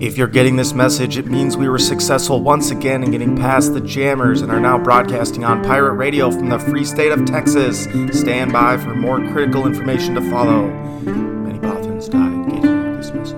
If 0.00 0.18
you're 0.18 0.28
getting 0.28 0.54
this 0.54 0.72
message, 0.72 1.18
it 1.18 1.26
means 1.26 1.56
we 1.56 1.68
were 1.68 1.80
successful 1.80 2.40
once 2.40 2.70
again 2.70 3.02
in 3.02 3.10
getting 3.10 3.36
past 3.36 3.74
the 3.74 3.80
jammers 3.80 4.42
and 4.42 4.52
are 4.52 4.60
now 4.60 4.78
broadcasting 4.78 5.44
on 5.44 5.64
pirate 5.64 5.94
radio 5.94 6.30
from 6.30 6.48
the 6.48 6.58
free 6.60 6.84
state 6.84 7.10
of 7.10 7.24
Texas. 7.24 7.84
Stand 8.16 8.52
by 8.52 8.76
for 8.76 8.94
more 8.94 9.18
critical 9.32 9.66
information 9.66 10.14
to 10.14 10.20
follow. 10.30 10.68
Many 11.02 11.58
Bothans 11.58 12.08
died 12.08 12.52
getting 12.52 12.96
this 12.96 13.12
message. 13.12 13.34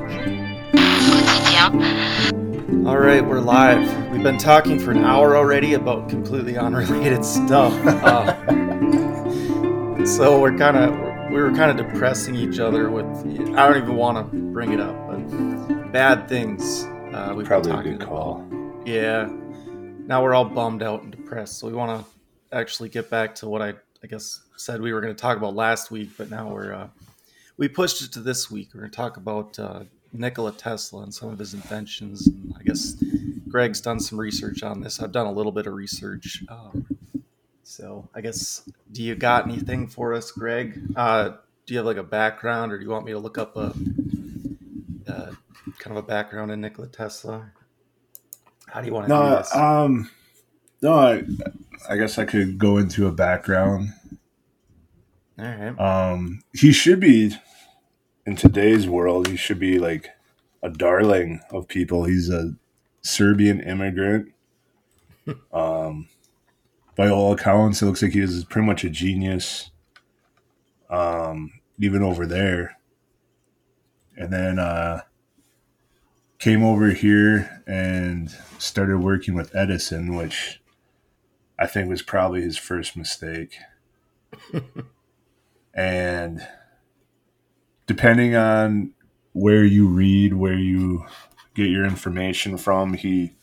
All 2.86 2.98
right, 2.98 3.24
we're 3.24 3.40
live. 3.40 4.12
We've 4.12 4.22
been 4.22 4.38
talking 4.38 4.78
for 4.78 4.90
an 4.90 5.04
hour 5.04 5.36
already 5.36 5.72
about 5.72 6.10
completely 6.10 6.58
unrelated 6.58 7.24
stuff. 7.46 7.72
Uh, 7.86 8.34
so 10.04 10.38
we're 10.40 10.58
kind 10.58 10.76
of 10.76 11.05
we 11.36 11.42
were 11.42 11.52
kind 11.52 11.70
of 11.70 11.86
depressing 11.86 12.34
each 12.34 12.58
other 12.58 12.88
with. 12.88 13.04
I 13.04 13.68
don't 13.68 13.76
even 13.76 13.94
want 13.94 14.16
to 14.32 14.38
bring 14.38 14.72
it 14.72 14.80
up, 14.80 14.96
but 15.06 15.92
bad 15.92 16.30
things. 16.30 16.84
Uh, 17.12 17.34
we've 17.36 17.46
Probably 17.46 17.72
a 17.72 17.82
good 17.82 18.00
call. 18.00 18.40
about. 18.40 18.86
Yeah. 18.86 19.28
Now 20.06 20.22
we're 20.22 20.32
all 20.32 20.46
bummed 20.46 20.82
out 20.82 21.02
and 21.02 21.12
depressed, 21.12 21.58
so 21.58 21.66
we 21.66 21.74
want 21.74 22.00
to 22.00 22.56
actually 22.56 22.88
get 22.88 23.10
back 23.10 23.34
to 23.34 23.50
what 23.50 23.60
I 23.60 23.74
I 24.02 24.06
guess 24.06 24.40
said 24.56 24.80
we 24.80 24.94
were 24.94 25.02
going 25.02 25.14
to 25.14 25.20
talk 25.20 25.36
about 25.36 25.54
last 25.54 25.90
week, 25.90 26.08
but 26.16 26.30
now 26.30 26.48
we're 26.48 26.72
uh, 26.72 26.88
we 27.58 27.68
pushed 27.68 28.00
it 28.00 28.12
to 28.12 28.20
this 28.20 28.50
week. 28.50 28.70
We're 28.72 28.80
going 28.80 28.92
to 28.92 28.96
talk 28.96 29.18
about 29.18 29.58
uh, 29.58 29.80
Nikola 30.14 30.52
Tesla 30.52 31.02
and 31.02 31.12
some 31.12 31.28
of 31.28 31.38
his 31.38 31.52
inventions. 31.52 32.26
And 32.28 32.54
I 32.58 32.62
guess 32.62 32.96
Greg's 33.50 33.82
done 33.82 34.00
some 34.00 34.18
research 34.18 34.62
on 34.62 34.80
this. 34.80 35.02
I've 35.02 35.12
done 35.12 35.26
a 35.26 35.32
little 35.32 35.52
bit 35.52 35.66
of 35.66 35.74
research. 35.74 36.44
Um, 36.48 36.86
so 37.68 38.08
I 38.14 38.20
guess, 38.20 38.62
do 38.92 39.02
you 39.02 39.16
got 39.16 39.48
anything 39.48 39.88
for 39.88 40.14
us, 40.14 40.30
Greg? 40.30 40.80
Uh, 40.94 41.30
do 41.66 41.74
you 41.74 41.78
have 41.78 41.86
like 41.86 41.96
a 41.96 42.04
background, 42.04 42.72
or 42.72 42.78
do 42.78 42.84
you 42.84 42.90
want 42.90 43.04
me 43.04 43.10
to 43.10 43.18
look 43.18 43.38
up 43.38 43.56
a 43.56 43.74
uh, 45.08 45.32
kind 45.80 45.90
of 45.90 45.96
a 45.96 46.02
background 46.02 46.52
in 46.52 46.60
Nikola 46.60 46.86
Tesla? 46.86 47.50
How 48.68 48.80
do 48.80 48.86
you 48.86 48.94
want 48.94 49.08
to 49.08 49.14
do 49.14 49.30
this? 49.30 49.52
um, 49.52 50.08
no, 50.80 50.94
I, 50.94 51.24
I 51.90 51.96
guess 51.96 52.18
I 52.18 52.24
could 52.24 52.56
go 52.56 52.78
into 52.78 53.08
a 53.08 53.12
background. 53.12 53.92
All 55.36 55.44
right. 55.44 55.80
Um, 55.80 56.42
he 56.52 56.70
should 56.70 57.00
be 57.00 57.36
in 58.26 58.36
today's 58.36 58.86
world. 58.86 59.26
He 59.26 59.36
should 59.36 59.58
be 59.58 59.80
like 59.80 60.10
a 60.62 60.70
darling 60.70 61.40
of 61.50 61.66
people. 61.66 62.04
He's 62.04 62.30
a 62.30 62.54
Serbian 63.02 63.60
immigrant. 63.60 64.32
Um, 65.52 66.06
by 66.96 67.08
all 67.08 67.32
accounts, 67.32 67.82
it 67.82 67.86
looks 67.86 68.02
like 68.02 68.12
he 68.12 68.20
is 68.20 68.44
pretty 68.44 68.66
much 68.66 68.84
a 68.84 68.90
genius. 68.90 69.70
Um, 70.88 71.52
even 71.78 72.02
over 72.02 72.26
there, 72.26 72.78
and 74.16 74.32
then 74.32 74.58
uh, 74.58 75.02
came 76.38 76.64
over 76.64 76.90
here 76.90 77.62
and 77.66 78.30
started 78.58 78.98
working 78.98 79.34
with 79.34 79.54
Edison, 79.54 80.14
which 80.14 80.62
I 81.58 81.66
think 81.66 81.88
was 81.88 82.02
probably 82.02 82.42
his 82.42 82.56
first 82.56 82.96
mistake. 82.96 83.56
and 85.74 86.46
depending 87.86 88.34
on 88.34 88.92
where 89.32 89.64
you 89.64 89.86
read, 89.88 90.34
where 90.34 90.58
you 90.58 91.04
get 91.54 91.68
your 91.68 91.84
information 91.84 92.56
from, 92.56 92.94
he 92.94 93.34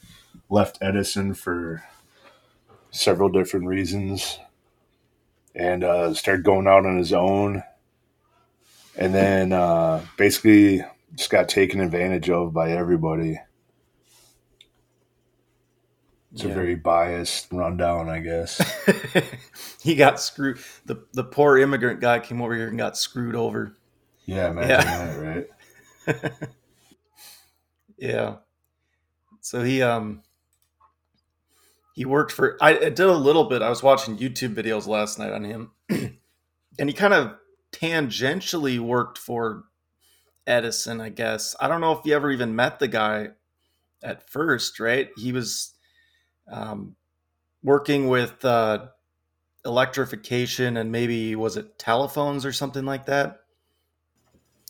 left 0.49 0.77
Edison 0.81 1.33
for 1.33 1.83
several 2.93 3.29
different 3.29 3.67
reasons 3.67 4.39
and 5.55 5.83
uh, 5.83 6.13
started 6.13 6.45
going 6.45 6.67
out 6.67 6.85
on 6.85 6.97
his 6.97 7.13
own. 7.13 7.63
And 8.95 9.13
then 9.13 9.53
uh, 9.53 10.05
basically 10.17 10.83
just 11.15 11.29
got 11.29 11.49
taken 11.49 11.81
advantage 11.81 12.29
of 12.29 12.53
by 12.53 12.71
everybody. 12.71 13.39
It's 16.31 16.43
a 16.43 16.47
very 16.49 16.75
biased 16.75 17.51
rundown, 17.51 18.09
I 18.09 18.19
guess. 18.19 18.59
he 19.83 19.95
got 19.95 20.19
screwed. 20.19 20.59
The 20.85 21.05
the 21.13 21.23
poor 21.23 21.59
immigrant 21.59 22.01
guy 22.01 22.19
came 22.19 22.41
over 22.41 22.55
here 22.55 22.69
and 22.69 22.77
got 22.77 22.97
screwed 22.97 23.35
over. 23.35 23.75
Yeah, 24.25 24.49
imagine 24.49 24.69
Yeah. 24.69 25.05
that, 25.05 25.47
right? 26.07 26.31
Yeah. 27.97 28.37
So 29.41 29.63
he 29.63 29.81
um 29.81 30.23
he 31.93 32.05
worked 32.05 32.31
for 32.31 32.57
I, 32.59 32.71
I 32.71 32.89
did 32.89 32.99
a 33.01 33.13
little 33.13 33.45
bit. 33.45 33.61
I 33.61 33.69
was 33.69 33.83
watching 33.83 34.17
YouTube 34.17 34.55
videos 34.55 34.87
last 34.87 35.17
night 35.19 35.31
on 35.31 35.43
him. 35.43 35.71
and 35.89 36.89
he 36.89 36.93
kind 36.93 37.13
of 37.13 37.35
tangentially 37.71 38.79
worked 38.79 39.17
for 39.17 39.63
Edison, 40.45 40.99
I 40.99 41.09
guess. 41.09 41.55
I 41.59 41.67
don't 41.67 41.81
know 41.81 41.93
if 41.93 42.05
you 42.05 42.15
ever 42.15 42.31
even 42.31 42.55
met 42.55 42.79
the 42.79 42.87
guy 42.87 43.29
at 44.03 44.27
first, 44.29 44.79
right? 44.79 45.09
He 45.15 45.31
was 45.31 45.73
um 46.51 46.95
working 47.63 48.09
with 48.09 48.43
uh 48.43 48.87
electrification 49.63 50.75
and 50.77 50.91
maybe 50.91 51.35
was 51.35 51.57
it 51.57 51.77
telephones 51.79 52.45
or 52.45 52.51
something 52.51 52.85
like 52.85 53.05
that? 53.05 53.41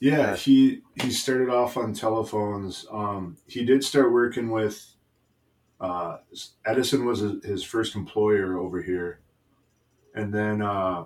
Yeah, 0.01 0.35
he 0.35 0.81
he 1.01 1.11
started 1.11 1.47
off 1.49 1.77
on 1.77 1.93
telephones. 1.93 2.85
Um, 2.91 3.37
he 3.47 3.63
did 3.63 3.85
start 3.85 4.11
working 4.11 4.49
with 4.51 4.92
uh, 5.83 6.17
Edison 6.65 7.05
was 7.05 7.19
his 7.43 7.61
first 7.61 7.95
employer 7.95 8.57
over 8.57 8.81
here, 8.81 9.19
and 10.15 10.33
then 10.33 10.61
uh, 10.61 11.05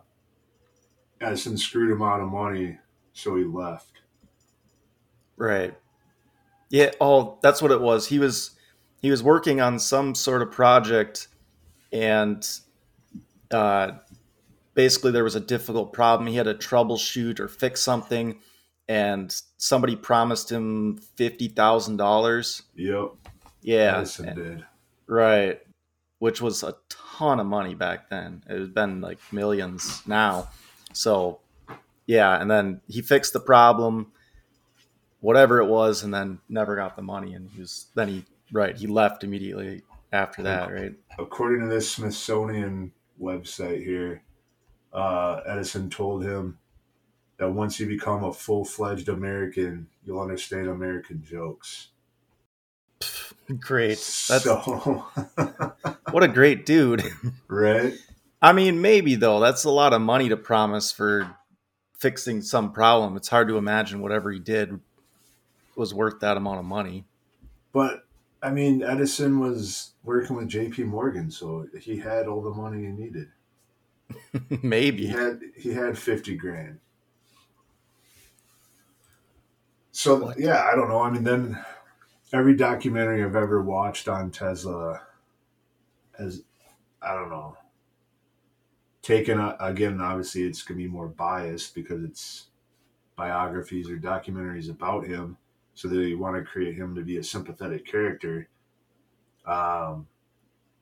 Edison 1.19 1.57
screwed 1.57 1.91
him 1.91 2.03
out 2.03 2.21
of 2.21 2.29
money, 2.29 2.77
so 3.11 3.35
he 3.35 3.43
left. 3.43 4.01
Right. 5.35 5.75
Yeah. 6.69 6.91
Oh, 7.01 7.39
that's 7.41 7.59
what 7.59 7.71
it 7.71 7.81
was. 7.81 8.07
He 8.07 8.19
was 8.19 8.51
he 9.01 9.09
was 9.09 9.23
working 9.23 9.61
on 9.61 9.79
some 9.79 10.13
sort 10.13 10.43
of 10.43 10.51
project, 10.51 11.27
and 11.91 12.47
uh, 13.49 13.93
basically 14.75 15.11
there 15.11 15.23
was 15.23 15.35
a 15.35 15.39
difficult 15.39 15.91
problem. 15.91 16.27
He 16.27 16.35
had 16.35 16.43
to 16.43 16.53
troubleshoot 16.53 17.39
or 17.39 17.47
fix 17.47 17.81
something, 17.81 18.39
and 18.87 19.35
somebody 19.57 19.95
promised 19.95 20.51
him 20.51 20.97
fifty 21.15 21.47
thousand 21.47 21.97
dollars. 21.97 22.61
Yep, 22.75 23.13
Yeah. 23.67 23.97
Edison 23.97 24.33
did. 24.33 24.65
Right. 25.07 25.61
Which 26.19 26.41
was 26.41 26.63
a 26.63 26.75
ton 26.87 27.41
of 27.41 27.45
money 27.45 27.75
back 27.75 28.09
then. 28.09 28.43
It 28.49 28.57
had 28.57 28.73
been 28.73 29.01
like 29.01 29.19
millions 29.33 30.01
now. 30.07 30.47
So, 30.93 31.41
yeah. 32.05 32.41
And 32.41 32.49
then 32.49 32.79
he 32.87 33.01
fixed 33.01 33.33
the 33.33 33.41
problem, 33.41 34.13
whatever 35.19 35.59
it 35.59 35.65
was, 35.65 36.01
and 36.01 36.13
then 36.13 36.39
never 36.47 36.77
got 36.77 36.95
the 36.95 37.01
money. 37.01 37.33
And 37.33 37.49
he 37.49 37.59
was, 37.59 37.87
then 37.93 38.07
he, 38.07 38.25
right, 38.53 38.75
he 38.75 38.87
left 38.87 39.25
immediately 39.25 39.83
after 40.13 40.43
that, 40.43 40.71
right? 40.71 40.93
According 41.19 41.59
to 41.61 41.67
this 41.67 41.91
Smithsonian 41.91 42.93
website 43.21 43.83
here, 43.83 44.23
uh, 44.93 45.41
Edison 45.45 45.89
told 45.89 46.23
him 46.23 46.57
that 47.37 47.51
once 47.51 47.81
you 47.81 47.85
become 47.85 48.23
a 48.23 48.31
full 48.31 48.63
fledged 48.63 49.09
American, 49.09 49.87
you'll 50.05 50.21
understand 50.21 50.69
American 50.69 51.21
jokes. 51.21 51.89
Great. 53.59 53.97
That's 54.29 54.43
so, 54.43 54.65
what 56.11 56.23
a 56.23 56.27
great 56.27 56.65
dude. 56.65 57.03
right? 57.47 57.93
I 58.41 58.53
mean, 58.53 58.81
maybe 58.81 59.15
though, 59.15 59.39
that's 59.39 59.63
a 59.63 59.69
lot 59.69 59.93
of 59.93 60.01
money 60.01 60.29
to 60.29 60.37
promise 60.37 60.91
for 60.91 61.35
fixing 61.97 62.41
some 62.41 62.73
problem. 62.73 63.15
It's 63.15 63.29
hard 63.29 63.47
to 63.47 63.57
imagine 63.57 64.01
whatever 64.01 64.31
he 64.31 64.39
did 64.39 64.79
was 65.75 65.93
worth 65.93 66.19
that 66.19 66.37
amount 66.37 66.59
of 66.59 66.65
money. 66.65 67.05
But 67.71 68.05
I 68.43 68.51
mean, 68.51 68.83
Edison 68.83 69.39
was 69.39 69.91
working 70.03 70.35
with 70.35 70.49
J.P. 70.49 70.83
Morgan, 70.83 71.31
so 71.31 71.67
he 71.79 71.97
had 71.97 72.27
all 72.27 72.41
the 72.41 72.51
money 72.51 72.81
he 72.85 72.91
needed. 72.91 73.27
Maybe 74.61 75.07
he 75.07 75.13
had 75.13 75.41
he 75.55 75.73
had 75.73 75.97
fifty 75.97 76.35
grand. 76.35 76.79
So 79.91 80.33
yeah, 80.37 80.63
I 80.71 80.75
don't 80.75 80.89
know. 80.89 81.01
I 81.01 81.09
mean, 81.09 81.23
then 81.23 81.63
every 82.33 82.55
documentary 82.55 83.23
I've 83.23 83.35
ever 83.35 83.61
watched 83.61 84.07
on 84.07 84.31
Tesla 84.31 85.01
has, 86.17 86.43
I 87.01 87.13
don't 87.13 87.29
know, 87.29 87.57
taken 89.01 89.39
a, 89.39 89.55
again. 89.59 90.01
Obviously, 90.01 90.43
it's 90.43 90.63
gonna 90.63 90.77
be 90.77 90.87
more 90.87 91.07
biased 91.07 91.73
because 91.73 92.03
it's 92.03 92.47
biographies 93.15 93.89
or 93.89 93.97
documentaries 93.97 94.69
about 94.69 95.05
him, 95.05 95.37
so 95.73 95.87
they 95.87 96.13
want 96.13 96.35
to 96.35 96.43
create 96.43 96.75
him 96.75 96.95
to 96.95 97.01
be 97.01 97.17
a 97.17 97.23
sympathetic 97.23 97.85
character. 97.85 98.47
Um, 99.45 100.07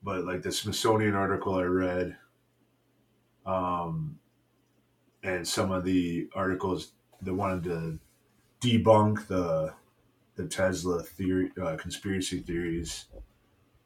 but 0.04 0.26
like 0.26 0.42
the 0.42 0.52
Smithsonian 0.52 1.16
article 1.16 1.56
I 1.56 1.64
read, 1.64 2.18
um, 3.46 4.20
and 5.24 5.48
some 5.48 5.72
of 5.72 5.84
the 5.84 6.28
articles 6.36 6.94
that 7.22 7.34
wanted 7.34 7.64
to 7.64 8.00
debunk 8.62 9.28
the 9.28 9.74
the 10.36 10.48
Tesla 10.48 11.04
theory 11.04 11.52
uh, 11.62 11.78
conspiracy 11.78 12.40
theories, 12.40 13.06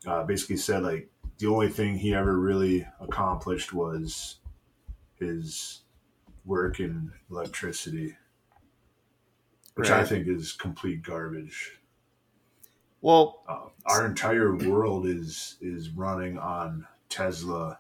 uh, 0.08 0.24
basically 0.24 0.58
said 0.58 0.84
like 0.84 1.10
the 1.40 1.48
only 1.48 1.70
thing 1.70 1.98
he 1.98 2.14
ever 2.14 2.38
really 2.38 2.88
accomplished 3.00 3.74
was 3.74 4.40
his 5.16 5.82
work 6.46 6.80
in 6.80 7.14
electricity. 7.32 8.18
which 9.76 9.90
right. 9.90 10.02
I 10.02 10.06
think 10.06 10.28
is 10.28 10.54
complete 10.54 11.02
garbage. 11.04 11.80
Well, 13.02 13.44
uh, 13.48 13.70
our 13.86 14.06
entire 14.06 14.56
world 14.56 15.06
is 15.08 15.56
is 15.62 15.90
running 15.90 16.38
on 16.38 16.88
Tesla 17.08 17.80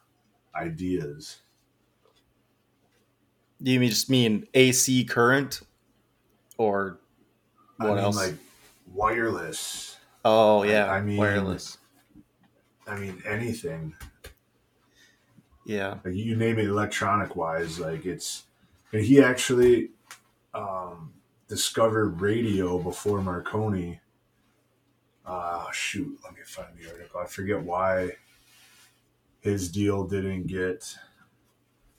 ideas. 0.55 1.41
Do 3.61 3.71
you 3.71 3.85
just 3.89 4.09
mean 4.09 4.47
AC 4.53 5.03
current, 5.05 5.61
or 6.57 6.99
what 7.77 7.91
I 7.91 7.95
mean, 7.95 8.03
else? 8.03 8.15
Like 8.15 8.35
wireless. 8.93 9.97
Oh 10.25 10.63
yeah, 10.63 10.85
I, 10.85 10.97
I 10.97 11.01
mean 11.01 11.17
wireless. 11.17 11.77
I 12.87 12.97
mean 12.97 13.21
anything. 13.25 13.95
Yeah, 15.65 15.99
like 16.03 16.15
you 16.15 16.35
name 16.35 16.59
it, 16.59 16.65
electronic 16.65 17.35
wise, 17.35 17.79
like 17.79 18.05
it's. 18.05 18.45
And 18.91 19.03
he 19.03 19.21
actually 19.21 19.89
um, 20.53 21.13
discovered 21.47 22.21
radio 22.21 22.79
before 22.79 23.21
Marconi. 23.21 23.99
Uh, 25.25 25.69
shoot, 25.71 26.17
let 26.23 26.33
me 26.33 26.39
find 26.43 26.69
the 26.75 26.91
article. 26.91 27.19
I 27.19 27.27
forget 27.27 27.61
why 27.61 28.13
his 29.41 29.71
deal 29.71 30.05
didn't 30.05 30.47
get 30.47 30.97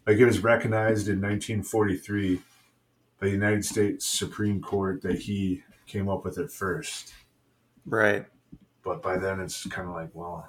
like 0.06 0.18
it 0.18 0.24
was 0.24 0.42
recognized 0.42 1.08
in 1.08 1.20
1943 1.20 2.36
by 3.20 3.26
the 3.26 3.30
United 3.30 3.64
States 3.64 4.06
Supreme 4.06 4.60
Court 4.60 5.02
that 5.02 5.20
he 5.20 5.62
came 5.90 6.08
up 6.08 6.24
with 6.24 6.38
it 6.38 6.50
first. 6.50 7.12
Right. 7.84 8.26
But 8.82 9.02
by 9.02 9.18
then 9.18 9.40
it's 9.40 9.66
kind 9.66 9.88
of 9.88 9.94
like, 9.94 10.10
well, 10.14 10.48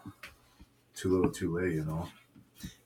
too 0.96 1.10
little, 1.10 1.32
too 1.32 1.56
late, 1.56 1.74
you 1.74 1.84
know. 1.84 2.08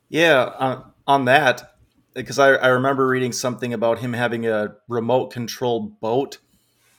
Yeah, 0.10 0.42
uh, 0.42 0.84
on 1.06 1.26
that, 1.26 1.76
because 2.14 2.40
I, 2.40 2.54
I 2.54 2.68
remember 2.68 3.08
reading 3.08 3.34
something 3.34 3.74
about 3.74 4.00
him 4.00 4.14
having 4.14 4.46
a 4.48 4.76
remote 4.88 5.32
controlled 5.32 6.00
boat 6.00 6.38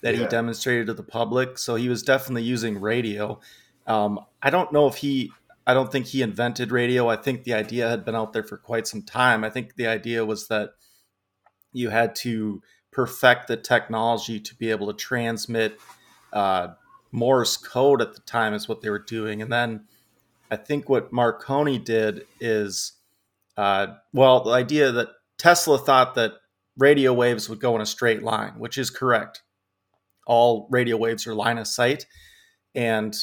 that 0.02 0.14
yeah. 0.14 0.22
he 0.22 0.26
demonstrated 0.26 0.88
to 0.88 0.94
the 0.94 1.02
public. 1.02 1.58
So 1.58 1.76
he 1.76 1.88
was 1.88 2.02
definitely 2.02 2.42
using 2.42 2.80
radio. 2.80 3.40
Um, 3.86 4.20
I 4.42 4.50
don't 4.50 4.72
know 4.72 4.86
if 4.86 4.96
he 4.96 5.32
I 5.66 5.74
don't 5.74 5.90
think 5.90 6.06
he 6.06 6.22
invented 6.22 6.70
radio. 6.70 7.08
I 7.08 7.16
think 7.16 7.42
the 7.42 7.54
idea 7.54 7.88
had 7.88 8.04
been 8.04 8.14
out 8.14 8.32
there 8.32 8.44
for 8.44 8.56
quite 8.56 8.86
some 8.86 9.02
time. 9.02 9.42
I 9.42 9.50
think 9.50 9.74
the 9.74 9.88
idea 9.88 10.24
was 10.24 10.46
that 10.46 10.70
you 11.72 11.90
had 11.90 12.14
to 12.16 12.62
perfect 12.96 13.46
the 13.46 13.58
technology 13.58 14.40
to 14.40 14.54
be 14.54 14.70
able 14.70 14.86
to 14.86 14.94
transmit 14.94 15.78
uh, 16.32 16.68
Morse 17.12 17.58
code 17.58 18.00
at 18.00 18.14
the 18.14 18.20
time, 18.20 18.54
is 18.54 18.68
what 18.68 18.80
they 18.80 18.88
were 18.88 18.98
doing. 18.98 19.42
And 19.42 19.52
then 19.52 19.84
I 20.50 20.56
think 20.56 20.88
what 20.88 21.12
Marconi 21.12 21.78
did 21.78 22.26
is, 22.40 22.92
uh, 23.58 23.88
well, 24.14 24.44
the 24.44 24.50
idea 24.50 24.92
that 24.92 25.10
Tesla 25.36 25.76
thought 25.76 26.14
that 26.14 26.32
radio 26.78 27.12
waves 27.12 27.50
would 27.50 27.60
go 27.60 27.74
in 27.74 27.82
a 27.82 27.86
straight 27.86 28.22
line, 28.22 28.54
which 28.58 28.78
is 28.78 28.88
correct. 28.88 29.42
All 30.26 30.66
radio 30.70 30.96
waves 30.96 31.26
are 31.26 31.34
line 31.34 31.58
of 31.58 31.66
sight. 31.66 32.06
And 32.74 33.14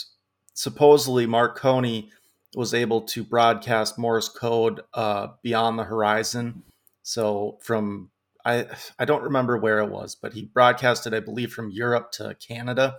supposedly 0.53 1.25
Marconi 1.25 2.11
was 2.55 2.75
able 2.75 3.01
to 3.01 3.23
broadcast 3.23 3.97
Morse 3.97 4.29
code 4.29 4.81
uh, 4.93 5.29
beyond 5.41 5.79
the 5.79 5.85
horizon. 5.85 6.61
So 7.01 7.57
from 7.61 8.11
I 8.45 8.67
I 8.99 9.05
don't 9.05 9.23
remember 9.23 9.57
where 9.57 9.79
it 9.79 9.89
was, 9.89 10.15
but 10.15 10.33
he 10.33 10.45
broadcasted, 10.45 11.13
I 11.13 11.19
believe, 11.19 11.53
from 11.53 11.69
Europe 11.69 12.11
to 12.13 12.35
Canada, 12.35 12.97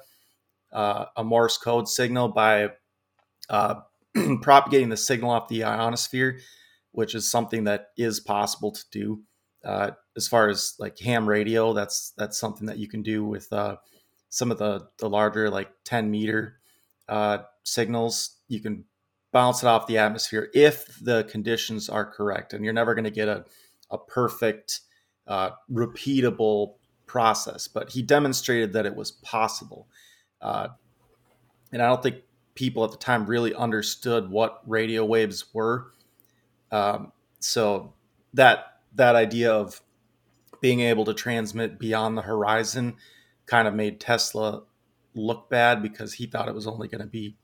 uh, 0.72 1.06
a 1.16 1.24
Morse 1.24 1.58
code 1.58 1.88
signal 1.88 2.28
by 2.28 2.70
uh, 3.48 3.80
propagating 4.42 4.88
the 4.88 4.96
signal 4.96 5.30
off 5.30 5.48
the 5.48 5.64
ionosphere, 5.64 6.40
which 6.92 7.14
is 7.14 7.30
something 7.30 7.64
that 7.64 7.88
is 7.96 8.20
possible 8.20 8.72
to 8.72 8.84
do. 8.90 9.22
Uh, 9.64 9.92
as 10.16 10.28
far 10.28 10.48
as 10.48 10.74
like 10.78 10.98
ham 10.98 11.28
radio, 11.28 11.72
that's 11.72 12.12
that's 12.16 12.38
something 12.38 12.66
that 12.66 12.78
you 12.78 12.88
can 12.88 13.02
do 13.02 13.24
with 13.24 13.52
uh, 13.52 13.76
some 14.28 14.50
of 14.50 14.58
the 14.58 14.88
the 14.98 15.08
larger 15.08 15.50
like 15.50 15.70
10 15.84 16.10
meter 16.10 16.58
uh, 17.08 17.38
signals. 17.62 18.36
You 18.48 18.60
can 18.60 18.84
bounce 19.34 19.62
it 19.62 19.66
off 19.66 19.88
the 19.88 19.98
atmosphere 19.98 20.48
if 20.54 20.98
the 21.00 21.24
conditions 21.24 21.88
are 21.88 22.06
correct. 22.06 22.52
And 22.52 22.64
you're 22.64 22.72
never 22.72 22.94
going 22.94 23.04
to 23.04 23.10
get 23.10 23.28
a, 23.28 23.44
a 23.90 23.98
perfect, 23.98 24.80
uh, 25.26 25.50
repeatable 25.72 26.74
process. 27.06 27.68
But 27.68 27.90
he 27.90 28.02
demonstrated 28.02 28.72
that 28.72 28.86
it 28.86 28.94
was 28.94 29.10
possible. 29.10 29.86
Uh, 30.40 30.68
and 31.72 31.82
I 31.82 31.86
don't 31.86 32.02
think 32.02 32.16
people 32.54 32.84
at 32.84 32.90
the 32.90 32.96
time 32.96 33.26
really 33.26 33.54
understood 33.54 34.30
what 34.30 34.62
radio 34.66 35.04
waves 35.04 35.46
were. 35.52 35.92
Um, 36.70 37.12
so 37.40 37.92
that 38.34 38.78
that 38.94 39.16
idea 39.16 39.52
of 39.52 39.80
being 40.60 40.80
able 40.80 41.04
to 41.04 41.14
transmit 41.14 41.78
beyond 41.78 42.16
the 42.16 42.22
horizon 42.22 42.96
kind 43.46 43.68
of 43.68 43.74
made 43.74 44.00
Tesla 44.00 44.62
look 45.14 45.50
bad 45.50 45.82
because 45.82 46.14
he 46.14 46.26
thought 46.26 46.48
it 46.48 46.54
was 46.54 46.66
only 46.66 46.88
going 46.88 47.00
to 47.00 47.06
be 47.06 47.36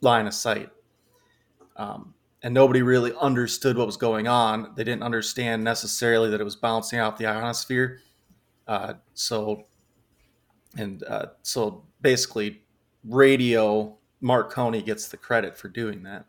line 0.00 0.26
of 0.26 0.34
sight. 0.34 0.70
Um, 1.76 2.14
and 2.42 2.54
nobody 2.54 2.82
really 2.82 3.12
understood 3.20 3.76
what 3.76 3.86
was 3.86 3.96
going 3.96 4.28
on. 4.28 4.72
They 4.76 4.84
didn't 4.84 5.02
understand 5.02 5.64
necessarily 5.64 6.30
that 6.30 6.40
it 6.40 6.44
was 6.44 6.56
bouncing 6.56 7.00
off 7.00 7.18
the 7.18 7.26
ionosphere. 7.26 8.00
Uh, 8.66 8.94
so, 9.14 9.64
and 10.76 11.02
uh, 11.04 11.26
so 11.42 11.84
basically, 12.00 12.62
radio 13.04 13.96
Marconi 14.20 14.82
gets 14.82 15.08
the 15.08 15.16
credit 15.16 15.56
for 15.56 15.68
doing 15.68 16.02
that, 16.04 16.26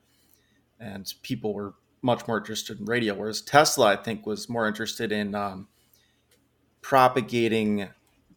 and 0.79 1.13
people 1.21 1.53
were 1.53 1.75
much 2.01 2.27
more 2.27 2.37
interested 2.37 2.79
in 2.79 2.85
radio. 2.85 3.13
Whereas 3.13 3.41
Tesla, 3.41 3.87
I 3.87 3.95
think, 3.97 4.25
was 4.25 4.49
more 4.49 4.67
interested 4.67 5.11
in 5.11 5.35
um, 5.35 5.67
propagating 6.81 7.89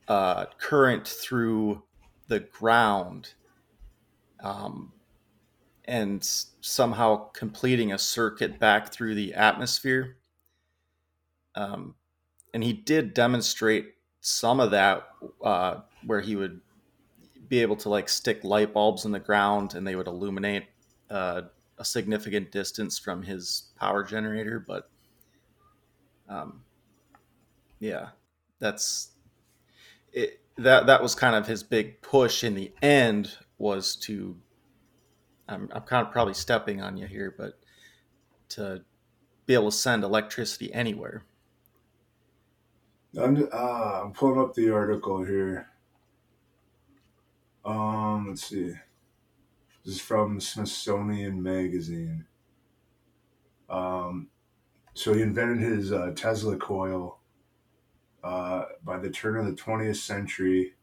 uh, 0.09 0.47
current 0.59 1.07
through 1.07 1.83
the 2.29 2.41
ground. 2.41 3.35
Um, 4.41 4.93
and 5.85 6.29
somehow 6.63 7.17
completing 7.33 7.93
a 7.93 7.99
circuit 7.99 8.59
back 8.59 8.93
through 8.93 9.17
the 9.17 9.35
atmosphere. 9.35 10.17
Um, 11.55 11.97
and 12.55 12.63
he 12.63 12.73
did 12.73 13.15
demonstrate 13.15 13.95
some 14.21 14.61
of 14.61 14.71
that 14.71 15.09
uh, 15.45 15.81
where 16.07 16.21
he 16.21 16.37
would 16.37 16.61
be 17.49 17.61
able 17.61 17.77
to 17.77 17.89
like 17.89 18.09
stick 18.09 18.45
light 18.45 18.73
bulbs 18.73 19.05
in 19.05 19.11
the 19.11 19.21
ground 19.21 19.75
and 19.75 19.87
they 19.87 19.97
would 19.97 20.07
illuminate 20.07 20.65
uh, 21.11 21.43
a 21.79 21.85
significant 21.85 22.53
distance 22.53 22.97
from 22.99 23.23
his 23.23 23.73
power 23.79 24.05
generator. 24.05 24.65
But 24.65 24.89
um, 26.29 26.63
yeah, 27.81 28.11
that's 28.61 29.11
it. 30.13 30.41
That 30.59 30.87
that 30.87 31.03
was 31.03 31.15
kind 31.17 31.35
of 31.35 31.47
his 31.47 31.65
big 31.65 32.01
push 32.03 32.45
in 32.45 32.55
the 32.55 32.73
end 32.83 33.37
was 33.59 33.97
to 33.97 34.37
I'm, 35.49 35.69
I'm 35.73 35.83
kind 35.83 36.07
of 36.07 36.13
probably 36.13 36.35
stepping 36.35 36.81
on 36.81 36.97
you 36.97 37.07
here, 37.07 37.35
but 37.37 37.59
to 38.51 38.85
be 39.47 39.55
able 39.55 39.71
to 39.71 39.77
send 39.77 40.05
electricity 40.05 40.73
anywhere. 40.73 41.25
I'm, 43.21 43.49
uh, 43.53 44.03
I'm 44.05 44.13
pulling 44.13 44.41
up 44.41 44.55
the 44.55 44.71
article 44.71 45.23
here. 45.23 45.69
Um, 47.65 48.27
let's 48.29 48.47
see. 48.47 48.73
This 49.85 49.95
is 49.95 50.01
from 50.01 50.41
Smithsonian 50.41 51.43
Magazine. 51.43 52.27
Um, 53.69 54.29
so 54.95 55.13
he 55.13 55.23
invented 55.23 55.59
his 55.59 55.93
uh, 55.93 56.13
Tesla 56.15 56.57
coil 56.57 57.19
uh, 58.23 58.65
by 58.85 58.99
the 58.99 59.11
turn 59.11 59.37
of 59.37 59.47
the 59.47 59.61
20th 59.61 59.97
century. 59.97 60.75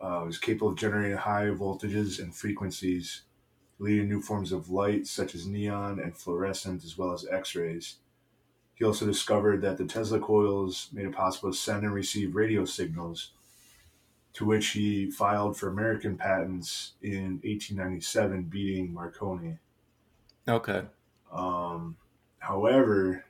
Uh, 0.00 0.22
was 0.24 0.38
capable 0.38 0.68
of 0.68 0.76
generating 0.78 1.16
high 1.16 1.46
voltages 1.46 2.20
and 2.20 2.34
frequencies 2.34 3.22
leading 3.78 4.08
new 4.08 4.20
forms 4.20 4.52
of 4.52 4.70
light 4.70 5.06
such 5.06 5.34
as 5.34 5.46
neon 5.46 5.98
and 6.00 6.16
fluorescent 6.16 6.84
as 6.84 6.98
well 6.98 7.12
as 7.12 7.26
X-rays. 7.30 7.96
He 8.74 8.84
also 8.84 9.06
discovered 9.06 9.62
that 9.62 9.76
the 9.76 9.86
Tesla 9.86 10.20
coils 10.20 10.88
made 10.92 11.06
it 11.06 11.14
possible 11.14 11.50
to 11.50 11.56
send 11.56 11.82
and 11.82 11.92
receive 11.92 12.36
radio 12.36 12.64
signals, 12.64 13.32
to 14.34 14.44
which 14.44 14.68
he 14.68 15.10
filed 15.10 15.56
for 15.56 15.68
American 15.68 16.16
patents 16.16 16.92
in 17.02 17.40
1897, 17.42 18.44
beating 18.44 18.94
Marconi. 18.94 19.58
Okay. 20.46 20.82
Um, 21.32 21.96
however, 22.38 23.24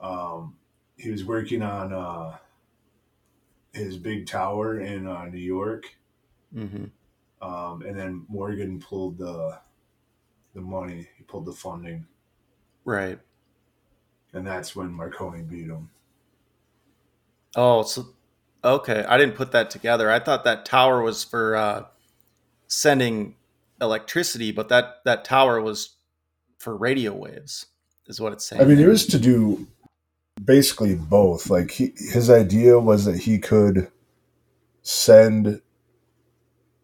um, 0.00 0.54
he 0.96 1.10
was 1.10 1.24
working 1.24 1.62
on 1.62 1.92
uh, 1.92 2.36
his 3.72 3.96
big 3.96 4.26
tower 4.26 4.80
in 4.80 5.06
uh, 5.06 5.24
New 5.26 5.38
York. 5.38 5.96
Mm-hmm. 6.54 6.84
Um, 7.44 7.82
and 7.82 7.98
then 7.98 8.24
Morgan 8.28 8.80
pulled 8.80 9.18
the 9.18 9.58
the 10.54 10.60
money. 10.62 11.06
He 11.18 11.24
pulled 11.24 11.44
the 11.44 11.52
funding. 11.52 12.06
Right. 12.84 13.18
And 14.32 14.46
that's 14.46 14.74
when 14.74 14.90
Marconi 14.90 15.42
beat 15.42 15.66
him. 15.66 15.90
Oh, 17.54 17.82
so 17.82 18.06
okay. 18.64 19.04
I 19.06 19.18
didn't 19.18 19.34
put 19.34 19.52
that 19.52 19.70
together. 19.70 20.10
I 20.10 20.20
thought 20.20 20.44
that 20.44 20.64
tower 20.64 21.02
was 21.02 21.22
for 21.22 21.54
uh, 21.54 21.84
sending 22.66 23.34
electricity, 23.80 24.50
but 24.50 24.70
that 24.70 25.04
that 25.04 25.24
tower 25.24 25.60
was 25.60 25.96
for 26.58 26.74
radio 26.74 27.12
waves. 27.12 27.66
Is 28.06 28.20
what 28.20 28.32
it's 28.32 28.46
saying. 28.46 28.62
I 28.62 28.64
mean, 28.64 28.78
it 28.78 28.86
was 28.86 29.06
to 29.08 29.18
do 29.18 29.66
basically 30.42 30.94
both. 30.94 31.50
Like 31.50 31.72
he, 31.72 31.92
his 31.96 32.30
idea 32.30 32.78
was 32.78 33.04
that 33.04 33.18
he 33.18 33.38
could 33.38 33.90
send 34.82 35.60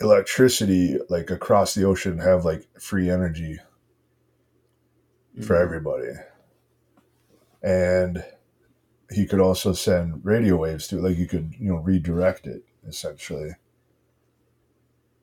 electricity 0.01 0.99
like 1.09 1.31
across 1.31 1.75
the 1.75 1.85
ocean 1.85 2.19
have 2.19 2.45
like 2.45 2.67
free 2.81 3.11
energy 3.11 3.59
for 5.41 5.57
Mhm. 5.57 5.57
everybody 5.57 6.13
and 7.63 8.25
he 9.11 9.27
could 9.27 9.41
also 9.41 9.73
send 9.73 10.25
radio 10.25 10.57
waves 10.57 10.89
to 10.89 11.01
like 11.01 11.19
you 11.19 11.27
could 11.27 11.55
you 11.59 11.69
know 11.71 11.79
redirect 11.79 12.47
it 12.47 12.65
essentially 12.87 13.53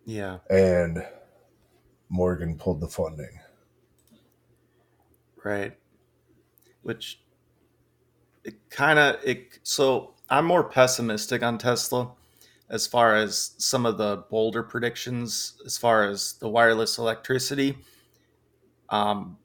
Yeah, 0.06 0.40
and 0.50 1.06
morgan 2.10 2.58
pulled 2.58 2.82
the 2.82 2.88
funding 2.88 3.40
right. 5.44 5.78
Which 6.82 7.20
it 8.44 8.70
kind 8.70 9.00
of 9.00 9.18
it. 9.24 9.60
So 9.64 10.14
I'm 10.30 10.46
more 10.46 10.64
pessimistic 10.64 11.44
on 11.44 11.58
Tesla 11.58 12.12
as 12.70 12.86
far 12.86 13.16
as 13.16 13.52
some 13.58 13.86
of 13.86 13.98
the 13.98 14.26
bolder 14.30 14.64
predictions 14.64 15.62
as 15.66 15.78
far 15.78 16.04
as 16.04 16.34
the 16.34 16.50
wireless 16.50 16.98
electricity. 16.98 17.78
Um, 18.90 19.38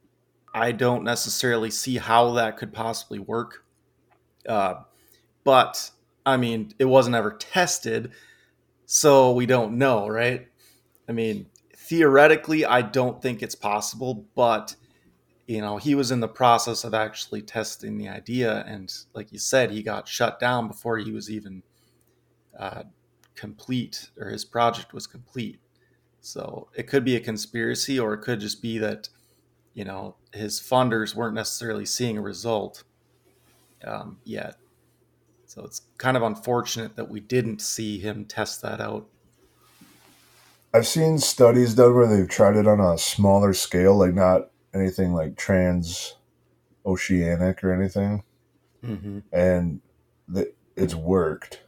I 0.55 0.73
don't 0.73 1.05
necessarily 1.05 1.71
see 1.71 1.97
how 1.97 2.33
that 2.33 2.57
could 2.57 2.73
possibly 2.73 3.19
work. 3.19 3.65
Uh, 4.47 4.75
but 5.45 5.91
I 6.27 6.37
mean, 6.37 6.73
it 6.79 6.85
wasn't 6.85 7.17
ever 7.17 7.33
tested, 7.33 8.13
so 8.87 9.33
we 9.33 9.47
don't 9.47 9.79
know, 9.79 10.09
right? 10.09 10.49
I 11.09 11.13
mean, 11.13 11.47
theoretically, 11.77 12.65
I 12.65 12.83
don't 12.83 13.21
think 13.23 13.43
it's 13.43 13.55
possible, 13.55 14.27
but 14.35 14.77
you 15.47 15.61
know, 15.61 15.77
he 15.77 15.95
was 15.95 16.11
in 16.11 16.21
the 16.21 16.29
process 16.29 16.85
of 16.85 16.95
actually 16.95 17.43
testing 17.43 17.99
the 17.99 18.09
idea, 18.09 18.65
and 18.67 18.93
like 19.15 19.33
you 19.33 19.39
said, 19.39 19.71
he 19.71 19.83
got 19.83 20.09
shut 20.09 20.39
down 20.39 20.69
before 20.69 20.99
he 20.99 21.13
was 21.13 21.31
even 21.31 21.63
uh, 22.59 22.85
complete, 23.35 24.11
or 24.19 24.29
his 24.29 24.45
project 24.45 24.93
was 24.93 25.07
complete. 25.07 25.59
So 26.21 26.69
it 26.75 26.87
could 26.87 27.05
be 27.05 27.17
a 27.17 27.21
conspiracy, 27.21 27.99
or 27.99 28.15
it 28.15 28.19
could 28.23 28.41
just 28.41 28.63
be 28.63 28.79
that 28.79 29.09
you 29.75 29.85
know 29.85 30.17
his 30.33 30.61
funders 30.61 31.15
weren't 31.15 31.35
necessarily 31.35 31.87
seeing 31.87 32.17
a 32.19 32.23
result 32.23 32.85
um, 33.85 34.19
yet. 34.25 34.57
So 35.47 35.63
it's 35.65 35.83
kind 35.99 36.17
of 36.17 36.23
unfortunate 36.23 36.97
that 36.97 37.11
we 37.11 37.21
didn't 37.21 37.61
see 37.61 37.99
him 37.99 38.25
test 38.25 38.63
that 38.63 38.81
out. 38.81 39.07
i've 40.73 40.87
seen 40.87 41.19
studies 41.19 41.75
done 41.75 41.95
where 41.95 42.07
they've 42.07 42.29
tried 42.29 42.57
it 42.57 42.67
on 42.67 42.81
a 42.81 42.97
smaller 42.97 43.53
scale 43.53 43.95
like 43.99 44.15
not 44.15 44.49
anything 44.73 45.13
like 45.13 45.37
trans 45.37 46.17
oceanic 46.87 47.63
or 47.63 47.73
anything 47.73 48.23
Mm-hmm. 48.83 49.19
and 49.33 49.81
it's 50.75 50.95
worked 50.95 51.61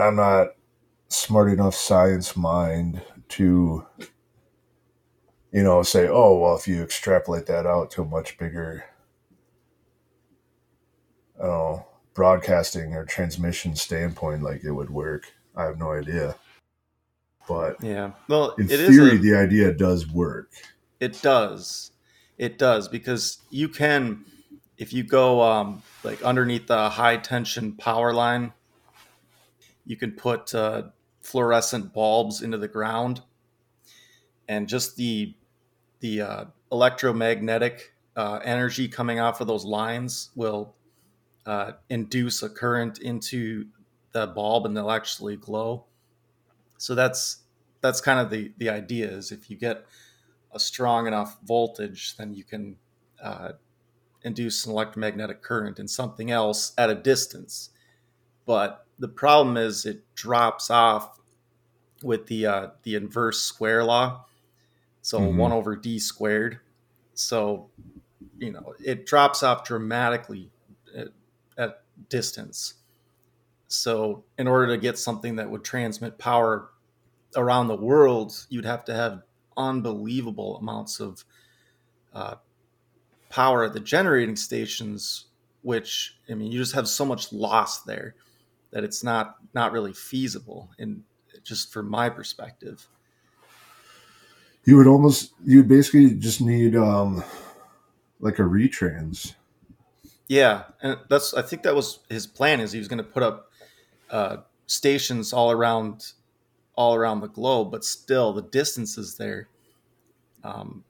i'm 0.00 0.16
not 0.16 0.48
smart 1.08 1.50
enough 1.52 1.74
science 1.74 2.36
mind 2.36 3.00
to 3.28 3.86
you 5.52 5.62
know 5.62 5.82
say 5.82 6.08
oh 6.08 6.36
well 6.38 6.56
if 6.56 6.66
you 6.66 6.82
extrapolate 6.82 7.46
that 7.46 7.66
out 7.66 7.90
to 7.90 8.02
a 8.02 8.04
much 8.04 8.36
bigger 8.38 8.84
I 11.38 11.42
don't 11.46 11.50
know, 11.50 11.86
broadcasting 12.14 12.94
or 12.94 13.04
transmission 13.04 13.74
standpoint 13.76 14.42
like 14.42 14.62
it 14.64 14.72
would 14.72 14.90
work 14.90 15.32
i 15.56 15.64
have 15.64 15.78
no 15.78 15.92
idea 15.92 16.36
but 17.46 17.76
Yeah. 17.82 18.12
Well, 18.26 18.54
in 18.56 18.64
it 18.64 18.80
is 18.80 18.96
theory 18.96 19.16
a- 19.16 19.18
the 19.18 19.34
idea 19.34 19.72
does 19.72 20.06
work 20.08 20.50
It 21.00 21.20
does. 21.20 21.90
It 22.38 22.56
does 22.58 22.88
because 22.88 23.38
you 23.50 23.68
can, 23.68 24.24
if 24.78 24.92
you 24.92 25.02
go 25.04 25.42
um, 25.42 25.82
like 26.02 26.22
underneath 26.22 26.66
the 26.66 26.88
high 26.88 27.18
tension 27.18 27.72
power 27.72 28.12
line, 28.14 28.52
you 29.84 29.96
can 29.96 30.12
put 30.12 30.54
uh, 30.54 30.84
fluorescent 31.20 31.92
bulbs 31.92 32.42
into 32.42 32.58
the 32.58 32.68
ground, 32.68 33.22
and 34.48 34.68
just 34.68 34.96
the 34.96 35.34
the 36.00 36.20
uh, 36.20 36.44
electromagnetic 36.70 37.94
uh, 38.16 38.40
energy 38.44 38.88
coming 38.88 39.20
off 39.20 39.40
of 39.40 39.46
those 39.46 39.64
lines 39.64 40.30
will 40.34 40.74
uh, 41.46 41.72
induce 41.88 42.42
a 42.42 42.48
current 42.48 42.98
into 42.98 43.66
the 44.12 44.26
bulb, 44.26 44.66
and 44.66 44.76
they'll 44.76 44.90
actually 44.90 45.36
glow. 45.36 45.84
So 46.78 46.94
that's 46.94 47.42
that's 47.80 48.00
kind 48.00 48.20
of 48.20 48.30
the 48.30 48.52
the 48.58 48.68
idea 48.68 49.08
is 49.08 49.32
if 49.32 49.50
you 49.50 49.56
get 49.56 49.84
a 50.52 50.60
strong 50.60 51.06
enough 51.06 51.38
voltage, 51.44 52.16
then 52.16 52.32
you 52.32 52.44
can 52.44 52.76
uh, 53.22 53.52
induce 54.22 54.64
an 54.66 54.72
electromagnetic 54.72 55.42
current 55.42 55.78
in 55.78 55.88
something 55.88 56.30
else 56.30 56.72
at 56.78 56.90
a 56.90 56.94
distance. 56.94 57.70
But 58.46 58.83
the 58.98 59.08
problem 59.08 59.56
is 59.56 59.86
it 59.86 60.04
drops 60.14 60.70
off 60.70 61.18
with 62.02 62.26
the 62.26 62.46
uh, 62.46 62.68
the 62.82 62.94
inverse 62.96 63.40
square 63.42 63.84
law, 63.84 64.26
so 65.02 65.20
Mhm. 65.20 65.36
one 65.36 65.52
over 65.52 65.76
d 65.76 65.98
squared. 65.98 66.60
So 67.14 67.70
you 68.38 68.52
know 68.52 68.74
it 68.84 69.06
drops 69.06 69.42
off 69.42 69.64
dramatically 69.64 70.50
at, 70.96 71.08
at 71.58 71.82
distance. 72.08 72.74
So 73.68 74.24
in 74.38 74.46
order 74.48 74.68
to 74.68 74.78
get 74.78 74.98
something 74.98 75.36
that 75.36 75.50
would 75.50 75.64
transmit 75.64 76.18
power 76.18 76.70
around 77.36 77.68
the 77.68 77.76
world, 77.76 78.46
you'd 78.50 78.64
have 78.66 78.84
to 78.86 78.94
have 78.94 79.22
unbelievable 79.56 80.58
amounts 80.58 81.00
of 81.00 81.24
uh, 82.14 82.36
power 83.30 83.64
at 83.64 83.72
the 83.72 83.80
generating 83.80 84.36
stations. 84.36 85.26
Which 85.62 86.18
I 86.30 86.34
mean, 86.34 86.52
you 86.52 86.58
just 86.58 86.74
have 86.74 86.88
so 86.88 87.04
much 87.06 87.32
loss 87.32 87.82
there 87.82 88.16
that 88.74 88.84
it's 88.84 89.02
not 89.02 89.36
not 89.54 89.72
really 89.72 89.94
feasible. 89.94 90.68
And 90.78 91.02
just 91.42 91.72
from 91.72 91.88
my 91.88 92.10
perspective, 92.10 92.86
you 94.64 94.76
would 94.76 94.86
almost 94.86 95.32
you 95.46 95.58
would 95.58 95.68
basically 95.68 96.10
just 96.10 96.42
need 96.42 96.76
um 96.76 97.24
like 98.20 98.38
a 98.38 98.42
retrans 98.42 99.34
yeah, 100.28 100.64
and 100.80 100.98
that's 101.08 101.34
I 101.34 101.42
think 101.42 101.62
that 101.62 101.74
was 101.74 102.00
his 102.08 102.26
plan. 102.26 102.60
Is 102.60 102.72
he 102.72 102.78
was 102.78 102.88
going 102.88 102.98
to 102.98 103.04
put 103.04 103.22
up 103.22 103.50
uh, 104.10 104.38
stations 104.66 105.32
all 105.32 105.50
around 105.50 106.12
all 106.76 106.94
around 106.94 107.20
the 107.20 107.28
globe, 107.28 107.70
but 107.70 107.84
still 107.84 108.32
the 108.32 108.42
distances 108.42 109.16
there, 109.16 109.48
um, 110.42 110.82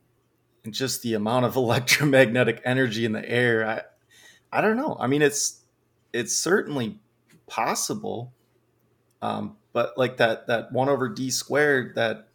and 0.65 0.73
just 0.73 1.03
the 1.03 1.15
amount 1.15 1.47
of 1.47 1.57
electromagnetic 1.57 2.63
energy 2.65 3.05
in 3.05 3.13
the 3.13 3.29
air. 3.29 3.67
I, 3.67 4.59
I 4.59 4.61
don't 4.61 4.77
know. 4.77 4.97
I 5.01 5.09
mean, 5.09 5.23
it's 5.23 5.63
it's 6.13 6.37
certainly 6.37 7.01
possible, 7.47 8.33
um, 9.23 9.57
but 9.73 9.97
like 9.97 10.19
that 10.19 10.47
that 10.47 10.73
one 10.73 10.89
over 10.89 11.09
d 11.09 11.31
squared 11.31 11.95
that 11.97 12.29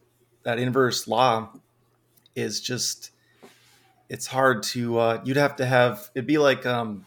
that 0.44 0.60
inverse 0.60 1.08
law 1.08 1.50
is 2.36 2.62
just 2.62 3.12
it's 4.10 4.28
hard 4.28 4.63
to 4.63 4.98
uh, 4.98 5.22
you'd 5.24 5.38
have 5.38 5.56
to 5.58 5.66
have 5.66 6.10
it'd 6.16 6.28
be 6.28 6.38
like 6.38 6.66
um, 6.66 7.06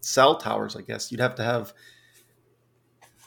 cell 0.00 0.36
towers, 0.36 0.76
I 0.76 0.82
guess. 0.82 1.10
You'd 1.10 1.20
have 1.20 1.36
to 1.36 1.44
have 1.44 1.72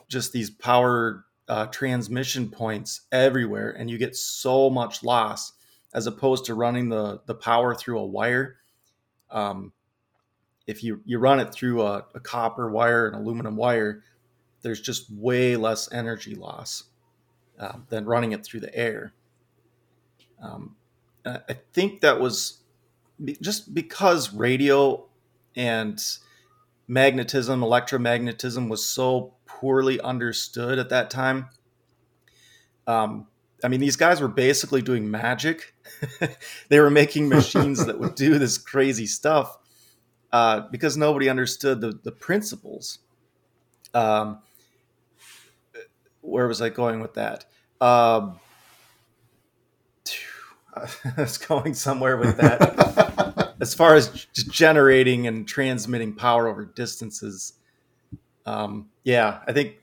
just 0.08 0.32
these 0.32 0.50
power 0.50 1.26
uh, 1.48 1.68
transmission 1.68 2.50
points 2.50 3.02
everywhere, 3.12 3.72
and 3.72 3.90
you 3.90 3.98
get 3.98 4.16
so 4.16 4.70
much 4.70 5.04
loss 5.04 5.54
as 5.94 6.08
opposed 6.08 6.46
to 6.46 6.54
running 6.54 6.90
the 6.90 7.22
the 7.26 7.36
power 7.36 7.74
through 7.74 8.00
a 8.00 8.06
wire. 8.06 8.58
Um, 9.32 9.74
if 10.68 10.84
you 10.84 11.02
you 11.06 11.18
run 11.18 11.40
it 11.40 11.52
through 11.52 11.82
a, 11.82 12.06
a 12.14 12.20
copper 12.20 12.70
wire, 12.70 13.08
an 13.08 13.16
aluminum 13.16 13.56
wire, 13.56 14.04
there's 14.62 14.82
just 14.82 15.10
way 15.10 15.56
less 15.56 15.92
energy 15.92 16.36
loss 16.36 16.84
uh, 17.60 17.78
than 17.90 18.06
running 18.06 18.34
it 18.34 18.46
through 18.46 18.60
the 18.60 18.76
air. 18.76 19.14
Um, 20.44 20.76
I 21.26 21.58
think 21.74 22.02
that 22.02 22.20
was 22.20 22.60
just 23.42 23.74
because 23.74 24.34
radio 24.34 25.06
and 25.56 26.00
magnetism, 26.88 27.62
electromagnetism 27.62 28.70
was 28.70 28.88
so 28.88 29.34
poorly 29.46 30.00
understood 30.00 30.80
at 30.80 30.90
that 30.90 31.10
time. 31.10 31.50
Um, 32.86 33.28
I 33.64 33.68
mean, 33.68 33.80
these 33.80 33.96
guys 33.96 34.22
were 34.22 34.28
basically 34.28 34.82
doing 34.82 35.10
magic. 35.10 35.74
they 36.70 36.80
were 36.80 36.92
making 36.92 37.28
machines 37.28 37.86
that 37.86 38.00
would 38.00 38.16
do 38.16 38.38
this 38.38 38.58
crazy 38.58 39.08
stuff 39.08 39.58
uh, 40.32 40.62
because 40.72 40.98
nobody 40.98 41.30
understood 41.30 41.82
the, 41.82 42.00
the 42.04 42.12
principles. 42.12 43.00
Um, 43.94 44.40
where 46.22 46.48
was 46.48 46.62
I 46.62 46.70
going 46.70 47.00
with 47.00 47.14
that? 47.16 47.46
Um, 47.80 48.40
I 50.76 50.88
was 51.18 51.38
going 51.38 51.74
somewhere 51.74 52.18
with 52.18 52.38
that 52.38 53.48
as 53.60 53.74
far 53.74 53.96
as 53.96 54.28
generating 54.34 55.28
and 55.28 55.48
transmitting 55.48 56.14
power 56.14 56.48
over 56.48 56.66
distances, 56.66 57.54
um, 58.46 58.90
yeah, 59.04 59.40
I 59.48 59.54
think 59.54 59.76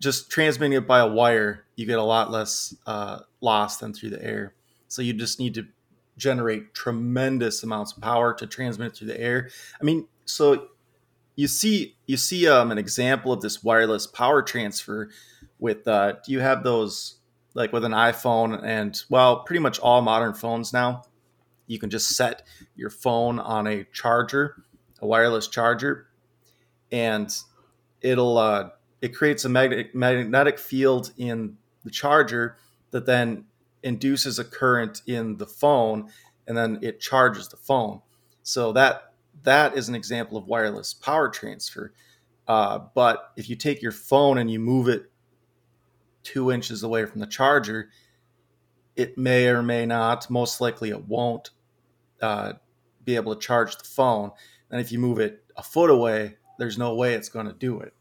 just 0.00 0.30
transmitting 0.30 0.72
it 0.72 0.86
by 0.86 1.00
a 1.00 1.06
wire, 1.06 1.64
you 1.76 1.86
get 1.86 1.98
a 1.98 2.04
lot 2.04 2.30
less 2.30 2.74
uh, 2.86 3.20
loss 3.40 3.78
than 3.78 3.92
through 3.92 4.10
the 4.10 4.24
air. 4.24 4.54
So 4.88 5.02
you 5.02 5.12
just 5.12 5.38
need 5.38 5.54
to 5.54 5.66
generate 6.16 6.74
tremendous 6.74 7.62
amounts 7.62 7.92
of 7.92 8.02
power 8.02 8.34
to 8.34 8.46
transmit 8.46 8.94
through 8.94 9.08
the 9.08 9.20
air. 9.20 9.50
I 9.80 9.84
mean, 9.84 10.06
so 10.24 10.68
you 11.36 11.48
see 11.48 11.96
you 12.06 12.16
see 12.16 12.46
um, 12.48 12.70
an 12.70 12.78
example 12.78 13.32
of 13.32 13.40
this 13.40 13.62
wireless 13.62 14.06
power 14.06 14.42
transfer 14.42 15.10
with 15.58 15.86
uh, 15.88 16.14
do 16.24 16.32
you 16.32 16.40
have 16.40 16.62
those 16.62 17.16
like 17.54 17.72
with 17.72 17.84
an 17.84 17.92
iphone 17.92 18.60
and 18.64 19.02
well 19.08 19.40
pretty 19.44 19.60
much 19.60 19.78
all 19.80 20.02
modern 20.02 20.34
phones 20.34 20.72
now 20.72 21.02
you 21.66 21.78
can 21.78 21.90
just 21.90 22.16
set 22.16 22.42
your 22.76 22.90
phone 22.90 23.38
on 23.38 23.66
a 23.66 23.84
charger 23.92 24.62
a 25.00 25.06
wireless 25.06 25.48
charger 25.48 26.06
and 26.90 27.34
it'll 28.00 28.38
uh, 28.38 28.68
it 29.00 29.14
creates 29.14 29.44
a 29.44 29.48
magnetic 29.48 29.94
magnetic 29.94 30.58
field 30.58 31.12
in 31.16 31.56
the 31.84 31.90
charger 31.90 32.56
that 32.90 33.06
then 33.06 33.44
induces 33.82 34.38
a 34.38 34.44
current 34.44 35.02
in 35.06 35.36
the 35.36 35.46
phone 35.46 36.08
and 36.46 36.56
then 36.56 36.78
it 36.82 37.00
charges 37.00 37.48
the 37.48 37.56
phone. 37.56 38.00
So 38.42 38.72
that 38.72 39.14
that 39.44 39.76
is 39.76 39.88
an 39.88 39.94
example 39.94 40.36
of 40.36 40.46
wireless 40.46 40.94
power 40.94 41.28
transfer. 41.28 41.92
Uh, 42.46 42.80
but 42.94 43.32
if 43.36 43.48
you 43.48 43.56
take 43.56 43.82
your 43.82 43.92
phone 43.92 44.38
and 44.38 44.50
you 44.50 44.58
move 44.58 44.88
it 44.88 45.10
two 46.22 46.50
inches 46.50 46.82
away 46.82 47.04
from 47.04 47.20
the 47.20 47.26
charger 47.26 47.88
it 48.94 49.16
may 49.16 49.48
or 49.48 49.62
may 49.62 49.86
not 49.86 50.28
most 50.30 50.60
likely 50.60 50.90
it 50.90 51.08
won't 51.08 51.50
uh, 52.20 52.52
be 53.04 53.16
able 53.16 53.34
to 53.34 53.40
charge 53.40 53.76
the 53.78 53.84
phone. 53.84 54.30
And 54.70 54.80
if 54.80 54.92
you 54.92 54.98
move 54.98 55.18
it 55.18 55.44
a 55.56 55.62
foot 55.62 55.90
away 55.90 56.36
there's 56.58 56.78
no 56.78 56.94
way 56.94 57.14
it's 57.14 57.28
going 57.28 57.46
to 57.46 57.52
do 57.52 57.80
it. 57.80 57.94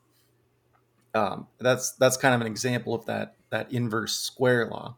Um, 1.14 1.48
that's 1.60 1.92
that's 1.94 2.18
kind 2.18 2.34
of 2.36 2.42
an 2.42 2.48
example 2.48 2.94
of 2.94 3.06
that 3.06 3.36
that 3.50 3.72
inverse 3.72 4.14
square 4.14 4.68
law. 4.68 4.98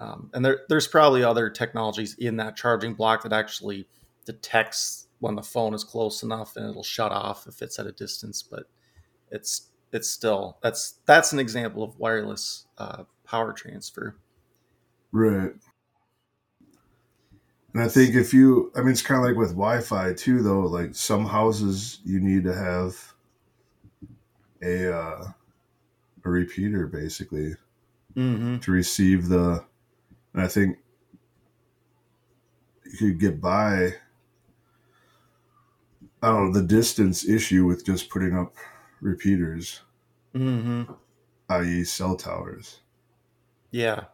Um, 0.00 0.30
and 0.32 0.44
there, 0.44 0.62
there's 0.68 0.88
probably 0.88 1.22
other 1.22 1.50
technologies 1.50 2.16
in 2.18 2.36
that 2.36 2.56
charging 2.56 2.94
block 2.94 3.22
that 3.22 3.32
actually 3.32 3.86
detects 4.24 5.06
when 5.18 5.34
the 5.34 5.42
phone 5.42 5.74
is 5.74 5.84
close 5.84 6.22
enough 6.22 6.56
and 6.56 6.68
it'll 6.68 6.82
shut 6.82 7.12
off 7.12 7.46
if 7.46 7.60
it's 7.60 7.78
at 7.78 7.86
a 7.86 7.92
distance. 7.92 8.42
But 8.42 8.64
it's 9.30 9.68
it's 9.92 10.08
still 10.08 10.56
that's 10.62 11.00
that's 11.04 11.32
an 11.32 11.38
example 11.38 11.82
of 11.82 11.98
wireless 11.98 12.66
uh, 12.78 13.04
power 13.24 13.52
transfer. 13.52 14.16
Right. 15.12 15.52
And 17.72 17.82
I 17.82 17.88
think 17.88 18.16
if 18.16 18.34
you, 18.34 18.72
I 18.74 18.80
mean, 18.80 18.90
it's 18.90 19.02
kind 19.02 19.20
of 19.20 19.24
like 19.24 19.36
with 19.36 19.50
Wi-Fi 19.50 20.14
too, 20.14 20.42
though. 20.42 20.60
Like 20.60 20.94
some 20.94 21.26
houses, 21.26 22.00
you 22.04 22.20
need 22.20 22.42
to 22.44 22.54
have 22.54 22.96
a 24.62 24.96
uh, 24.96 25.24
a 26.24 26.30
repeater 26.30 26.86
basically 26.86 27.54
mm-hmm. 28.16 28.58
to 28.58 28.72
receive 28.72 29.28
the. 29.28 29.64
And 30.32 30.42
I 30.42 30.48
think 30.48 30.78
you 32.84 32.98
could 32.98 33.20
get 33.20 33.40
by. 33.40 33.94
I 36.22 36.28
don't 36.28 36.52
know 36.52 36.60
the 36.60 36.66
distance 36.66 37.26
issue 37.26 37.64
with 37.64 37.84
just 37.84 38.10
putting 38.10 38.36
up 38.36 38.54
repeaters, 39.00 39.80
mm-hmm. 40.34 40.92
i.e., 41.48 41.84
cell 41.84 42.16
towers. 42.16 42.80
Yeah, 43.70 44.04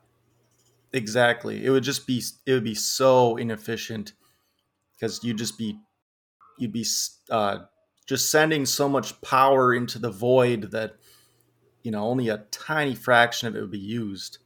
exactly. 0.92 1.64
It 1.64 1.70
would 1.70 1.82
just 1.82 2.06
be 2.06 2.22
it 2.46 2.52
would 2.52 2.64
be 2.64 2.74
so 2.74 3.36
inefficient 3.36 4.12
because 4.94 5.24
you'd 5.24 5.38
just 5.38 5.58
be 5.58 5.80
you'd 6.58 6.72
be 6.72 6.86
uh, 7.30 7.58
just 8.06 8.30
sending 8.30 8.66
so 8.66 8.88
much 8.88 9.20
power 9.20 9.74
into 9.74 9.98
the 9.98 10.10
void 10.10 10.70
that 10.70 10.96
you 11.82 11.90
know 11.90 12.04
only 12.04 12.28
a 12.28 12.44
tiny 12.50 12.94
fraction 12.94 13.48
of 13.48 13.56
it 13.56 13.60
would 13.60 13.70
be 13.70 13.78
used 13.78 14.38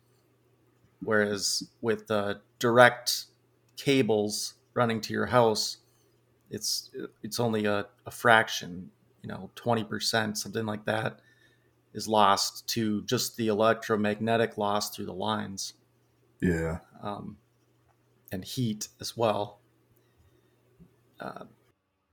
whereas 1.03 1.65
with 1.81 2.11
uh, 2.11 2.35
direct 2.59 3.25
cables 3.77 4.55
running 4.75 5.01
to 5.01 5.13
your 5.13 5.27
house 5.27 5.79
it's 6.51 6.91
it's 7.23 7.41
only 7.41 7.65
a, 7.65 7.87
a 8.07 8.11
fraction 8.11 8.91
you 9.23 9.29
know 9.29 9.51
20% 9.57 10.37
something 10.37 10.67
like 10.67 10.85
that 10.85 11.21
is 11.93 12.07
lost 12.07 12.67
to 12.69 13.03
just 13.03 13.37
the 13.37 13.49
electromagnetic 13.49 14.59
loss 14.59 14.95
through 14.95 15.07
the 15.07 15.13
lines 15.13 15.75
yeah 16.41 16.79
um, 17.03 17.37
and 18.33 18.45
heat 18.45 18.89
as 19.01 19.17
well 19.17 19.61
uh, 21.21 21.45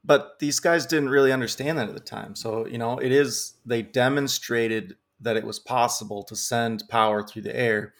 but 0.08 0.39
these 0.39 0.62
guys 0.62 0.86
didn't 0.86 1.10
really 1.10 1.34
understand 1.34 1.78
that 1.78 1.89
at 1.89 1.93
the 1.93 2.00
time. 2.00 2.34
So, 2.34 2.65
you 2.65 2.78
know, 2.78 2.97
it 2.97 3.12
is, 3.12 3.56
they 3.65 3.82
demonstrated 3.82 4.95
that 5.19 5.36
it 5.36 5.45
was 5.45 5.60
possible 5.60 6.23
to 6.23 6.36
send 6.36 6.84
power 6.88 7.21
through 7.21 7.41
the 7.41 7.56
air. 7.56 7.93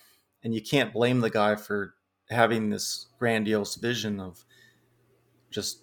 And 0.44 0.54
you 0.54 0.62
can't 0.62 0.94
blame 0.94 1.22
the 1.22 1.30
guy 1.30 1.56
for 1.56 1.96
having 2.30 2.70
this 2.70 3.08
grandiose 3.20 3.76
vision 3.76 4.20
of 4.20 4.46
just 5.50 5.82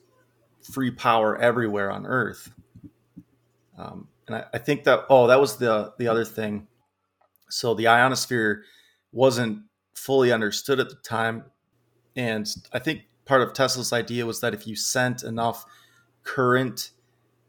free 0.63 0.91
power 0.91 1.37
everywhere 1.37 1.91
on 1.91 2.07
Earth. 2.07 2.53
Um, 3.77 4.09
and 4.27 4.37
I, 4.37 4.45
I 4.55 4.59
think 4.59 4.85
that, 4.85 5.05
oh, 5.11 5.27
that 5.27 5.41
was 5.41 5.57
the, 5.57 5.93
the 5.99 6.09
other 6.09 6.25
thing. 6.25 6.69
So 7.51 7.75
the 7.75 7.89
ionosphere 7.89 8.65
wasn't 9.13 9.63
fully 9.95 10.33
understood 10.33 10.81
at 10.81 10.89
the 10.89 10.97
time. 10.97 11.45
And 12.17 12.49
I 12.73 12.79
think 12.79 13.03
part 13.25 13.43
of 13.43 13.53
Tesla's 13.53 13.93
idea 13.93 14.27
was 14.27 14.41
that 14.41 14.55
if 14.55 14.67
you 14.67 14.77
sent 14.77 15.23
enough 15.23 15.65
current 16.23 16.91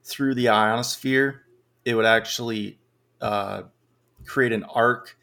through 0.03 0.35
the 0.35 0.49
ionosphere, 0.49 1.43
it 1.85 1.95
would 1.95 2.05
actually 2.05 2.79
uh, 3.21 3.63
create 4.25 4.51
an 4.51 4.63
arc. 4.63 5.17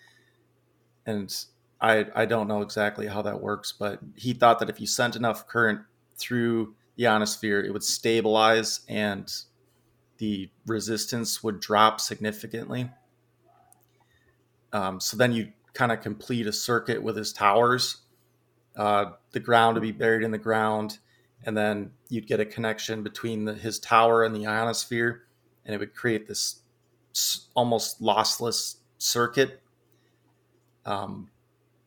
And 1.04 1.34
I, 1.82 2.06
I 2.14 2.24
don't 2.26 2.48
know 2.48 2.62
exactly 2.62 3.06
how 3.06 3.22
that 3.22 3.40
works, 3.40 3.72
but 3.72 3.98
he 4.16 4.32
thought 4.32 4.60
that 4.60 4.70
if 4.70 4.80
you 4.80 4.86
sent 4.86 5.16
enough 5.16 5.48
current 5.48 5.80
through 6.16 6.74
the 6.96 7.08
ionosphere, 7.08 7.60
it 7.60 7.72
would 7.72 7.82
stabilize 7.82 8.80
and 8.88 9.30
the 10.18 10.48
resistance 10.66 11.42
would 11.42 11.60
drop 11.60 12.00
significantly. 12.00 12.90
Um, 14.72 15.00
so 15.00 15.16
then 15.16 15.32
you 15.32 15.52
kind 15.74 15.90
of 15.90 16.00
complete 16.00 16.46
a 16.46 16.52
circuit 16.52 17.02
with 17.02 17.16
his 17.16 17.32
towers. 17.32 18.02
Uh, 18.76 19.12
the 19.32 19.40
ground 19.40 19.74
to 19.74 19.80
be 19.80 19.92
buried 19.92 20.22
in 20.22 20.30
the 20.30 20.38
ground 20.38 20.98
and 21.44 21.56
then 21.56 21.90
you'd 22.08 22.26
get 22.26 22.40
a 22.40 22.44
connection 22.44 23.02
between 23.02 23.44
the, 23.44 23.54
his 23.54 23.78
tower 23.78 24.22
and 24.24 24.34
the 24.34 24.46
ionosphere, 24.46 25.24
and 25.64 25.74
it 25.74 25.78
would 25.78 25.94
create 25.94 26.28
this 26.28 26.60
almost 27.54 28.00
lossless 28.00 28.76
circuit. 28.98 29.60
Um, 30.84 31.30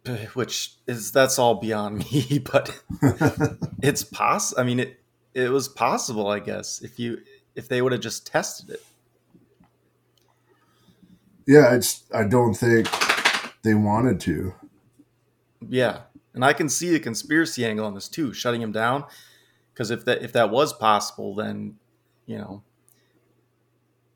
which 0.33 0.73
is 0.87 1.11
that's 1.11 1.39
all 1.39 1.55
beyond 1.55 1.99
me, 2.11 2.39
but 2.39 2.81
it's 3.81 4.03
possible. 4.03 4.61
I 4.61 4.65
mean, 4.65 4.79
it 4.79 4.99
it 5.33 5.51
was 5.51 5.67
possible, 5.67 6.27
I 6.27 6.39
guess, 6.39 6.81
if 6.81 6.99
you 6.99 7.19
if 7.55 7.67
they 7.67 7.81
would 7.81 7.91
have 7.91 8.01
just 8.01 8.27
tested 8.27 8.69
it. 8.69 8.83
Yeah, 11.47 11.75
it's. 11.75 12.03
I 12.13 12.23
don't 12.23 12.55
think 12.55 12.87
they 13.63 13.75
wanted 13.75 14.19
to. 14.21 14.53
Yeah, 15.67 16.01
and 16.33 16.43
I 16.43 16.53
can 16.53 16.69
see 16.69 16.91
the 16.91 16.99
conspiracy 16.99 17.65
angle 17.65 17.85
on 17.85 17.93
this 17.93 18.07
too, 18.07 18.33
shutting 18.33 18.61
him 18.61 18.71
down 18.71 19.05
because 19.73 19.91
if 19.91 20.05
that 20.05 20.23
if 20.23 20.33
that 20.33 20.49
was 20.49 20.73
possible, 20.73 21.35
then 21.35 21.75
you 22.25 22.37
know 22.37 22.63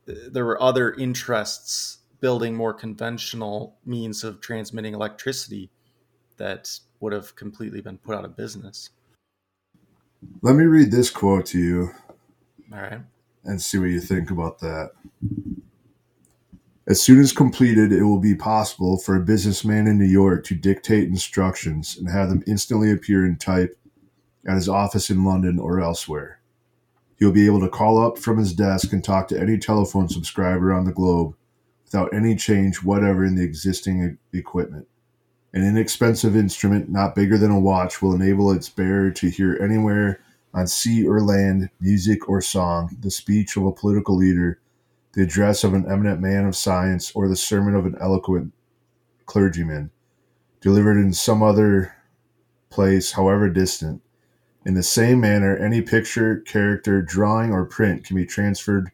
there 0.06 0.46
were 0.46 0.62
other 0.62 0.94
interests 0.94 2.00
building 2.20 2.56
more 2.56 2.74
conventional 2.74 3.78
means 3.86 4.24
of 4.24 4.42
transmitting 4.42 4.94
electricity 4.94 5.70
that 6.40 6.80
would 7.00 7.14
have 7.14 7.36
completely 7.36 7.82
been 7.82 7.98
put 7.98 8.16
out 8.16 8.26
of 8.26 8.36
business. 8.36 8.90
Let 10.42 10.56
me 10.56 10.66
read 10.66 10.92
this 10.92 11.10
quote 11.10 11.46
to 11.48 11.60
you. 11.60 11.92
All 12.74 12.82
right. 12.82 13.02
And 13.46 13.62
see 13.62 13.78
what 13.78 13.86
you 13.86 14.02
think 14.02 14.32
about 14.32 14.60
that. 14.60 14.92
As 16.88 17.02
soon 17.02 17.20
as 17.20 17.32
completed, 17.32 17.94
it 17.94 18.04
will 18.04 18.20
be 18.20 18.34
possible 18.34 18.98
for 18.98 19.16
a 19.16 19.22
businessman 19.22 19.86
in 19.88 20.00
New 20.00 20.06
York 20.06 20.44
to 20.46 20.56
dictate 20.56 21.08
instructions 21.08 21.96
and 21.98 22.10
have 22.10 22.30
them 22.30 22.44
instantly 22.48 22.92
appear 22.92 23.26
in 23.26 23.38
type 23.38 23.78
at 24.48 24.56
his 24.56 24.68
office 24.68 25.10
in 25.10 25.24
London 25.24 25.60
or 25.60 25.80
elsewhere. 25.80 26.40
He'll 27.20 27.32
be 27.32 27.46
able 27.46 27.60
to 27.60 27.70
call 27.70 28.00
up 28.00 28.18
from 28.18 28.40
his 28.40 28.54
desk 28.54 28.92
and 28.92 29.04
talk 29.04 29.28
to 29.28 29.40
any 29.40 29.58
telephone 29.58 30.10
subscriber 30.10 30.74
on 30.74 30.86
the 30.86 30.92
globe 30.92 31.36
without 31.84 32.14
any 32.14 32.36
change 32.36 32.78
whatever 32.78 33.24
in 33.24 33.36
the 33.36 33.44
existing 33.44 34.18
equipment. 34.34 34.88
An 35.52 35.64
inexpensive 35.64 36.36
instrument 36.36 36.90
not 36.90 37.16
bigger 37.16 37.38
than 37.38 37.52
a 37.52 37.60
watch 37.60 38.02
will 38.02 38.14
enable 38.14 38.52
its 38.52 38.70
bearer 38.70 39.10
to 39.12 39.30
hear 39.30 39.58
anywhere 39.62 40.22
on 40.54 40.68
sea 40.68 41.08
or 41.08 41.22
land 41.22 41.70
music 41.80 42.30
or 42.30 42.42
song, 42.42 42.96
the 43.00 43.12
speech 43.12 43.58
of 43.58 43.66
a 43.66 43.72
political 43.72 44.16
leader, 44.16 44.60
the 45.14 45.24
address 45.24 45.64
of 45.64 45.74
an 45.74 45.90
eminent 45.90 46.22
man 46.22 46.46
of 46.46 46.56
science, 46.56 47.12
or 47.16 47.28
the 47.28 47.36
sermon 47.36 47.76
of 47.76 47.86
an 47.86 47.96
eloquent 48.00 48.54
clergyman, 49.26 49.90
delivered 50.62 50.98
in 50.98 51.14
some 51.14 51.42
other 51.42 51.96
place, 52.70 53.14
however 53.14 53.50
distant, 53.50 54.02
in 54.66 54.76
the 54.76 54.84
same 54.84 55.20
manner, 55.20 55.58
any 55.58 55.82
picture, 55.82 56.42
character, 56.42 57.02
drawing, 57.02 57.52
or 57.52 57.66
print 57.66 58.06
can 58.06 58.16
be 58.16 58.26
transferred 58.26 58.92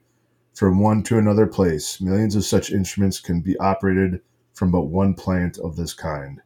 from 0.54 0.80
one 0.80 1.04
to 1.04 1.18
another 1.18 1.48
place. 1.48 2.00
Millions 2.00 2.36
of 2.36 2.46
such 2.46 2.72
instruments 2.72 3.20
can 3.20 3.42
be 3.42 3.58
operated 3.58 4.22
from 4.54 4.72
but 4.72 4.84
one 4.84 5.14
plant 5.14 5.58
of 5.58 5.76
this 5.76 5.94
kind. 5.94 6.42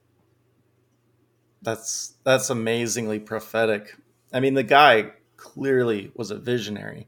That's 1.62 2.16
that's 2.24 2.50
amazingly 2.50 3.20
prophetic. 3.20 3.96
I 4.34 4.40
mean, 4.40 4.54
the 4.54 4.64
guy 4.64 5.12
clearly 5.38 6.12
was 6.16 6.32
a 6.32 6.38
visionary. 6.38 7.08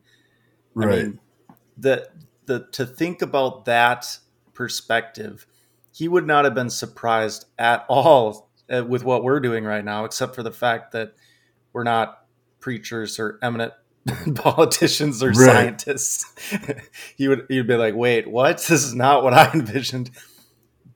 Right. 0.73 0.99
I 0.99 1.03
mean, 1.03 1.19
the 1.77 2.09
the 2.45 2.67
to 2.73 2.85
think 2.85 3.21
about 3.21 3.65
that 3.65 4.19
perspective, 4.53 5.47
he 5.93 6.07
would 6.07 6.27
not 6.27 6.45
have 6.45 6.53
been 6.53 6.69
surprised 6.69 7.45
at 7.57 7.85
all 7.87 8.49
uh, 8.71 8.83
with 8.85 9.03
what 9.03 9.23
we're 9.23 9.39
doing 9.39 9.63
right 9.63 9.83
now, 9.83 10.05
except 10.05 10.35
for 10.35 10.43
the 10.43 10.51
fact 10.51 10.91
that 10.93 11.13
we're 11.73 11.83
not 11.83 12.25
preachers 12.59 13.19
or 13.19 13.39
eminent 13.41 13.73
politicians 14.35 15.21
or 15.23 15.29
right. 15.29 15.35
scientists. 15.35 16.25
he 17.17 17.27
would 17.27 17.45
he'd 17.49 17.67
be 17.67 17.75
like, 17.75 17.95
"Wait, 17.95 18.27
what? 18.27 18.57
This 18.69 18.83
is 18.83 18.95
not 18.95 19.23
what 19.23 19.33
I 19.33 19.51
envisioned." 19.53 20.11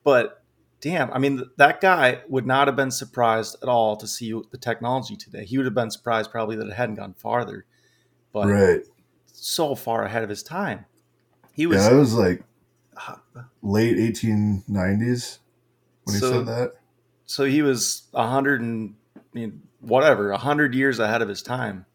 But 0.04 0.42
damn, 0.80 1.12
I 1.12 1.18
mean, 1.18 1.42
that 1.56 1.80
guy 1.80 2.20
would 2.28 2.46
not 2.46 2.68
have 2.68 2.76
been 2.76 2.90
surprised 2.90 3.56
at 3.62 3.68
all 3.68 3.96
to 3.96 4.06
see 4.06 4.38
the 4.50 4.58
technology 4.58 5.16
today. 5.16 5.44
He 5.44 5.56
would 5.56 5.66
have 5.66 5.74
been 5.74 5.90
surprised 5.90 6.30
probably 6.30 6.56
that 6.56 6.66
it 6.66 6.74
hadn't 6.74 6.96
gone 6.96 7.14
farther, 7.14 7.64
but 8.32 8.48
right. 8.48 8.80
so 9.26 9.74
far 9.74 10.04
ahead 10.04 10.22
of 10.22 10.28
his 10.28 10.42
time. 10.42 10.86
He 11.52 11.66
was. 11.66 11.84
Yeah, 11.84 11.94
it 11.94 11.96
was 11.96 12.14
like 12.14 12.42
late 13.62 13.96
1890s 13.96 15.38
when 16.04 16.16
so, 16.16 16.26
he 16.26 16.32
said 16.32 16.46
that. 16.46 16.72
So 17.26 17.44
he 17.44 17.62
was 17.62 18.04
a 18.14 18.28
hundred 18.28 18.60
and 18.60 18.94
I 19.16 19.20
mean, 19.32 19.62
whatever, 19.80 20.30
a 20.30 20.38
hundred 20.38 20.74
years 20.74 20.98
ahead 20.98 21.22
of 21.22 21.28
his 21.28 21.42
time. 21.42 21.86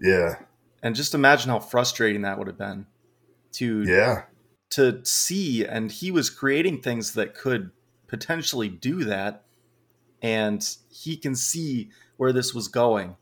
Yeah. 0.00 0.36
And 0.82 0.94
just 0.94 1.14
imagine 1.14 1.50
how 1.50 1.58
frustrating 1.58 2.22
that 2.22 2.38
would 2.38 2.46
have 2.46 2.58
been 2.58 2.86
to 3.50 3.82
yeah 3.82 4.22
to 4.70 5.02
see 5.04 5.64
and 5.64 5.90
he 5.90 6.10
was 6.10 6.28
creating 6.28 6.82
things 6.82 7.14
that 7.14 7.34
could 7.34 7.70
potentially 8.08 8.68
do 8.68 9.04
that 9.04 9.44
and 10.20 10.76
he 10.90 11.16
can 11.16 11.36
see 11.36 11.90
where 12.16 12.32
this 12.32 12.52
was 12.52 12.66
going 12.66 13.16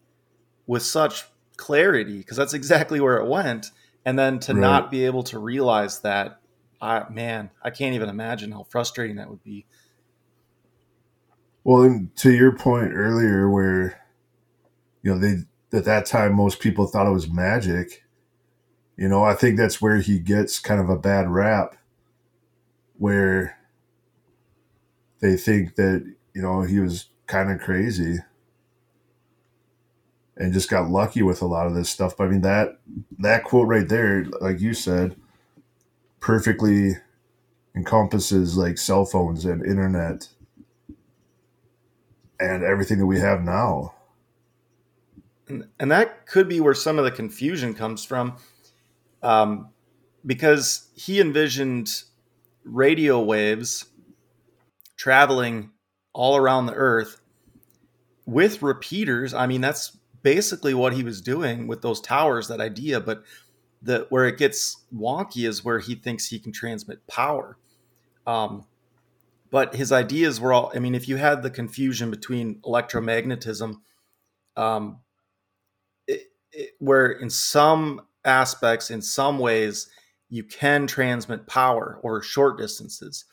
with 0.66 0.82
such 0.82 1.24
clarity 1.56 2.18
because 2.18 2.36
that's 2.36 2.54
exactly 2.54 3.00
where 3.00 3.18
it 3.18 3.26
went 3.26 3.70
and 4.04 4.18
then 4.18 4.38
to 4.38 4.54
right. 4.54 4.60
not 4.60 4.90
be 4.90 5.04
able 5.04 5.22
to 5.22 5.38
realize 5.38 6.00
that 6.00 6.40
I 6.80 7.04
man 7.10 7.50
I 7.62 7.70
can't 7.70 7.94
even 7.94 8.08
imagine 8.08 8.52
how 8.52 8.64
frustrating 8.64 9.16
that 9.16 9.28
would 9.28 9.42
be 9.42 9.66
well 11.64 12.06
to 12.16 12.32
your 12.32 12.52
point 12.52 12.92
earlier 12.94 13.50
where 13.50 14.00
you 15.02 15.12
know 15.12 15.18
they 15.18 15.76
at 15.76 15.84
that 15.84 16.06
time 16.06 16.32
most 16.34 16.60
people 16.60 16.86
thought 16.86 17.06
it 17.06 17.12
was 17.12 17.30
magic 17.30 18.04
you 18.96 19.08
know 19.08 19.24
i 19.24 19.34
think 19.34 19.56
that's 19.56 19.80
where 19.80 19.98
he 19.98 20.18
gets 20.18 20.58
kind 20.58 20.80
of 20.80 20.88
a 20.88 20.96
bad 20.96 21.28
rap 21.28 21.76
where 22.98 23.55
they 25.20 25.36
think 25.36 25.76
that 25.76 26.04
you 26.34 26.42
know 26.42 26.62
he 26.62 26.80
was 26.80 27.06
kind 27.26 27.50
of 27.50 27.60
crazy 27.60 28.18
and 30.36 30.52
just 30.52 30.70
got 30.70 30.90
lucky 30.90 31.22
with 31.22 31.40
a 31.40 31.46
lot 31.46 31.66
of 31.66 31.74
this 31.74 31.88
stuff. 31.88 32.16
But 32.16 32.24
I 32.24 32.30
mean 32.30 32.42
that 32.42 32.78
that 33.18 33.44
quote 33.44 33.68
right 33.68 33.88
there, 33.88 34.24
like 34.40 34.60
you 34.60 34.74
said, 34.74 35.16
perfectly 36.20 36.96
encompasses 37.74 38.56
like 38.56 38.78
cell 38.78 39.04
phones 39.04 39.44
and 39.44 39.64
internet 39.64 40.28
and 42.40 42.62
everything 42.62 42.98
that 42.98 43.06
we 43.06 43.20
have 43.20 43.42
now. 43.42 43.94
And, 45.48 45.68
and 45.78 45.90
that 45.90 46.26
could 46.26 46.48
be 46.48 46.60
where 46.60 46.74
some 46.74 46.98
of 46.98 47.04
the 47.04 47.10
confusion 47.10 47.74
comes 47.74 48.04
from, 48.04 48.36
um, 49.22 49.68
because 50.24 50.88
he 50.94 51.20
envisioned 51.20 52.02
radio 52.64 53.20
waves 53.20 53.86
traveling 54.96 55.70
all 56.12 56.36
around 56.36 56.66
the 56.66 56.74
earth 56.74 57.20
with 58.24 58.62
repeaters. 58.62 59.34
I 59.34 59.46
mean, 59.46 59.60
that's 59.60 59.96
basically 60.22 60.74
what 60.74 60.92
he 60.92 61.02
was 61.02 61.20
doing 61.20 61.66
with 61.66 61.82
those 61.82 62.00
towers, 62.00 62.48
that 62.48 62.60
idea. 62.60 63.00
But 63.00 63.22
the 63.82 64.06
where 64.08 64.26
it 64.26 64.38
gets 64.38 64.84
wonky 64.94 65.46
is 65.46 65.64
where 65.64 65.78
he 65.78 65.94
thinks 65.94 66.26
he 66.26 66.38
can 66.38 66.52
transmit 66.52 67.06
power. 67.06 67.56
Um, 68.26 68.66
but 69.50 69.76
his 69.76 69.92
ideas 69.92 70.40
were 70.40 70.52
all. 70.52 70.72
I 70.74 70.80
mean, 70.80 70.94
if 70.94 71.08
you 71.08 71.16
had 71.16 71.42
the 71.42 71.50
confusion 71.50 72.10
between 72.10 72.56
electromagnetism, 72.62 73.76
um, 74.56 74.98
it, 76.08 76.22
it, 76.52 76.70
where 76.78 77.12
in 77.12 77.30
some 77.30 78.02
aspects, 78.24 78.90
in 78.90 79.00
some 79.00 79.38
ways, 79.38 79.88
you 80.28 80.42
can 80.42 80.88
transmit 80.88 81.46
power 81.46 82.00
over 82.02 82.20
short 82.22 82.58
distances, 82.58 83.26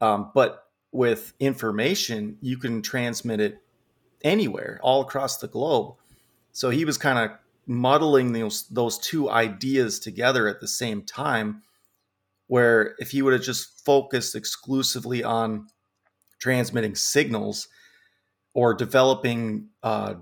um, 0.00 0.30
but 0.34 0.69
with 0.92 1.32
information, 1.38 2.36
you 2.40 2.58
can 2.58 2.82
transmit 2.82 3.40
it 3.40 3.62
anywhere, 4.22 4.80
all 4.82 5.00
across 5.00 5.38
the 5.38 5.48
globe. 5.48 5.94
So 6.52 6.70
he 6.70 6.84
was 6.84 6.98
kind 6.98 7.18
of 7.18 7.38
muddling 7.66 8.32
those 8.32 8.66
those 8.68 8.98
two 8.98 9.30
ideas 9.30 10.00
together 10.00 10.48
at 10.48 10.60
the 10.60 10.68
same 10.68 11.02
time. 11.02 11.62
Where 12.48 12.96
if 12.98 13.12
he 13.12 13.22
would 13.22 13.32
have 13.32 13.42
just 13.42 13.84
focused 13.84 14.34
exclusively 14.34 15.22
on 15.22 15.68
transmitting 16.40 16.96
signals 16.96 17.68
or 18.54 18.74
developing 18.74 19.68
uh, 19.84 20.14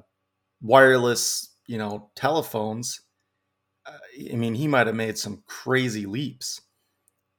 wireless, 0.61 1.49
you 1.67 1.79
know, 1.79 2.11
telephones, 2.15 3.01
uh, 3.87 3.93
I 4.31 4.37
mean, 4.37 4.55
he 4.55 4.69
might 4.69 4.87
have 4.87 4.97
made 4.97 5.17
some 5.17 5.43
crazy 5.47 6.05
leaps 6.05 6.61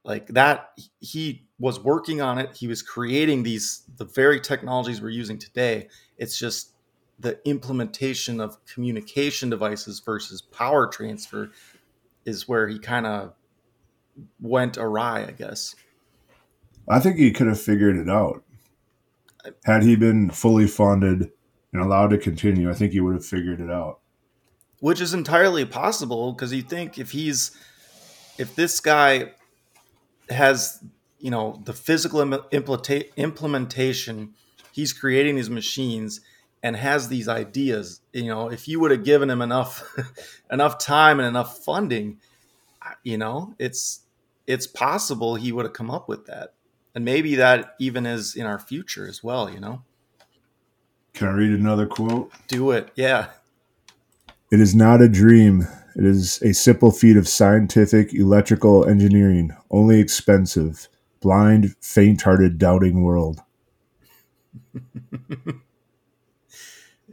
like 0.04 0.28
that. 0.28 0.72
He 1.00 1.46
was 1.60 1.80
working 1.80 2.22
on 2.22 2.38
it. 2.38 2.56
He 2.56 2.68
was 2.68 2.82
creating 2.82 3.44
these 3.44 3.84
the 3.98 4.06
very 4.06 4.40
technologies 4.40 5.02
we're 5.02 5.10
using 5.10 5.38
today. 5.38 5.88
It's 6.18 6.38
just 6.38 6.74
the 7.20 7.40
implementation 7.46 8.40
of 8.40 8.64
communication 8.66 9.50
devices 9.50 10.00
versus 10.00 10.42
power 10.42 10.88
transfer 10.88 11.52
is 12.26 12.48
where 12.48 12.68
he 12.68 12.80
kind 12.80 13.06
of 13.06 13.34
went 14.42 14.78
awry, 14.78 15.26
I 15.26 15.32
guess. 15.32 15.76
I 16.88 17.00
think 17.00 17.18
he 17.18 17.32
could 17.32 17.48
have 17.48 17.60
figured 17.60 17.98
it 17.98 18.10
out. 18.10 18.44
Had 19.66 19.84
he 19.84 19.96
been 19.96 20.30
fully 20.30 20.68
funded 20.68 21.32
and 21.72 21.82
allowed 21.82 22.10
to 22.10 22.18
continue, 22.18 22.70
I 22.70 22.74
think 22.74 22.94
he 22.94 23.00
would 23.00 23.16
have 23.16 23.26
figured 23.26 23.60
it 23.60 23.70
out. 23.70 24.00
Which 24.80 25.02
is 25.02 25.14
entirely 25.14 25.66
possible 25.66 26.32
because 26.32 26.54
you 26.54 26.62
think 26.62 26.98
if 26.98 27.12
he's 27.12 27.52
if 28.38 28.56
this 28.56 28.80
guy 28.80 29.34
has 30.30 30.84
you 31.20 31.32
know 31.32 31.62
the 31.66 31.74
physical 31.74 32.22
implementation 33.18 34.34
he's 34.72 34.94
creating 34.94 35.36
these 35.36 35.50
machines 35.50 36.22
and 36.62 36.76
has 36.76 37.08
these 37.08 37.28
ideas. 37.28 38.02
You 38.14 38.28
know 38.28 38.50
if 38.50 38.68
you 38.68 38.80
would 38.80 38.92
have 38.92 39.04
given 39.04 39.30
him 39.30 39.42
enough 39.42 39.84
enough 40.52 40.78
time 40.78 41.20
and 41.20 41.28
enough 41.28 41.60
funding 41.60 42.20
you 43.04 43.18
know 43.18 43.54
it's 43.60 44.02
it's 44.48 44.66
possible 44.66 45.36
he 45.36 45.52
would 45.52 45.66
have 45.66 45.74
come 45.74 45.92
up 45.92 46.08
with 46.08 46.26
that. 46.26 46.54
And 46.96 47.06
maybe 47.06 47.36
that 47.36 47.76
even 47.80 48.06
is 48.06 48.36
in 48.36 48.46
our 48.46 48.60
future 48.60 49.08
as 49.08 49.24
well 49.24 49.50
you 49.50 49.60
know? 49.60 49.84
Can 51.14 51.28
i 51.28 51.32
read 51.32 51.52
another 51.52 51.86
quote? 51.86 52.32
Do 52.48 52.72
it 52.72 52.92
yeah. 52.96 53.28
It 54.52 54.60
is 54.60 54.74
not 54.74 55.02
a 55.02 55.08
dream 55.08 55.68
it 55.96 56.06
is 56.06 56.42
a 56.42 56.54
simple 56.54 56.92
feat 56.92 57.18
of 57.18 57.28
scientific 57.28 58.14
electrical 58.14 58.86
engineering 58.86 59.52
only 59.72 60.00
expensive 60.00 60.88
blind 61.22 61.76
faint-hearted 61.82 62.58
doubting 62.58 63.02
world 63.02 63.42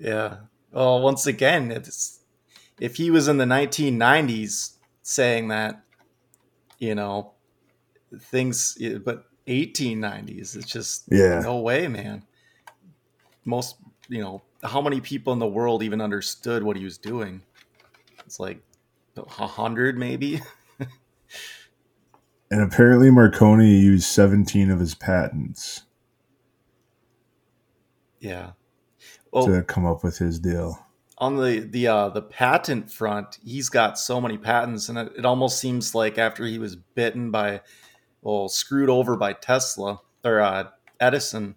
Yeah. 0.01 0.39
Well, 0.73 1.01
once 1.01 1.27
again, 1.27 1.71
it's 1.71 2.21
if 2.79 2.97
he 2.97 3.11
was 3.11 3.29
in 3.29 3.39
the 3.39 3.45
1990s 3.45 4.75
saying 5.03 5.49
that, 5.49 5.83
you 6.79 6.95
know, 6.95 7.33
things, 8.19 8.77
but 9.05 9.25
1890s, 9.47 10.57
it's 10.57 10.67
just 10.67 11.05
yeah, 11.11 11.41
no 11.41 11.61
way, 11.61 11.89
man. 11.89 12.23
Most, 13.45 13.77
you 14.09 14.21
know, 14.21 14.43
how 14.63 14.81
many 14.83 15.01
people 15.01 15.33
in 15.33 15.39
the 15.39 15.47
world 15.47 15.83
even 15.83 16.01
understood 16.01 16.63
what 16.63 16.77
he 16.77 16.85
was 16.85 16.99
doing? 16.99 17.41
It's 18.27 18.39
like 18.41 18.61
hundred, 19.25 19.99
maybe. 19.99 20.41
and 22.51 22.63
apparently, 22.63 23.11
Marconi 23.11 23.77
used 23.77 24.07
17 24.07 24.71
of 24.71 24.81
his 24.81 24.95
patents. 24.95 25.83
Yeah, 28.21 28.53
well, 29.33 29.47
to 29.47 29.63
come 29.63 29.87
up 29.87 30.03
with 30.03 30.19
his 30.19 30.39
deal. 30.39 30.87
On 31.19 31.37
the 31.37 31.61
the 31.61 31.87
uh, 31.87 32.09
the 32.09 32.23
patent 32.23 32.91
front, 32.91 33.39
he's 33.45 33.69
got 33.69 33.99
so 33.99 34.21
many 34.21 34.37
patents, 34.39 34.89
and 34.89 34.99
it, 34.99 35.13
it 35.19 35.27
almost 35.27 35.59
seems 35.59 35.95
like 35.95 36.19
after 36.19 36.45
he 36.45 36.59
was 36.59 36.77
bitten 36.77 37.31
by, 37.31 37.61
well, 38.23 38.49
screwed 38.49 38.91
over 38.91 39.17
by 39.17 39.33
Tesla 39.33 40.01
or 40.25 40.41
uh, 40.41 40.69
Edison, 41.01 41.55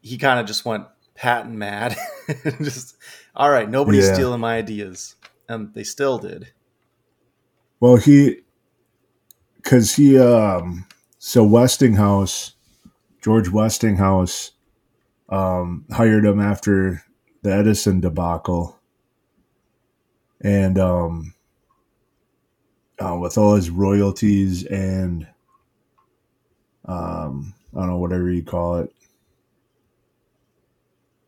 he 0.00 0.16
kind 0.18 0.40
of 0.40 0.46
just 0.46 0.64
went 0.64 0.84
patent 1.14 1.54
mad. 1.54 1.96
just 2.62 2.96
all 3.34 3.50
right, 3.50 3.68
nobody's 3.68 4.06
yeah. 4.06 4.14
stealing 4.14 4.40
my 4.40 4.56
ideas, 4.56 5.16
and 5.50 5.74
they 5.74 5.82
still 5.82 6.18
did. 6.18 6.52
Well, 7.80 7.96
he 7.96 8.40
because 9.56 9.96
he 9.96 10.18
um 10.18 10.86
so 11.18 11.44
Westinghouse, 11.44 12.54
George 13.20 13.50
Westinghouse 13.50 14.52
um, 15.28 15.84
hired 15.90 16.24
him 16.24 16.40
after 16.40 17.04
the 17.42 17.52
Edison 17.52 18.00
debacle, 18.00 18.78
and 20.40 20.78
um, 20.78 21.34
uh, 22.98 23.16
with 23.20 23.36
all 23.36 23.54
his 23.54 23.70
royalties 23.70 24.64
and 24.64 25.26
um, 26.86 27.54
I 27.74 27.80
don't 27.80 27.88
know 27.88 27.98
whatever 27.98 28.30
you 28.30 28.42
call 28.42 28.78
it. 28.78 28.94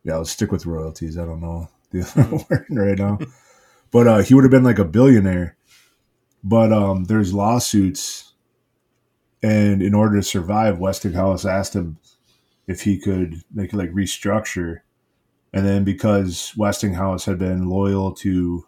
Yeah, 0.03 0.17
let's 0.17 0.31
stick 0.31 0.51
with 0.51 0.65
royalties. 0.65 1.17
I 1.17 1.25
don't 1.25 1.41
know 1.41 1.69
the 1.91 2.01
other 2.01 2.45
word 2.49 2.65
right 2.69 2.97
now, 2.97 3.19
but 3.93 4.07
uh, 4.07 4.17
he 4.23 4.33
would 4.33 4.43
have 4.43 4.51
been 4.51 4.63
like 4.63 4.79
a 4.79 4.85
billionaire. 4.85 5.55
But 6.43 6.73
um, 6.73 7.05
there's 7.05 7.33
lawsuits, 7.33 8.33
and 9.41 9.81
in 9.81 9.93
order 9.93 10.17
to 10.17 10.23
survive, 10.23 10.79
Westinghouse 10.79 11.45
asked 11.45 11.73
him 11.73 11.99
if 12.67 12.81
he 12.81 12.99
could 12.99 13.43
make 13.53 13.71
like 13.71 13.91
restructure, 13.91 14.79
and 15.53 15.65
then 15.65 15.85
because 15.85 16.53
Westinghouse 16.57 17.23
had 17.25 17.37
been 17.37 17.69
loyal 17.69 18.11
to 18.15 18.67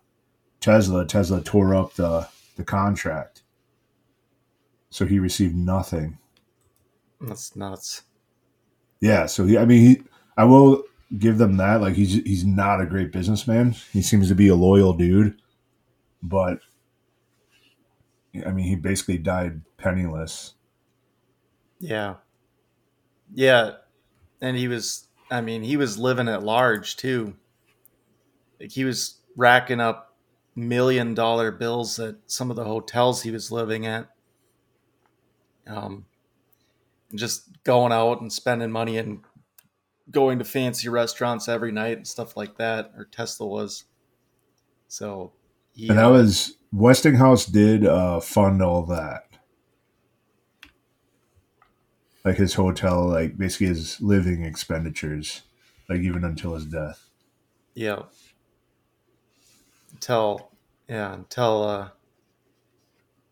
Tesla, 0.61 1.05
Tesla 1.05 1.41
tore 1.41 1.75
up 1.75 1.95
the 1.95 2.29
the 2.55 2.63
contract, 2.63 3.41
so 4.89 5.05
he 5.05 5.19
received 5.19 5.55
nothing. 5.55 6.17
That's 7.19 7.55
nuts. 7.57 8.03
Yeah, 9.01 9.25
so 9.25 9.45
he, 9.45 9.57
I 9.57 9.65
mean, 9.65 9.81
he, 9.81 10.03
I 10.37 10.45
will 10.45 10.83
give 11.17 11.37
them 11.37 11.57
that. 11.57 11.81
Like 11.81 11.95
he's 11.95 12.13
he's 12.23 12.45
not 12.45 12.81
a 12.81 12.85
great 12.85 13.11
businessman. 13.11 13.75
He 13.91 14.01
seems 14.01 14.27
to 14.29 14.35
be 14.35 14.47
a 14.47 14.55
loyal 14.55 14.93
dude, 14.93 15.39
but 16.21 16.59
I 18.45 18.51
mean, 18.51 18.65
he 18.65 18.75
basically 18.75 19.17
died 19.17 19.61
penniless. 19.77 20.53
Yeah. 21.79 22.15
Yeah, 23.33 23.71
and 24.41 24.57
he 24.57 24.67
was. 24.67 25.07
I 25.31 25.41
mean, 25.41 25.63
he 25.63 25.77
was 25.77 25.97
living 25.97 26.27
at 26.27 26.43
large 26.43 26.97
too. 26.97 27.35
Like 28.59 28.71
he 28.71 28.83
was 28.83 29.15
racking 29.35 29.79
up 29.79 30.15
million 30.55 31.13
dollar 31.13 31.51
bills 31.51 31.99
at 31.99 32.15
some 32.27 32.49
of 32.49 32.55
the 32.55 32.63
hotels 32.63 33.23
he 33.23 33.31
was 33.31 33.51
living 33.51 33.85
at. 33.85 34.09
Um, 35.67 36.05
just 37.15 37.63
going 37.63 37.91
out 37.91 38.21
and 38.21 38.31
spending 38.31 38.71
money 38.71 38.97
and 38.97 39.21
going 40.11 40.39
to 40.39 40.45
fancy 40.45 40.89
restaurants 40.89 41.47
every 41.47 41.71
night 41.71 41.97
and 41.97 42.07
stuff 42.07 42.37
like 42.37 42.57
that. 42.57 42.91
Or 42.95 43.05
Tesla 43.05 43.47
was. 43.47 43.85
So, 44.87 45.33
he, 45.73 45.89
and 45.89 45.97
that 45.97 46.07
was 46.07 46.57
Westinghouse 46.71 47.45
did 47.45 47.85
uh, 47.85 48.19
fund 48.19 48.61
all 48.61 48.83
that. 48.85 49.23
Like 52.23 52.37
his 52.37 52.55
hotel, 52.55 53.07
like 53.07 53.37
basically 53.37 53.67
his 53.67 54.01
living 54.01 54.43
expenditures, 54.43 55.43
like 55.89 55.99
even 55.99 56.23
until 56.23 56.55
his 56.55 56.65
death. 56.65 57.09
Yeah. 57.75 58.03
Until, 59.93 60.51
yeah, 60.89 61.13
until 61.13 61.63
uh, 61.63 61.89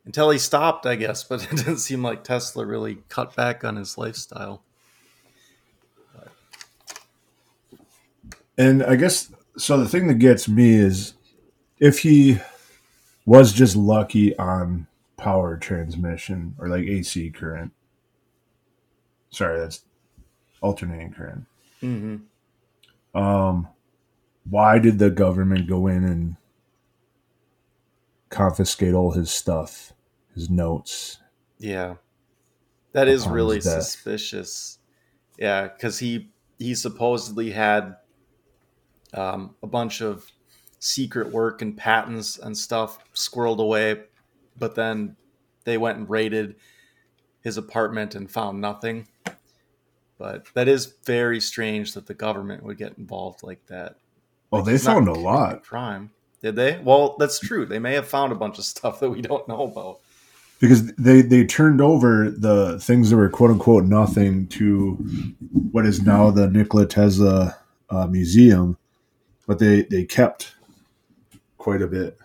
until 0.05 0.29
he 0.29 0.37
stopped, 0.37 0.85
I 0.85 0.95
guess. 0.95 1.23
But 1.23 1.43
it 1.51 1.57
didn't 1.57 1.77
seem 1.77 2.03
like 2.03 2.23
Tesla 2.23 2.65
really 2.65 2.99
cut 3.09 3.35
back 3.35 3.63
on 3.63 3.75
his 3.75 3.97
lifestyle. 3.97 4.63
And 8.57 8.83
I 8.83 8.95
guess 8.95 9.31
so. 9.57 9.77
The 9.77 9.89
thing 9.89 10.07
that 10.07 10.19
gets 10.19 10.47
me 10.47 10.75
is 10.75 11.13
if 11.79 11.99
he 11.99 12.39
was 13.25 13.53
just 13.53 13.75
lucky 13.75 14.37
on 14.37 14.87
power 15.17 15.57
transmission 15.57 16.55
or 16.59 16.67
like 16.67 16.85
AC 16.85 17.31
current. 17.31 17.71
Sorry, 19.29 19.59
that's 19.59 19.83
alternating 20.61 21.13
current. 21.13 21.45
Mm-hmm. 21.81 23.19
Um, 23.19 23.67
why 24.47 24.77
did 24.79 24.99
the 24.99 25.09
government 25.09 25.67
go 25.67 25.87
in 25.87 26.03
and 26.03 26.35
confiscate 28.33 28.95
all 28.95 29.11
his 29.11 29.29
stuff, 29.29 29.93
his 30.33 30.49
notes. 30.49 31.19
Yeah, 31.59 31.95
that 32.91 33.07
is 33.07 33.27
really 33.27 33.61
suspicious. 33.61 34.79
Yeah, 35.37 35.67
because 35.67 35.99
he 35.99 36.31
he 36.57 36.75
supposedly 36.75 37.51
had 37.51 37.95
um, 39.13 39.55
a 39.63 39.67
bunch 39.67 40.01
of 40.01 40.31
secret 40.79 41.31
work 41.31 41.61
and 41.61 41.77
patents 41.77 42.37
and 42.37 42.57
stuff 42.57 42.99
squirreled 43.13 43.59
away, 43.59 44.01
but 44.57 44.75
then 44.75 45.15
they 45.63 45.77
went 45.77 45.97
and 45.97 46.09
raided 46.09 46.55
his 47.41 47.57
apartment 47.57 48.15
and 48.15 48.29
found 48.29 48.59
nothing. 48.59 49.07
But 50.17 50.47
that 50.53 50.67
is 50.67 50.93
very 51.05 51.39
strange 51.41 51.93
that 51.93 52.05
the 52.05 52.13
government 52.13 52.63
would 52.63 52.77
get 52.77 52.97
involved 52.97 53.43
like 53.43 53.65
that. 53.67 53.95
Oh, 54.51 54.57
like 54.57 54.65
they 54.65 54.77
found 54.77 55.07
a 55.07 55.13
lot 55.13 55.63
crime. 55.63 56.11
Did 56.41 56.55
they? 56.55 56.79
Well, 56.83 57.15
that's 57.17 57.39
true. 57.39 57.65
They 57.65 57.79
may 57.79 57.93
have 57.93 58.07
found 58.07 58.31
a 58.31 58.35
bunch 58.35 58.57
of 58.59 58.65
stuff 58.65 58.99
that 58.99 59.09
we 59.09 59.21
don't 59.21 59.47
know 59.47 59.63
about. 59.63 59.99
Because 60.59 60.93
they, 60.95 61.21
they 61.21 61.45
turned 61.45 61.81
over 61.81 62.29
the 62.29 62.79
things 62.79 63.09
that 63.09 63.17
were 63.17 63.29
quote 63.29 63.51
unquote 63.51 63.85
nothing 63.85 64.47
to 64.47 64.93
what 65.71 65.85
is 65.85 66.01
now 66.01 66.31
the 66.31 66.49
Nikola 66.49 66.85
Tesla 66.85 67.57
uh, 67.89 68.07
Museum, 68.07 68.77
but 69.47 69.59
they, 69.59 69.83
they 69.83 70.05
kept 70.05 70.55
quite 71.57 71.81
a 71.81 71.87
bit. 71.87 72.17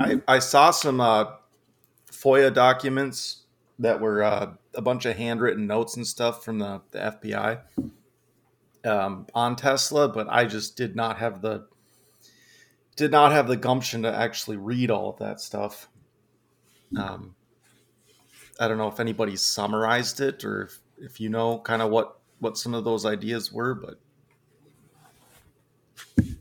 I, 0.00 0.20
I 0.26 0.38
saw 0.38 0.70
some 0.70 1.00
uh, 1.00 1.26
FOIA 2.10 2.52
documents 2.52 3.42
that 3.78 4.00
were 4.00 4.22
uh, 4.22 4.52
a 4.74 4.82
bunch 4.82 5.04
of 5.04 5.16
handwritten 5.16 5.66
notes 5.66 5.96
and 5.96 6.06
stuff 6.06 6.44
from 6.44 6.58
the, 6.58 6.80
the 6.90 6.98
FBI 6.98 7.60
um, 8.84 9.26
on 9.34 9.56
Tesla, 9.56 10.08
but 10.08 10.26
I 10.28 10.44
just 10.44 10.76
did 10.76 10.96
not 10.96 11.18
have 11.18 11.40
the 11.40 11.66
did 12.96 13.10
not 13.10 13.32
have 13.32 13.48
the 13.48 13.56
gumption 13.56 14.02
to 14.02 14.14
actually 14.14 14.56
read 14.56 14.88
all 14.90 15.10
of 15.10 15.18
that 15.18 15.40
stuff. 15.40 15.88
Um, 16.96 17.34
I 18.60 18.68
don't 18.68 18.78
know 18.78 18.86
if 18.86 19.00
anybody 19.00 19.34
summarized 19.34 20.20
it 20.20 20.44
or 20.44 20.62
if, 20.62 20.78
if 20.98 21.20
you 21.20 21.28
know 21.28 21.58
kind 21.58 21.82
of 21.82 21.90
what 21.90 22.20
what 22.40 22.58
some 22.58 22.74
of 22.74 22.84
those 22.84 23.06
ideas 23.06 23.52
were, 23.52 23.74
but 23.74 23.98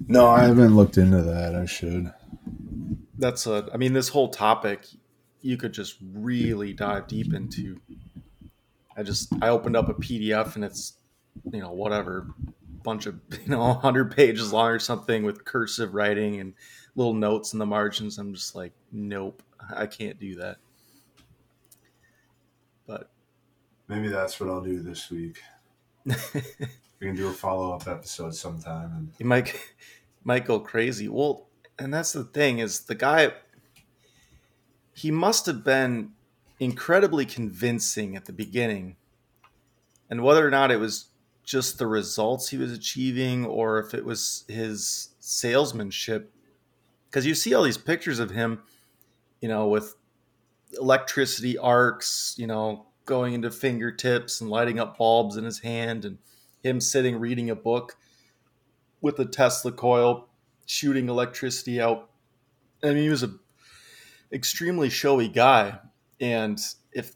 no, 0.07 0.27
I 0.27 0.43
haven't 0.43 0.75
looked 0.75 0.97
into 0.97 1.21
that. 1.21 1.55
I 1.55 1.65
should. 1.65 2.11
That's 3.17 3.47
a. 3.47 3.69
I 3.73 3.77
mean, 3.77 3.93
this 3.93 4.09
whole 4.09 4.29
topic, 4.29 4.85
you 5.41 5.57
could 5.57 5.73
just 5.73 5.97
really 6.13 6.73
dive 6.73 7.07
deep 7.07 7.33
into. 7.33 7.79
I 8.97 9.03
just 9.03 9.33
I 9.41 9.49
opened 9.49 9.75
up 9.75 9.89
a 9.89 9.93
PDF 9.93 10.55
and 10.55 10.65
it's 10.65 10.93
you 11.51 11.61
know 11.61 11.71
whatever 11.71 12.27
bunch 12.83 13.05
of 13.05 13.19
you 13.31 13.47
know 13.47 13.59
100 13.59 14.15
pages 14.15 14.53
long 14.53 14.67
or 14.69 14.79
something 14.79 15.23
with 15.23 15.45
cursive 15.45 15.93
writing 15.93 16.39
and 16.39 16.53
little 16.95 17.13
notes 17.13 17.53
in 17.53 17.59
the 17.59 17.65
margins 17.65 18.17
i'm 18.17 18.33
just 18.33 18.55
like 18.55 18.73
nope 18.91 19.41
i 19.75 19.87
can't 19.87 20.19
do 20.19 20.35
that 20.35 20.57
but 22.85 23.09
maybe 23.87 24.09
that's 24.09 24.39
what 24.39 24.49
i'll 24.49 24.61
do 24.61 24.81
this 24.81 25.09
week 25.09 25.39
we 26.05 27.07
can 27.07 27.15
do 27.15 27.27
a 27.27 27.33
follow-up 27.33 27.87
episode 27.87 28.35
sometime 28.35 28.91
and 28.93 29.11
you 29.17 29.25
might 29.25 29.55
might 30.23 30.45
go 30.45 30.59
crazy 30.59 31.07
well 31.07 31.47
and 31.79 31.93
that's 31.93 32.13
the 32.13 32.23
thing 32.23 32.59
is 32.59 32.81
the 32.81 32.95
guy 32.95 33.31
he 34.93 35.11
must 35.11 35.45
have 35.45 35.63
been 35.63 36.11
incredibly 36.59 37.25
convincing 37.25 38.15
at 38.15 38.25
the 38.25 38.33
beginning 38.33 38.95
and 40.09 40.21
whether 40.21 40.45
or 40.45 40.51
not 40.51 40.71
it 40.71 40.77
was 40.77 41.07
just 41.43 41.77
the 41.77 41.87
results 41.87 42.49
he 42.49 42.57
was 42.57 42.71
achieving 42.71 43.45
or 43.45 43.79
if 43.79 43.93
it 43.93 44.05
was 44.05 44.45
his 44.47 45.09
salesmanship. 45.19 46.33
Because 47.09 47.25
you 47.25 47.35
see 47.35 47.53
all 47.53 47.63
these 47.63 47.77
pictures 47.77 48.19
of 48.19 48.31
him, 48.31 48.63
you 49.41 49.49
know, 49.49 49.67
with 49.67 49.95
electricity 50.79 51.57
arcs, 51.57 52.35
you 52.37 52.47
know, 52.47 52.87
going 53.05 53.33
into 53.33 53.51
fingertips 53.51 54.41
and 54.41 54.49
lighting 54.49 54.79
up 54.79 54.97
bulbs 54.97 55.37
in 55.37 55.43
his 55.43 55.59
hand, 55.59 56.05
and 56.05 56.17
him 56.63 56.79
sitting 56.79 57.19
reading 57.19 57.49
a 57.49 57.55
book 57.55 57.97
with 59.01 59.19
a 59.19 59.25
Tesla 59.25 59.71
coil 59.71 60.29
shooting 60.65 61.09
electricity 61.09 61.81
out. 61.81 62.09
I 62.83 62.87
mean, 62.87 63.03
he 63.03 63.09
was 63.09 63.23
a 63.23 63.35
extremely 64.31 64.89
showy 64.89 65.27
guy, 65.27 65.79
and 66.19 66.59
if 66.91 67.13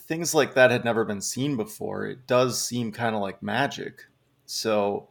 things 0.00 0.34
like 0.34 0.54
that 0.54 0.70
had 0.70 0.84
never 0.84 1.04
been 1.04 1.20
seen 1.20 1.56
before, 1.56 2.06
it 2.06 2.26
does 2.26 2.60
seem 2.60 2.92
kind 2.92 3.14
of 3.14 3.22
like 3.22 3.42
magic. 3.42 4.06
So, 4.46 5.10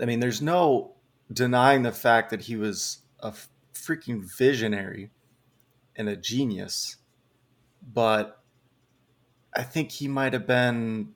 I 0.00 0.06
mean, 0.06 0.20
there's 0.20 0.42
no 0.42 0.94
denying 1.32 1.82
the 1.82 1.92
fact 1.92 2.30
that 2.30 2.42
he 2.42 2.56
was 2.56 2.98
a 3.20 3.32
freaking 3.72 4.24
visionary 4.36 5.10
and 5.96 6.08
a 6.08 6.16
genius, 6.16 6.96
but 7.82 8.42
I 9.54 9.62
think 9.62 9.92
he 9.92 10.08
might 10.08 10.32
have 10.32 10.46
been 10.46 11.14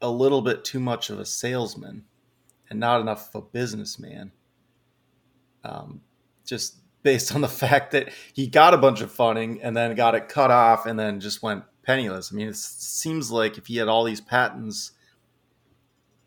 a 0.00 0.10
little 0.10 0.42
bit 0.42 0.64
too 0.64 0.80
much 0.80 1.10
of 1.10 1.18
a 1.18 1.24
salesman 1.24 2.04
and 2.70 2.80
not 2.80 3.00
enough 3.00 3.34
of 3.34 3.42
a 3.42 3.46
businessman. 3.46 4.32
Um, 5.64 6.02
just 6.44 6.76
based 7.02 7.34
on 7.34 7.40
the 7.40 7.48
fact 7.64 7.92
that 7.92 8.12
he 8.32 8.46
got 8.46 8.74
a 8.74 8.78
bunch 8.78 9.00
of 9.00 9.10
funding 9.10 9.62
and 9.62 9.76
then 9.76 9.94
got 9.94 10.14
it 10.14 10.28
cut 10.28 10.50
off 10.50 10.86
and 10.86 10.98
then 10.98 11.20
just 11.20 11.42
went 11.42 11.64
penniless. 11.82 12.32
I 12.32 12.36
mean, 12.36 12.48
it 12.48 12.56
seems 12.56 13.30
like 13.30 13.58
if 13.58 13.66
he 13.66 13.76
had 13.76 13.88
all 13.88 14.04
these 14.04 14.20
patents, 14.20 14.92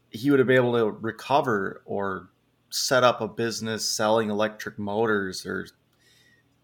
he 0.09 0.29
would 0.29 0.39
have 0.39 0.47
been 0.47 0.57
able 0.57 0.77
to 0.77 0.91
recover 0.91 1.81
or 1.85 2.29
set 2.69 3.03
up 3.03 3.21
a 3.21 3.27
business 3.27 3.87
selling 3.87 4.29
electric 4.29 4.79
motors 4.79 5.45
or 5.45 5.67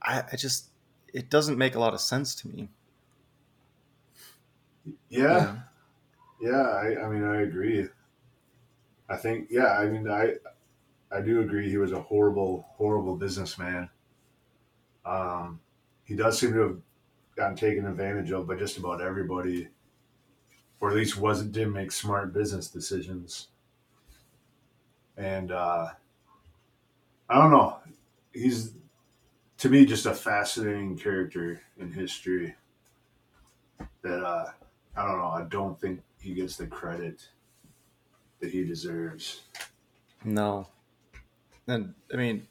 I, 0.01 0.23
I 0.31 0.35
just 0.35 0.69
it 1.13 1.29
doesn't 1.29 1.57
make 1.57 1.75
a 1.75 1.79
lot 1.79 1.93
of 1.93 2.01
sense 2.01 2.35
to 2.35 2.47
me. 2.47 2.69
Yeah. 5.09 5.55
Yeah, 6.41 6.51
yeah 6.51 6.61
I, 6.61 7.05
I 7.05 7.09
mean 7.09 7.23
I 7.23 7.41
agree. 7.41 7.87
I 9.09 9.17
think 9.17 9.49
yeah, 9.51 9.73
I 9.77 9.87
mean 9.89 10.09
I 10.09 10.35
I 11.11 11.21
do 11.21 11.41
agree 11.41 11.69
he 11.69 11.77
was 11.77 11.91
a 11.93 12.01
horrible, 12.01 12.67
horrible 12.77 13.17
businessman. 13.17 13.89
Um, 15.05 15.59
he 16.03 16.15
does 16.15 16.37
seem 16.39 16.53
to 16.53 16.59
have 16.59 16.77
gotten 17.35 17.57
taken 17.57 17.85
advantage 17.87 18.31
of 18.31 18.47
by 18.47 18.55
just 18.55 18.77
about 18.77 19.01
everybody, 19.01 19.69
or 20.79 20.89
at 20.89 20.95
least 20.95 21.17
wasn't 21.17 21.51
didn't 21.51 21.73
make 21.73 21.91
smart 21.91 22.33
business 22.33 22.67
decisions. 22.69 23.49
And 25.17 25.51
uh, 25.51 25.89
I 27.29 27.35
don't 27.41 27.51
know, 27.51 27.79
he's 28.33 28.73
to 29.59 29.69
me 29.69 29.85
just 29.85 30.05
a 30.07 30.13
fascinating 30.15 30.97
character 30.97 31.61
in 31.77 31.91
history. 31.93 32.55
That 34.01 34.23
uh, 34.23 34.51
I 34.97 35.05
don't 35.05 35.17
know. 35.19 35.27
I 35.27 35.43
don't 35.43 35.79
think 35.79 36.01
he 36.19 36.33
gets 36.33 36.57
the 36.57 36.67
credit 36.67 37.29
that 38.39 38.51
he 38.51 38.63
deserves. 38.63 39.41
No, 40.23 40.67
and 41.67 41.93
I 42.11 42.17
mean, 42.17 42.47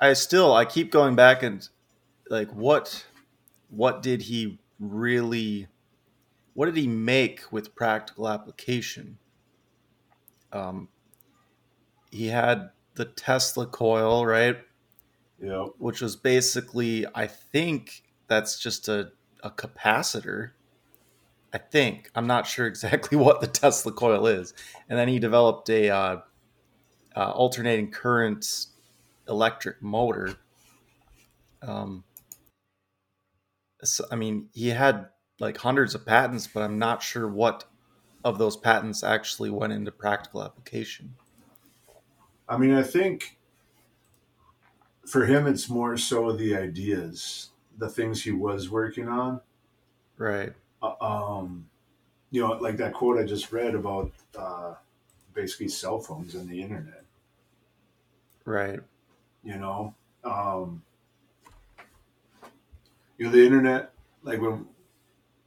I 0.00 0.12
still 0.12 0.52
I 0.52 0.64
keep 0.64 0.92
going 0.92 1.16
back 1.16 1.42
and 1.42 1.66
like 2.28 2.50
what 2.50 3.06
what 3.70 4.02
did 4.02 4.22
he 4.22 4.58
really 4.78 5.68
what 6.54 6.66
did 6.66 6.76
he 6.76 6.86
make 6.86 7.52
with 7.52 7.74
practical 7.74 8.28
application? 8.28 9.18
Um, 10.52 10.88
he 12.10 12.28
had 12.28 12.70
the 12.94 13.04
Tesla 13.04 13.66
coil, 13.66 14.24
right? 14.24 14.58
Yeah. 15.42 15.66
Which 15.78 16.00
was 16.00 16.14
basically, 16.14 17.06
I 17.12 17.26
think 17.26 18.04
that's 18.28 18.58
just 18.58 18.88
a, 18.88 19.10
a 19.44 19.50
capacitor. 19.50 20.50
I 21.52 21.58
think 21.58 22.10
I'm 22.16 22.26
not 22.26 22.48
sure 22.48 22.66
exactly 22.74 23.16
what 23.16 23.40
the 23.40 23.46
Tesla 23.46 23.92
coil 23.92 24.26
is, 24.26 24.52
and 24.88 24.98
then 24.98 25.06
he 25.06 25.20
developed 25.20 25.68
a 25.70 25.90
uh, 25.90 26.16
uh, 27.14 27.30
alternating 27.30 27.92
current 27.92 28.66
electric 29.28 29.80
motor. 29.80 30.34
Um, 31.62 32.04
so, 33.82 34.04
I 34.10 34.16
mean, 34.16 34.48
he 34.52 34.68
had 34.68 35.06
like 35.38 35.58
hundreds 35.58 35.94
of 35.94 36.06
patents, 36.06 36.46
but 36.46 36.62
I'm 36.62 36.78
not 36.78 37.02
sure 37.02 37.28
what 37.28 37.64
of 38.24 38.38
those 38.38 38.56
patents 38.56 39.04
actually 39.04 39.50
went 39.50 39.72
into 39.72 39.92
practical 39.92 40.42
application. 40.42 41.14
I 42.48 42.56
mean, 42.56 42.72
I 42.72 42.82
think 42.82 43.38
for 45.06 45.26
him, 45.26 45.46
it's 45.46 45.68
more 45.68 45.96
so 45.96 46.32
the 46.32 46.56
ideas, 46.56 47.50
the 47.78 47.88
things 47.88 48.22
he 48.22 48.32
was 48.32 48.70
working 48.70 49.08
on. 49.08 49.40
Right. 50.16 50.52
Uh, 50.82 50.94
um, 51.00 51.66
you 52.30 52.40
know, 52.40 52.52
like 52.52 52.76
that 52.78 52.92
quote 52.92 53.18
I 53.18 53.24
just 53.24 53.52
read 53.52 53.74
about 53.74 54.12
uh, 54.36 54.74
basically 55.32 55.68
cell 55.68 56.00
phones 56.00 56.34
and 56.34 56.48
the 56.48 56.60
internet. 56.60 57.04
Right. 58.44 58.80
You 59.42 59.56
know, 59.56 59.94
um, 60.24 60.82
you 63.18 63.26
know 63.26 63.32
the 63.32 63.44
internet, 63.44 63.92
like 64.22 64.40
when 64.40 64.66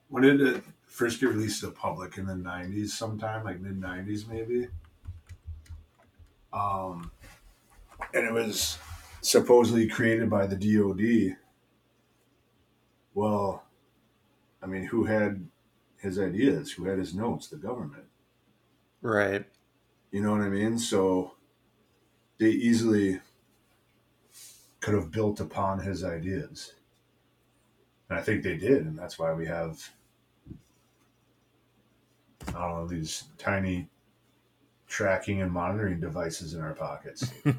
when 0.10 0.24
did 0.24 0.42
it 0.42 0.64
first 0.86 1.20
get 1.20 1.30
released 1.30 1.60
to 1.62 1.68
the 1.68 1.72
public 1.72 2.18
in 2.18 2.26
the 2.26 2.34
'90s, 2.34 2.90
sometime 2.90 3.44
like 3.44 3.60
mid 3.60 3.80
'90s, 3.80 4.28
maybe. 4.28 4.68
Um, 6.54 7.12
and 8.14 8.26
it 8.26 8.34
was 8.34 8.78
supposedly 9.22 9.88
created 9.88 10.30
by 10.30 10.48
the 10.48 10.56
DoD. 10.56 11.38
Well, 13.18 13.64
I 14.62 14.68
mean, 14.68 14.84
who 14.84 15.06
had 15.06 15.48
his 15.98 16.20
ideas? 16.20 16.74
Who 16.74 16.86
had 16.86 17.00
his 17.00 17.16
notes? 17.16 17.48
The 17.48 17.56
government. 17.56 18.04
Right. 19.02 19.44
You 20.12 20.22
know 20.22 20.34
what 20.34 20.42
I 20.42 20.50
mean? 20.50 20.78
So 20.78 21.32
they 22.38 22.52
easily 22.52 23.20
could 24.82 24.94
have 24.94 25.10
built 25.10 25.40
upon 25.40 25.80
his 25.80 26.04
ideas. 26.04 26.74
And 28.08 28.20
I 28.20 28.22
think 28.22 28.44
they 28.44 28.56
did, 28.56 28.86
and 28.86 28.96
that's 28.96 29.18
why 29.18 29.34
we 29.34 29.48
have 29.48 29.90
I 32.50 32.52
don't 32.52 32.76
know 32.76 32.88
these 32.88 33.24
tiny 33.40 33.90
tracking 34.86 35.42
and 35.42 35.52
monitoring 35.52 36.00
devices 36.00 36.54
in 36.54 36.62
our 36.62 36.76
pockets. 36.76 37.32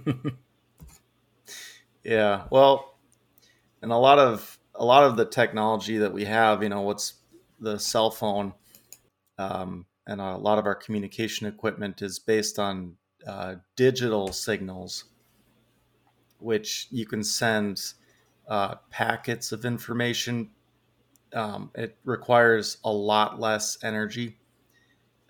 yeah, 2.05 2.45
well, 2.49 2.95
and 3.83 3.91
a 3.91 3.97
lot 3.97 4.21
of 4.21 4.58
a 4.79 4.85
lot 4.85 5.05
of 5.05 5.17
the 5.17 5.25
technology 5.25 5.99
that 5.99 6.13
we 6.13 6.25
have, 6.25 6.63
you 6.63 6.69
know, 6.69 6.83
what's 6.83 7.15
the 7.61 7.79
cell 7.79 8.11
phone, 8.11 8.55
um, 9.37 9.85
and 10.07 10.21
a 10.21 10.37
lot 10.37 10.59
of 10.59 10.67
our 10.67 10.75
communication 10.75 11.47
equipment 11.47 12.01
is 12.01 12.19
based 12.19 12.59
on 12.59 12.97
uh, 13.27 13.57
digital 13.77 14.33
signals, 14.33 15.05
which 16.39 16.87
you 16.91 17.05
can 17.05 17.23
send 17.23 17.93
uh, 18.49 18.77
packets 18.91 19.53
of 19.53 19.65
information. 19.65 20.51
Um, 21.35 21.71
it 21.75 21.97
requires 22.05 22.79
a 22.85 22.93
lot 22.93 23.39
less 23.39 23.79
energy, 23.83 24.39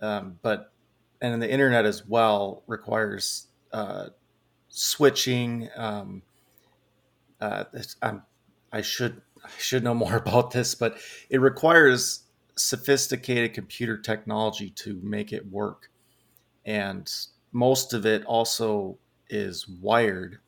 um, 0.00 0.38
but 0.42 0.72
and 1.20 1.42
the 1.42 1.50
internet 1.50 1.84
as 1.86 2.06
well 2.06 2.62
requires 2.68 3.48
uh, 3.72 4.08
switching. 4.68 5.68
Um, 5.74 6.22
uh, 7.40 7.64
i 8.72 8.82
should 8.82 9.22
I 9.44 9.50
should 9.58 9.84
know 9.84 9.94
more 9.94 10.16
about 10.24 10.50
this, 10.50 10.74
but 10.74 10.98
it 11.30 11.40
requires 11.40 12.24
sophisticated 12.56 13.54
computer 13.54 13.96
technology 13.96 14.70
to 14.70 14.98
make 15.02 15.32
it 15.32 15.50
work, 15.50 15.90
and 16.64 17.10
most 17.52 17.94
of 17.94 18.06
it 18.06 18.24
also 18.24 18.98
is 19.30 19.68
wired. 19.68 20.38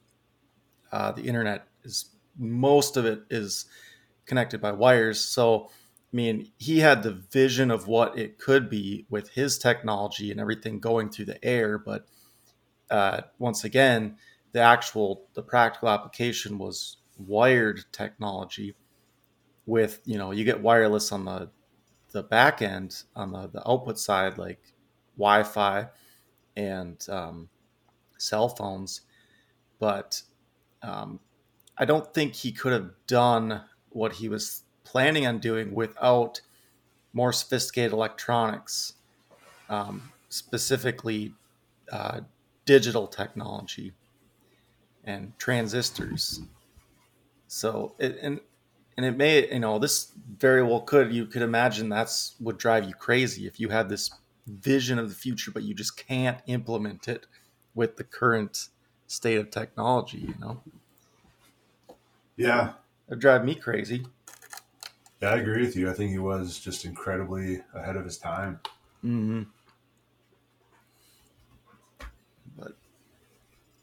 Uh, 0.92 1.12
the 1.12 1.22
internet 1.22 1.66
is 1.84 2.10
most 2.38 2.96
of 2.96 3.06
it 3.06 3.22
is 3.30 3.66
connected 4.26 4.60
by 4.60 4.72
wires. 4.72 5.20
So, 5.20 5.66
I 5.68 6.16
mean, 6.16 6.50
he 6.58 6.78
had 6.78 7.02
the 7.02 7.12
vision 7.12 7.70
of 7.70 7.86
what 7.88 8.18
it 8.18 8.38
could 8.38 8.70
be 8.70 9.06
with 9.10 9.28
his 9.30 9.58
technology 9.58 10.30
and 10.30 10.40
everything 10.40 10.80
going 10.80 11.10
through 11.10 11.26
the 11.26 11.44
air. 11.44 11.78
But 11.78 12.06
uh, 12.90 13.22
once 13.38 13.64
again, 13.64 14.16
the 14.52 14.60
actual 14.60 15.28
the 15.34 15.42
practical 15.42 15.88
application 15.88 16.58
was 16.58 16.96
wired 17.26 17.84
technology. 17.92 18.74
With 19.66 20.00
you 20.04 20.18
know, 20.18 20.30
you 20.32 20.44
get 20.44 20.60
wireless 20.60 21.12
on 21.12 21.24
the 21.24 21.50
the 22.12 22.22
back 22.22 22.60
end 22.60 23.02
on 23.14 23.32
the, 23.32 23.48
the 23.48 23.68
output 23.68 23.98
side, 23.98 24.36
like 24.36 24.60
Wi-Fi 25.16 25.86
and 26.56 27.06
um, 27.08 27.48
cell 28.18 28.48
phones, 28.48 29.02
but 29.78 30.20
um, 30.82 31.20
I 31.78 31.84
don't 31.84 32.12
think 32.12 32.34
he 32.34 32.52
could 32.52 32.72
have 32.72 32.90
done 33.06 33.62
what 33.90 34.14
he 34.14 34.28
was 34.28 34.62
planning 34.84 35.26
on 35.26 35.38
doing 35.38 35.72
without 35.72 36.40
more 37.12 37.32
sophisticated 37.32 37.92
electronics, 37.92 38.94
um, 39.68 40.10
specifically 40.28 41.32
uh, 41.92 42.20
digital 42.64 43.06
technology 43.06 43.92
and 45.04 45.32
transistors. 45.38 46.40
So 47.52 47.96
it, 47.98 48.16
and 48.22 48.38
and 48.96 49.04
it 49.04 49.16
may 49.16 49.52
you 49.52 49.58
know 49.58 49.80
this 49.80 50.12
very 50.38 50.62
well 50.62 50.82
could 50.82 51.12
you 51.12 51.26
could 51.26 51.42
imagine 51.42 51.88
that's 51.88 52.36
would 52.38 52.58
drive 52.58 52.84
you 52.84 52.94
crazy 52.94 53.44
if 53.48 53.58
you 53.58 53.70
had 53.70 53.88
this 53.88 54.08
vision 54.46 55.00
of 55.00 55.08
the 55.08 55.16
future 55.16 55.50
but 55.50 55.64
you 55.64 55.74
just 55.74 55.96
can't 55.96 56.38
implement 56.46 57.08
it 57.08 57.26
with 57.74 57.96
the 57.96 58.04
current 58.04 58.68
state 59.08 59.36
of 59.36 59.50
technology 59.50 60.18
you 60.18 60.34
know? 60.38 60.60
Yeah. 62.36 62.74
It'd 63.08 63.18
drive 63.18 63.44
me 63.44 63.56
crazy. 63.56 64.06
Yeah 65.20 65.30
i 65.30 65.36
agree 65.38 65.62
with 65.62 65.74
you. 65.74 65.90
I 65.90 65.92
think 65.92 66.12
he 66.12 66.18
was 66.18 66.60
just 66.60 66.84
incredibly 66.84 67.62
ahead 67.74 67.96
of 67.96 68.04
his 68.04 68.16
time. 68.16 68.60
Mm-hmm. 69.04 69.42
but 72.56 72.76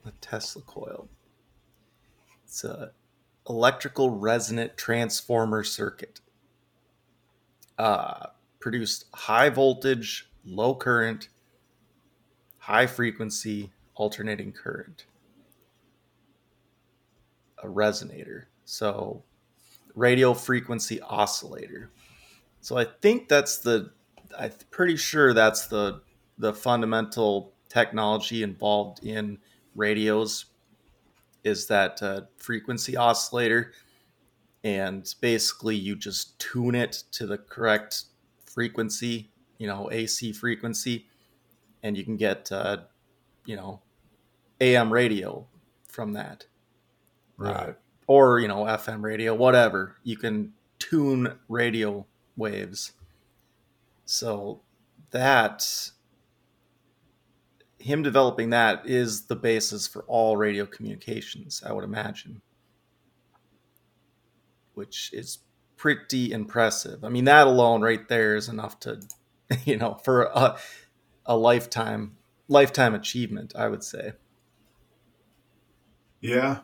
the 0.06 0.12
tesla 0.22 0.62
coil 0.62 1.10
it's 2.46 2.64
a 2.64 2.92
electrical 3.50 4.10
resonant 4.10 4.78
transformer 4.78 5.64
circuit 5.64 6.22
uh, 7.78 8.28
produced 8.60 9.06
high 9.14 9.50
voltage 9.50 10.30
low 10.46 10.74
current, 10.74 11.30
high 12.58 12.88
frequency 12.88 13.72
alternating 13.96 14.52
current. 14.52 15.06
A 17.64 17.68
resonator. 17.68 18.44
So, 18.66 19.24
radio 19.96 20.34
frequency 20.34 21.02
oscillator. 21.02 21.90
So 22.62 22.78
I 22.78 22.86
think 23.02 23.28
that's 23.28 23.58
the 23.58 23.92
I'm 24.38 24.52
pretty 24.72 24.96
sure 24.96 25.34
that's 25.34 25.68
the 25.68 26.02
the 26.38 26.54
fundamental 26.54 27.54
technology 27.70 28.44
involved 28.44 29.04
in 29.04 29.40
radios 29.76 30.46
is 31.48 31.68
that 31.68 32.04
uh, 32.04 32.22
frequency 32.38 32.96
oscillator. 32.96 33.74
And 34.64 35.12
basically 35.22 35.76
you 35.76 35.96
just 35.96 36.38
tune 36.40 36.76
it 36.76 37.04
to 37.14 37.26
the 37.26 37.38
correct 37.38 38.04
frequency 38.46 39.30
you 39.58 39.68
know 39.68 39.90
ac 39.92 40.34
frequency 40.34 41.06
and 41.84 41.98
you 41.98 42.04
can 42.04 42.18
get 42.18 42.52
uh, 42.52 42.78
you 43.46 43.56
know 43.56 43.82
am 44.60 44.92
radio 44.92 45.48
from 45.88 46.14
that. 46.14 46.46
Right. 47.38 47.70
uh, 47.70 47.74
or 48.08 48.40
you 48.40 48.48
know 48.48 48.64
fm 48.64 49.04
radio 49.04 49.34
whatever. 49.34 49.96
You 50.04 50.18
can 50.18 50.54
tune 50.80 51.38
radio 51.48 52.06
waves. 52.36 52.94
So 54.06 54.62
that 55.12 55.92
him 57.88 58.04
developing 58.04 58.52
that 58.52 58.86
is 58.86 59.26
the 59.26 59.36
basis 59.36 59.88
for 59.88 60.04
all 60.04 60.38
radio 60.38 60.66
communications 60.66 61.64
i 61.66 61.72
would 61.72 61.84
imagine. 61.84 62.42
Which 64.74 65.12
is 65.14 65.40
pretty 65.76 66.32
impressive. 66.32 67.04
I 67.04 67.10
mean 67.10 67.26
that 67.26 67.48
alone 67.48 67.82
right 67.82 68.08
there 68.08 68.36
is 68.36 68.50
enough 68.50 68.80
to 68.82 69.02
you 69.66 69.78
know 69.78 69.96
for 70.04 70.24
a, 70.24 70.58
a 71.26 71.38
lifetime 71.38 72.18
lifetime 72.48 72.94
achievement 72.94 73.54
i 73.56 73.68
would 73.68 73.84
say. 73.84 74.14
Yeah. 76.22 76.60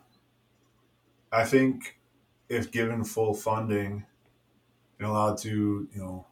I 1.31 1.45
think 1.45 1.97
if 2.49 2.71
given 2.71 3.03
full 3.03 3.33
funding 3.33 4.05
and 4.99 5.07
allowed 5.07 5.37
to, 5.39 5.87
you 5.91 5.99
know, 5.99 6.25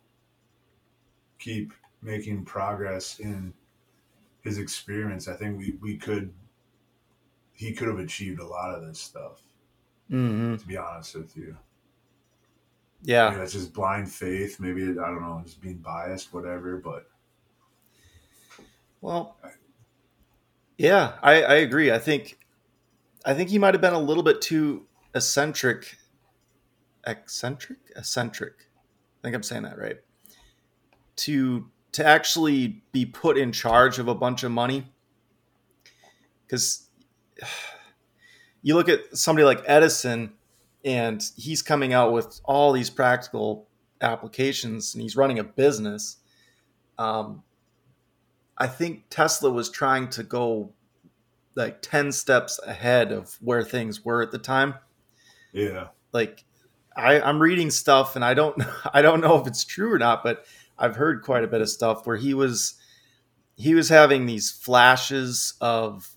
keep 1.39 1.73
making 2.01 2.45
progress 2.45 3.19
in 3.19 3.53
his 4.41 4.57
experience, 4.57 5.27
I 5.27 5.35
think 5.35 5.57
we, 5.57 5.75
we 5.81 5.97
could 5.97 6.33
he 7.53 7.73
could 7.73 7.87
have 7.87 7.99
achieved 7.99 8.39
a 8.39 8.45
lot 8.45 8.73
of 8.73 8.85
this 8.85 8.99
stuff, 8.99 9.41
mm-hmm. 10.09 10.55
to 10.55 10.67
be 10.67 10.77
honest 10.77 11.15
with 11.15 11.37
you. 11.37 11.55
yeah 13.03 13.29
Maybe 13.29 13.39
that's 13.39 13.53
just 13.53 13.73
blind 13.73 14.11
faith, 14.11 14.59
maybe 14.59 14.83
I 14.83 14.93
don't 14.93 15.21
know, 15.21 15.41
just 15.43 15.61
being 15.61 15.77
biased, 15.77 16.33
whatever, 16.33 16.77
but 16.77 17.07
Well, 18.99 19.37
yeah, 20.77 21.13
I, 21.21 21.43
I 21.43 21.55
agree. 21.55 21.91
I 21.91 21.99
think 21.99 22.39
I 23.23 23.35
think 23.35 23.49
he 23.49 23.59
might 23.59 23.75
have 23.75 23.81
been 23.81 23.93
a 23.93 23.99
little 23.99 24.23
bit 24.23 24.41
too 24.41 24.87
eccentric, 25.13 25.97
eccentric, 27.05 27.77
eccentric. 27.95 28.53
I 29.19 29.21
think 29.21 29.35
I'm 29.35 29.43
saying 29.43 29.63
that 29.63 29.77
right. 29.77 29.97
To 31.17 31.69
to 31.93 32.05
actually 32.05 32.81
be 32.91 33.05
put 33.05 33.37
in 33.37 33.51
charge 33.51 33.99
of 33.99 34.07
a 34.07 34.15
bunch 34.15 34.43
of 34.43 34.51
money, 34.51 34.85
because 36.45 36.89
you 38.61 38.75
look 38.75 38.89
at 38.89 39.17
somebody 39.17 39.45
like 39.45 39.63
Edison, 39.65 40.33
and 40.83 41.23
he's 41.35 41.61
coming 41.61 41.93
out 41.93 42.11
with 42.13 42.41
all 42.43 42.71
these 42.71 42.89
practical 42.89 43.67
applications, 44.01 44.93
and 44.93 45.01
he's 45.01 45.15
running 45.15 45.39
a 45.39 45.43
business. 45.43 46.17
Um, 46.97 47.43
I 48.57 48.67
think 48.67 49.05
Tesla 49.09 49.49
was 49.49 49.69
trying 49.69 50.09
to 50.09 50.23
go 50.23 50.73
like 51.55 51.81
10 51.81 52.11
steps 52.11 52.59
ahead 52.65 53.11
of 53.11 53.37
where 53.41 53.63
things 53.63 54.05
were 54.05 54.21
at 54.21 54.31
the 54.31 54.37
time. 54.37 54.75
yeah. 55.51 55.87
Like 56.13 56.43
I, 56.95 57.21
I'm 57.21 57.41
reading 57.41 57.71
stuff 57.71 58.15
and 58.15 58.23
I 58.23 58.33
don't 58.33 58.61
I 58.93 59.01
don't 59.01 59.21
know 59.21 59.39
if 59.39 59.47
it's 59.47 59.63
true 59.63 59.91
or 59.93 59.97
not, 59.97 60.23
but 60.23 60.45
I've 60.77 60.95
heard 60.95 61.23
quite 61.23 61.43
a 61.43 61.47
bit 61.47 61.61
of 61.61 61.69
stuff 61.69 62.05
where 62.05 62.17
he 62.17 62.33
was 62.33 62.75
he 63.55 63.75
was 63.75 63.89
having 63.89 64.25
these 64.25 64.51
flashes 64.51 65.53
of 65.61 66.09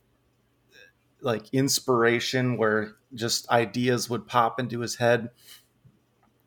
like 1.21 1.53
inspiration 1.53 2.57
where 2.57 2.97
just 3.15 3.49
ideas 3.51 4.11
would 4.11 4.27
pop 4.27 4.61
into 4.61 4.81
his 4.81 4.97
head. 4.97 5.31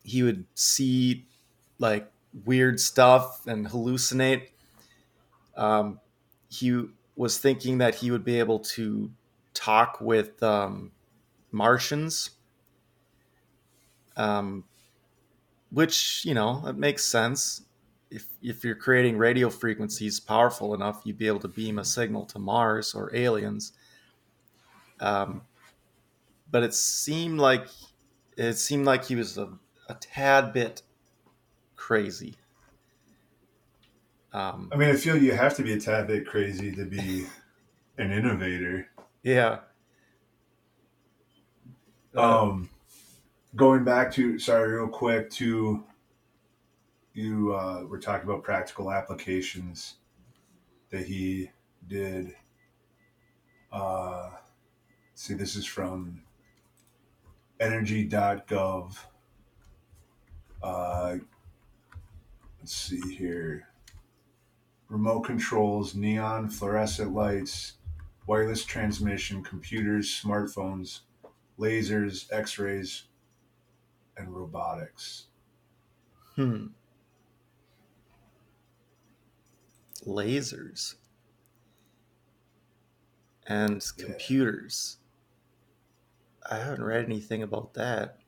He 0.02 0.22
would 0.22 0.46
see 0.54 1.26
like 1.78 2.10
weird 2.44 2.80
stuff 2.80 3.46
and 3.46 3.66
hallucinate. 3.68 4.48
Um, 5.56 6.00
he 6.48 6.84
was 7.16 7.38
thinking 7.38 7.78
that 7.78 7.96
he 7.96 8.10
would 8.10 8.24
be 8.24 8.38
able 8.38 8.60
to 8.60 9.10
talk 9.54 10.00
with 10.00 10.42
um, 10.42 10.92
Martians, 11.52 12.30
um, 14.16 14.64
which 15.70 16.24
you 16.24 16.34
know 16.34 16.64
it 16.66 16.76
makes 16.76 17.04
sense. 17.04 17.62
If 18.10 18.26
if 18.42 18.64
you're 18.64 18.74
creating 18.74 19.18
radio 19.18 19.50
frequencies 19.50 20.18
powerful 20.18 20.74
enough, 20.74 21.02
you'd 21.04 21.18
be 21.18 21.26
able 21.26 21.40
to 21.40 21.48
beam 21.48 21.78
a 21.78 21.84
signal 21.84 22.24
to 22.26 22.38
Mars 22.38 22.94
or 22.94 23.14
aliens. 23.14 23.72
Um, 25.00 25.42
but 26.50 26.62
it 26.62 26.74
seemed 26.74 27.38
like 27.38 27.66
it 28.36 28.54
seemed 28.54 28.86
like 28.86 29.04
he 29.04 29.16
was 29.16 29.36
a, 29.36 29.50
a 29.88 29.94
tad 29.94 30.52
bit 30.52 30.82
crazy. 31.76 32.36
Um, 34.32 34.68
I 34.72 34.76
mean, 34.76 34.90
I 34.90 34.94
feel 34.94 35.16
you 35.16 35.32
have 35.32 35.56
to 35.56 35.62
be 35.62 35.72
a 35.72 35.80
tad 35.80 36.06
bit 36.06 36.26
crazy 36.26 36.70
to 36.72 36.84
be 36.84 37.26
an 37.98 38.12
innovator. 38.12 38.88
yeah. 39.22 39.58
Um, 42.14 42.68
going 43.54 43.84
back 43.84 44.12
to 44.12 44.38
sorry, 44.38 44.72
real 44.72 44.88
quick 44.88 45.30
to 45.32 45.84
you 47.18 47.52
uh, 47.52 47.82
were 47.88 47.98
talking 47.98 48.28
about 48.28 48.44
practical 48.44 48.92
applications 48.92 49.94
that 50.90 51.04
he 51.04 51.50
did. 51.88 52.32
Uh, 53.72 54.30
see, 55.14 55.34
this 55.34 55.56
is 55.56 55.66
from 55.66 56.22
energy.gov. 57.58 58.96
Uh, 60.62 61.16
let's 62.60 62.74
see 62.76 63.00
here. 63.16 63.66
Remote 64.88 65.22
controls, 65.22 65.96
neon 65.96 66.48
fluorescent 66.48 67.12
lights, 67.12 67.74
wireless 68.28 68.64
transmission, 68.64 69.42
computers, 69.42 70.08
smartphones, 70.24 71.00
lasers, 71.58 72.32
x 72.32 72.60
rays, 72.60 73.04
and 74.16 74.32
robotics. 74.32 75.24
Hmm. 76.36 76.68
Lasers 80.08 80.94
and 83.46 83.84
Yeah. 83.96 84.04
computers. 84.06 84.96
I 86.50 86.56
haven't 86.56 86.82
read 86.82 87.04
anything 87.04 87.42
about 87.42 87.74
that. 87.74 88.18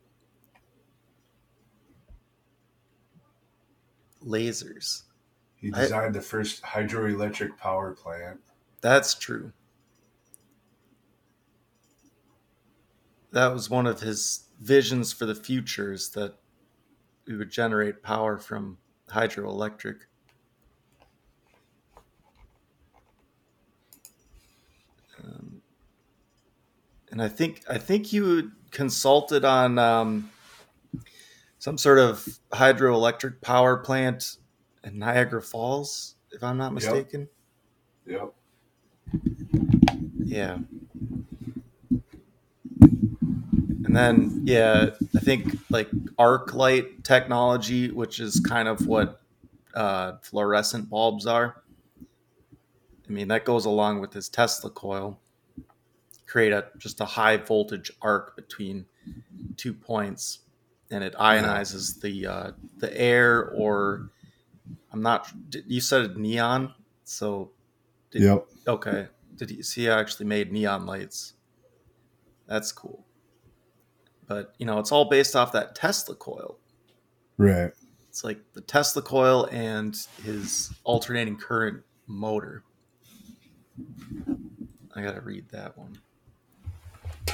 Lasers. 4.22 5.04
He 5.56 5.72
I- 5.72 5.82
designed 5.82 6.14
the 6.14 6.20
first 6.20 6.62
hydroelectric 6.62 7.56
power 7.56 7.94
plant. 7.94 8.40
That's 8.82 9.14
true. 9.14 9.52
That 13.32 13.48
was 13.48 13.70
one 13.70 13.86
of 13.86 14.00
his 14.00 14.48
visions 14.60 15.12
for 15.12 15.24
the 15.24 15.34
future 15.34 15.92
is 15.92 16.10
that 16.10 16.36
we 17.26 17.36
would 17.36 17.50
generate 17.50 18.02
power 18.02 18.38
from 18.38 18.78
hydroelectric. 19.08 20.00
And 27.10 27.20
I 27.22 27.28
think 27.28 27.62
I 27.68 27.78
think 27.78 28.12
you 28.12 28.52
consulted 28.70 29.44
on 29.44 29.78
um, 29.78 30.30
some 31.58 31.76
sort 31.78 31.98
of 31.98 32.26
hydroelectric 32.52 33.40
power 33.40 33.76
plant 33.76 34.36
in 34.84 34.98
Niagara 34.98 35.42
Falls, 35.42 36.14
if 36.32 36.42
I'm 36.42 36.56
not 36.56 36.72
Yep. 36.72 36.74
mistaken. 36.74 37.28
Yep. 38.06 38.34
Yeah. 40.24 40.58
And 43.84 43.96
then, 43.96 44.42
yeah, 44.44 44.90
I 45.16 45.18
think 45.20 45.56
like 45.68 45.88
arc 46.18 46.54
light 46.54 47.02
technology, 47.02 47.90
which 47.90 48.20
is 48.20 48.38
kind 48.40 48.68
of 48.68 48.86
what 48.86 49.20
uh, 49.74 50.12
fluorescent 50.22 50.88
bulbs 50.88 51.26
are. 51.26 51.62
I 53.08 53.12
mean, 53.12 53.26
that 53.28 53.44
goes 53.44 53.64
along 53.64 54.00
with 54.00 54.12
his 54.12 54.28
Tesla 54.28 54.70
coil. 54.70 55.18
Create 56.30 56.52
a 56.52 56.66
just 56.78 57.00
a 57.00 57.04
high 57.04 57.36
voltage 57.38 57.90
arc 58.00 58.36
between 58.36 58.86
two 59.56 59.74
points, 59.74 60.38
and 60.88 61.02
it 61.02 61.12
ionizes 61.14 62.00
the 62.00 62.24
uh, 62.26 62.50
the 62.78 62.96
air. 62.96 63.50
Or 63.50 64.10
I'm 64.92 65.02
not. 65.02 65.28
You 65.66 65.80
said 65.80 66.16
neon, 66.16 66.72
so 67.02 67.50
Did- 68.12 68.22
Yep. 68.22 68.46
Okay. 68.68 69.08
Did 69.34 69.50
you 69.50 69.64
see? 69.64 69.88
I 69.90 69.98
actually 69.98 70.26
made 70.26 70.52
neon 70.52 70.86
lights. 70.86 71.32
That's 72.46 72.70
cool. 72.70 73.04
But 74.28 74.54
you 74.58 74.66
know, 74.66 74.78
it's 74.78 74.92
all 74.92 75.06
based 75.06 75.34
off 75.34 75.50
that 75.52 75.74
Tesla 75.74 76.14
coil. 76.14 76.58
Right. 77.38 77.72
It's 78.08 78.22
like 78.22 78.38
the 78.52 78.60
Tesla 78.60 79.02
coil 79.02 79.48
and 79.50 79.96
his 80.22 80.72
alternating 80.84 81.36
current 81.36 81.82
motor. 82.06 82.62
I 84.94 85.02
gotta 85.02 85.20
read 85.20 85.48
that 85.50 85.76
one. 85.76 85.98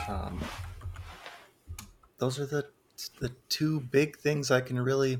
Um, 0.08 0.40
those 2.18 2.38
are 2.38 2.46
the 2.46 2.66
the 3.20 3.30
two 3.48 3.80
big 3.80 4.16
things 4.16 4.50
I 4.50 4.60
can 4.60 4.78
really 4.78 5.18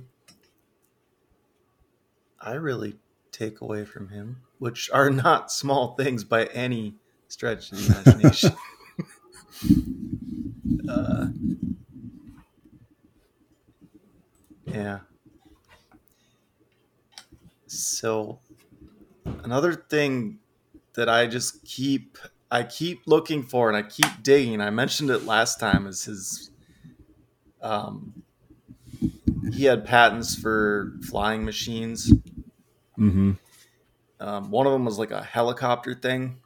I 2.41 2.53
really 2.55 2.97
take 3.33 3.61
away 3.61 3.85
from 3.85 4.09
him, 4.09 4.43
which 4.59 4.91
are 4.93 5.11
not 5.25 5.51
small 5.51 5.95
things 5.95 6.25
by 6.25 6.45
any 6.47 6.95
stretch 7.29 7.73
of 7.73 7.79
the 7.79 7.87
imagination. 7.87 8.53
uh, 10.89 11.27
yeah. 14.67 15.01
So 17.67 18.39
another 19.43 19.75
thing 19.75 20.39
that 20.95 21.09
I 21.09 21.27
just 21.27 21.65
keep 21.65 22.17
I 22.51 22.63
keep 22.63 23.03
looking 23.07 23.43
for 23.43 23.69
and 23.69 23.77
I 23.77 23.83
keep 23.83 24.23
digging. 24.23 24.61
I 24.61 24.71
mentioned 24.71 25.11
it 25.11 25.25
last 25.25 25.59
time 25.59 25.87
is 25.87 26.05
his 26.05 26.51
um 27.63 28.23
he 29.53 29.65
had 29.65 29.85
patents 29.85 30.35
for 30.35 30.93
flying 31.09 31.45
machines. 31.45 32.13
Mm-hmm. 32.99 33.33
Um, 34.19 34.51
one 34.51 34.67
of 34.67 34.73
them 34.73 34.85
was 34.85 34.99
like 34.99 35.11
a 35.11 35.23
helicopter 35.23 35.95
thing. 35.95 36.39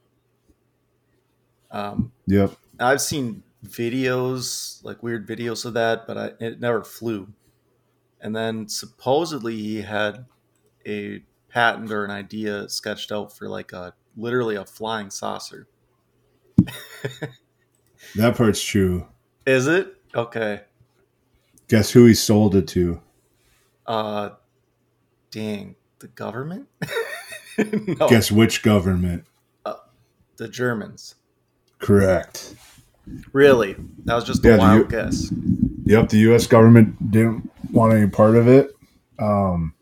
Um, 1.71 2.13
Yep. 2.27 2.53
I've 2.79 3.01
seen 3.01 3.43
videos, 3.67 4.83
like 4.85 5.03
weird 5.03 5.27
videos 5.27 5.65
of 5.65 5.75
that, 5.75 6.07
but 6.07 6.19
I, 6.19 6.31
it 6.41 6.61
never 6.61 6.83
flew. 6.83 7.29
And 8.21 8.35
then 8.35 8.69
supposedly 8.69 9.57
he 9.57 9.83
had 9.83 10.27
a 10.87 11.23
patent 11.49 11.91
or 11.91 12.05
an 12.05 12.11
idea 12.11 12.69
sketched 12.69 13.13
out 13.13 13.37
for 13.37 13.49
like 13.49 13.73
a 13.73 13.95
literally 14.17 14.57
a 14.57 14.65
flying 14.65 15.11
saucer. 15.11 15.69
That 18.17 18.37
part's 18.37 18.61
true. 18.63 19.07
Is 19.47 19.69
it? 19.69 19.95
Okay. 20.15 20.63
Guess 21.69 21.93
who 21.93 22.07
he 22.07 22.15
sold 22.15 22.57
it 22.57 22.67
to? 22.69 23.01
Uh 23.87 24.31
dang, 25.31 25.77
the 26.01 26.09
government? 26.09 26.67
no, 27.59 28.09
Guess 28.09 28.33
which 28.33 28.63
government? 28.63 29.25
Uh, 29.65 29.75
the 30.39 30.49
Germans. 30.49 31.15
Correct. 31.79 32.55
Really? 33.33 33.77
That 34.07 34.15
was 34.17 34.25
just 34.25 34.45
a 34.45 34.49
Yeah, 34.49 34.57
wild 34.57 34.79
U- 34.81 34.89
guess. 34.89 35.31
Yep, 35.85 36.09
the 36.09 36.19
U.S. 36.19 36.47
government 36.49 37.11
didn't 37.13 37.49
want 37.73 37.93
any 37.93 38.09
part 38.09 38.37
of 38.37 38.49
it, 38.49 38.71
um, 39.19 39.75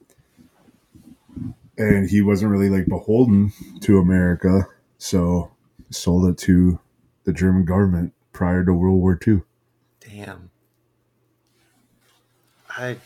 and 1.76 2.08
he 2.08 2.20
wasn't 2.22 2.50
really 2.50 2.68
like 2.70 2.86
beholden 2.88 3.52
to 3.80 3.98
America, 3.98 4.66
so 4.98 5.50
sold 5.90 6.28
it 6.28 6.38
to 6.38 6.80
the 7.24 7.32
German 7.32 7.64
government 7.64 8.12
prior 8.32 8.64
to 8.64 8.72
World 8.72 9.00
War 9.00 9.18
II. 9.26 9.42
Damn. 10.00 10.50
I 12.70 12.96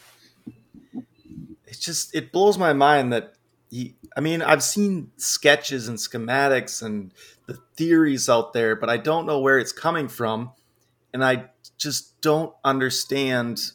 it's 1.67 1.79
just 1.79 2.15
it 2.15 2.33
blows 2.33 2.59
my 2.59 2.73
mind 2.73 3.13
that 3.13 3.35
he 3.71 3.97
I 4.17 4.21
mean, 4.21 4.43
I've 4.43 4.63
seen 4.63 5.11
sketches 5.17 5.89
and 5.89 5.97
schematics 5.97 6.83
and 6.83 7.13
the 7.47 7.59
theories 7.77 8.29
out 8.29 8.53
there, 8.53 8.77
but 8.77 8.91
I 8.91 8.99
don't 8.99 9.27
know 9.27 9.41
where 9.41 9.59
it's 9.59 9.73
coming 9.73 10.09
from 10.09 10.53
and 11.13 11.25
I 11.25 11.51
just 11.79 12.21
don't 12.21 12.55
understand 12.65 13.73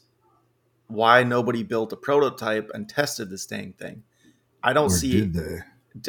why 0.88 1.24
nobody 1.24 1.64
built 1.64 1.92
a 1.92 1.98
prototype 1.98 2.70
and 2.74 2.88
tested 2.88 3.30
this 3.30 3.46
dang 3.46 3.74
thing. 3.74 4.04
I 4.64 4.74
don't 4.74 4.92
Or 4.92 4.96
see 4.96 5.12
did 5.12 5.34
they? 5.34 5.60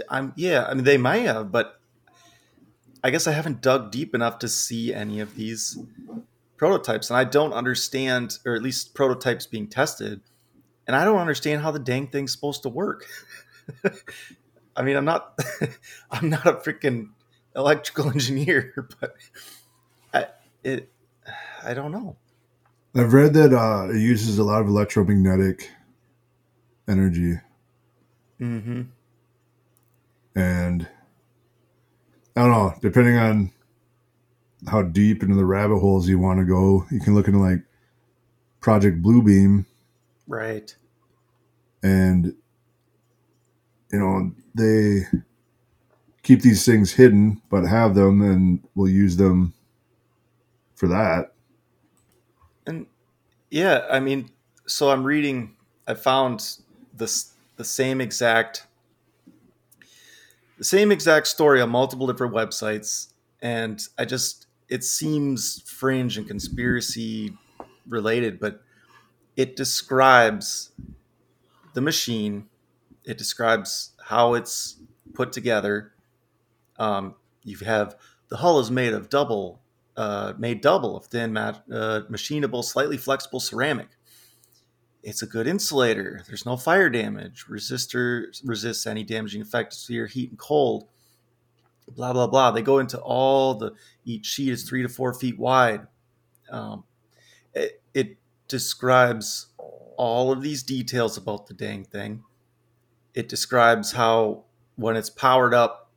I'm 0.09 0.33
yeah, 0.37 0.67
I 0.67 0.75
mean 0.75 0.85
they 0.85 0.99
may 0.99 1.21
have, 1.23 1.51
but 1.51 1.78
I 3.03 3.11
guess 3.11 3.27
I 3.27 3.33
haven't 3.33 3.61
dug 3.61 3.91
deep 3.91 4.15
enough 4.15 4.39
to 4.41 4.49
see 4.49 4.93
any 4.93 5.21
of 5.21 5.35
these 5.37 5.79
prototypes, 6.57 7.11
and 7.11 7.17
I 7.17 7.25
don't 7.25 7.53
understand, 7.53 8.39
or 8.45 8.55
at 8.55 8.63
least 8.63 8.95
prototypes 8.95 9.47
being 9.47 9.69
tested, 9.69 10.21
and 10.87 10.97
I 10.97 11.05
don't 11.05 11.19
understand 11.19 11.63
how 11.63 11.71
the 11.71 11.79
dang 11.79 12.09
thing's 12.09 12.33
supposed 12.33 12.63
to 12.65 12.69
work. 12.69 13.05
I 14.77 14.83
mean, 14.83 14.97
I'm 14.97 15.05
not, 15.05 15.39
I'm 16.11 16.29
not 16.31 16.47
a 16.47 16.55
freaking 16.55 17.11
electrical 17.55 18.11
engineer, 18.13 18.89
but 19.01 19.15
I, 20.13 20.27
it, 20.65 20.91
I 21.63 21.75
don't 21.75 21.93
know. 21.93 22.17
I've 22.97 23.13
read 23.13 23.35
that 23.35 23.53
uh, 23.53 23.91
it 23.93 24.01
uses 24.01 24.39
a 24.39 24.45
lot 24.45 24.61
of 24.61 24.69
electromagnetic 24.69 25.71
energy, 26.89 27.39
Mm-hmm. 28.41 28.83
and 30.37 30.89
I 32.39 32.43
don't 32.43 32.53
know. 32.53 32.73
Depending 32.81 33.17
on 33.17 33.51
how 34.69 34.83
deep 34.83 35.25
into 35.25 35.35
the 35.35 35.45
rabbit 35.45 35.81
holes 35.81 36.09
you 36.09 36.21
want 36.21 36.39
to 36.39 36.45
go, 36.45 36.87
you 36.89 37.01
can 37.01 37.13
look 37.17 37.27
into 37.27 37.41
like 37.41 37.65
Project 38.61 39.03
Bluebeam, 39.03 39.67
Right. 40.29 40.73
and 41.83 42.27
you 43.91 43.99
know 43.99 44.31
they 44.55 45.07
keep 46.23 46.43
these 46.43 46.65
things 46.65 46.93
hidden, 46.93 47.43
but 47.51 47.65
have 47.65 47.97
them, 47.97 48.23
and 48.23 48.61
will 48.77 48.89
use 48.89 49.17
them 49.17 49.53
for 50.77 50.87
that. 50.87 51.33
And 52.69 52.87
yeah, 53.51 53.85
I 53.91 53.99
mean, 53.99 54.31
so 54.65 54.91
I'm 54.91 55.03
reading. 55.03 55.57
I 55.89 55.95
found 55.95 56.59
this 56.97 57.33
the 57.57 57.65
same 57.65 58.01
exact 58.01 58.68
the 60.59 60.65
same 60.65 60.91
exact 60.93 61.29
story 61.29 61.61
on 61.61 61.71
multiple 61.71 62.07
different 62.07 62.35
websites, 62.35 63.13
and 63.41 63.81
I 63.97 64.05
just 64.05 64.47
it 64.69 64.85
seems 64.85 65.63
fringe 65.63 66.19
and 66.19 66.27
conspiracy 66.27 67.33
related, 67.87 68.39
but 68.39 68.61
it 69.37 69.57
describes 69.57 70.73
the 71.75 71.81
machine. 71.81 72.49
It 73.05 73.17
describes 73.17 73.93
how 74.05 74.35
it's 74.35 74.77
put 75.15 75.33
together. 75.33 75.93
Um, 76.79 77.15
you 77.45 77.57
have 77.59 77.97
the 78.29 78.37
hull 78.37 78.59
is 78.61 78.71
made 78.71 78.93
of 78.93 79.09
double 79.09 79.61
uh, 79.97 80.33
made 80.39 80.61
double 80.61 80.97
of 80.97 81.07
thin, 81.07 81.33
mat- 81.33 81.65
uh, 81.73 82.03
machinable, 82.11 82.65
slightly 82.65 82.97
flexible 82.97 83.41
ceramic. 83.41 83.89
It's 85.09 85.23
a 85.23 85.27
good 85.27 85.47
insulator. 85.47 86.23
There's 86.27 86.45
no 86.45 86.59
fire 86.59 86.91
damage. 86.91 87.47
Resistor 87.47 88.27
resists 88.45 88.87
any 88.87 89.05
damaging 89.05 89.41
effects 89.41 89.87
to 89.87 89.95
your 89.95 90.07
heat 90.07 90.29
and 90.29 90.39
cold. 90.39 90.87
Blah 91.89 92.13
blah 92.13 92.27
blah. 92.27 92.51
They 92.51 92.61
go 92.61 92.79
into 92.79 92.99
all 93.01 93.55
the 93.55 93.73
each 94.05 94.27
sheet 94.27 94.51
is 94.51 94.69
three 94.69 94.83
to 94.83 94.89
four 94.89 95.15
feet 95.15 95.39
wide. 95.39 95.87
Um, 96.51 96.85
it, 97.55 97.81
it 97.95 98.17
describes 98.49 99.47
all 99.97 100.31
of 100.31 100.43
these 100.43 100.63
details 100.63 101.17
about 101.17 101.47
the 101.47 101.55
dang 101.55 101.85
thing. 101.85 102.25
It 103.15 103.31
describes 103.31 103.93
how 103.93 104.45
when 104.77 104.95
it's 104.95 105.11
powered 105.11 105.55
up, 105.55 105.91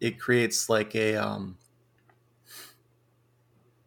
it 0.00 0.20
creates 0.20 0.68
like 0.68 0.94
a 0.94 1.16
um, 1.16 1.56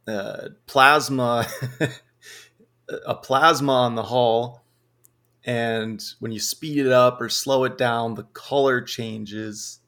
uh, 0.08 0.50
plasma 0.66 1.46
a 3.06 3.14
plasma 3.14 3.72
on 3.72 3.94
the 3.94 4.04
hull 4.04 4.63
and 5.46 6.04
when 6.20 6.32
you 6.32 6.40
speed 6.40 6.78
it 6.78 6.92
up 6.92 7.20
or 7.22 7.30
slow 7.30 7.64
it 7.64 7.78
down 7.78 8.16
the 8.16 8.24
color 8.24 8.82
changes. 8.82 9.80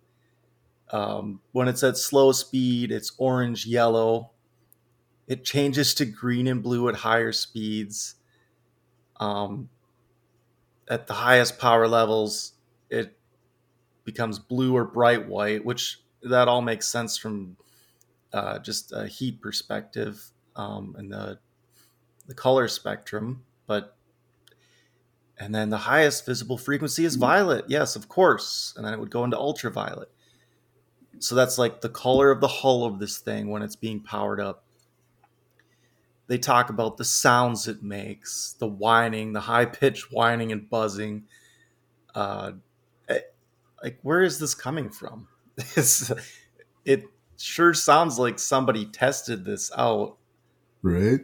Um, 0.92 1.42
when 1.52 1.68
it's 1.68 1.84
at 1.84 1.98
slow 1.98 2.32
speed 2.32 2.92
it's 2.92 3.14
orange 3.18 3.66
yellow. 3.66 4.32
It 5.28 5.44
changes 5.44 5.96
to 5.96 6.06
green 6.06 6.48
and 6.48 6.62
blue 6.62 6.88
at 6.88 6.96
higher 6.96 7.32
speeds. 7.32 8.16
Um, 9.20 9.70
at 10.88 11.08
the 11.08 11.14
highest 11.14 11.58
power 11.58 11.88
levels 11.88 12.54
it 12.90 13.18
becomes 14.04 14.38
blue 14.38 14.76
or 14.76 14.86
bright 14.86 15.28
white 15.28 15.66
which 15.66 16.02
that 16.22 16.48
all 16.48 16.62
makes 16.62 16.88
sense 16.88 17.18
from 17.18 17.58
uh, 18.34 18.60
just 18.60 18.92
a 18.92 19.08
heat 19.08 19.42
perspective 19.42 20.32
um, 20.56 20.96
and 20.98 21.12
the 21.12 21.40
the 22.28 22.34
color 22.34 22.68
spectrum, 22.68 23.44
but 23.68 23.96
and 25.40 25.54
then 25.54 25.70
the 25.70 25.78
highest 25.78 26.26
visible 26.26 26.58
frequency 26.58 27.06
is 27.06 27.16
violet. 27.16 27.66
Yes, 27.68 27.96
of 27.96 28.08
course, 28.08 28.74
and 28.78 28.86
then 28.86 28.94
it 28.94 29.00
would 29.00 29.12
go 29.12 29.24
into 29.24 29.38
ultraviolet. 29.38 30.10
So 31.20 31.36
that's 31.36 31.58
like 31.58 31.82
the 31.82 31.90
color 31.90 32.32
of 32.32 32.42
the 32.42 32.48
hull 32.48 32.86
of 32.86 33.00
this 33.00 33.18
thing 33.20 33.50
when 33.50 33.62
it's 33.62 33.76
being 33.76 34.02
powered 34.02 34.40
up. 34.40 34.64
They 36.28 36.38
talk 36.38 36.70
about 36.70 36.98
the 36.98 37.06
sounds 37.06 37.68
it 37.68 37.84
makes, 37.84 38.56
the 38.60 38.68
whining, 38.68 39.34
the 39.34 39.42
high 39.42 39.66
pitched 39.66 40.06
whining 40.12 40.52
and 40.52 40.70
buzzing. 40.70 41.26
Uh, 42.14 42.54
like, 43.84 44.00
where 44.02 44.24
is 44.24 44.40
this 44.40 44.56
coming 44.56 44.90
from? 44.90 45.28
It's, 45.78 46.12
it 46.86 47.06
sure 47.38 47.74
sounds 47.74 48.18
like 48.20 48.40
somebody 48.40 48.86
tested 48.86 49.46
this 49.46 49.72
out, 49.78 50.18
Right? 50.82 51.22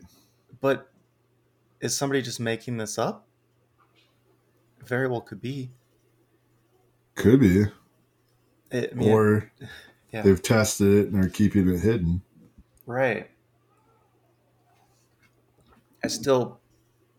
but 0.62 0.90
is 1.82 1.96
somebody 1.98 2.22
just 2.22 2.40
making 2.40 2.78
this 2.78 2.98
up? 2.98 3.28
Very 4.86 5.08
well 5.08 5.22
could 5.22 5.42
be. 5.42 5.72
Could 7.16 7.40
be. 7.40 7.66
I 8.74 8.90
mean, 8.94 9.10
or 9.10 9.52
Yeah. 10.12 10.24
They've 10.24 10.42
tested 10.42 10.88
it 10.88 11.12
and 11.12 11.24
are 11.24 11.30
keeping 11.30 11.70
it 11.70 11.80
hidden. 11.80 12.22
Right. 12.86 13.30
I 16.04 16.08
still 16.08 16.60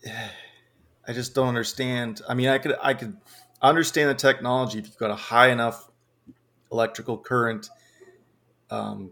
I 1.07 1.11
just 1.11 1.35
don't 1.35 1.49
understand. 1.49 2.21
I 2.29 2.33
mean, 2.33 2.47
I 2.47 2.59
could 2.59 2.75
I 2.81 2.93
could 2.93 3.17
understand 3.61 4.09
the 4.09 4.15
technology 4.15 4.79
if 4.79 4.85
you've 4.85 4.97
got 4.97 5.11
a 5.11 5.15
high 5.15 5.49
enough 5.49 5.89
electrical 6.71 7.17
current 7.17 7.69
um, 8.69 9.11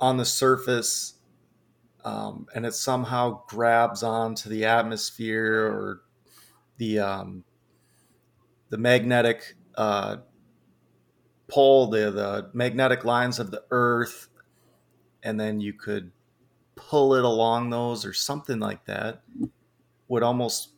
on 0.00 0.16
the 0.16 0.24
surface 0.24 1.14
um, 2.04 2.46
and 2.54 2.66
it 2.66 2.74
somehow 2.74 3.42
grabs 3.46 4.02
onto 4.02 4.48
the 4.48 4.64
atmosphere 4.64 5.66
or 5.66 6.02
the 6.78 6.98
um, 6.98 7.44
the 8.72 8.78
magnetic 8.78 9.54
uh, 9.74 10.16
pole, 11.46 11.88
the 11.88 12.10
the 12.10 12.50
magnetic 12.54 13.04
lines 13.04 13.38
of 13.38 13.50
the 13.50 13.62
Earth, 13.70 14.28
and 15.22 15.38
then 15.38 15.60
you 15.60 15.74
could 15.74 16.10
pull 16.74 17.14
it 17.14 17.22
along 17.22 17.68
those 17.68 18.06
or 18.06 18.14
something 18.14 18.58
like 18.58 18.86
that. 18.86 19.20
Would 20.08 20.22
almost 20.22 20.70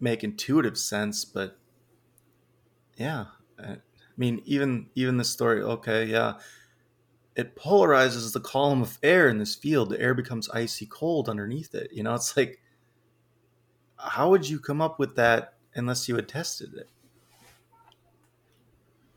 make 0.00 0.24
intuitive 0.24 0.78
sense, 0.78 1.26
but 1.26 1.58
yeah, 2.96 3.26
I 3.62 3.76
mean, 4.16 4.40
even 4.46 4.88
even 4.94 5.18
the 5.18 5.24
story. 5.24 5.60
Okay, 5.60 6.06
yeah, 6.06 6.38
it 7.36 7.56
polarizes 7.56 8.32
the 8.32 8.40
column 8.40 8.80
of 8.80 8.98
air 9.02 9.28
in 9.28 9.36
this 9.36 9.54
field. 9.54 9.90
The 9.90 10.00
air 10.00 10.14
becomes 10.14 10.48
icy 10.48 10.86
cold 10.86 11.28
underneath 11.28 11.74
it. 11.74 11.90
You 11.92 12.04
know, 12.04 12.14
it's 12.14 12.34
like, 12.38 12.62
how 13.98 14.30
would 14.30 14.48
you 14.48 14.58
come 14.58 14.80
up 14.80 14.98
with 14.98 15.14
that 15.16 15.58
unless 15.74 16.08
you 16.08 16.16
had 16.16 16.26
tested 16.26 16.72
it? 16.72 16.88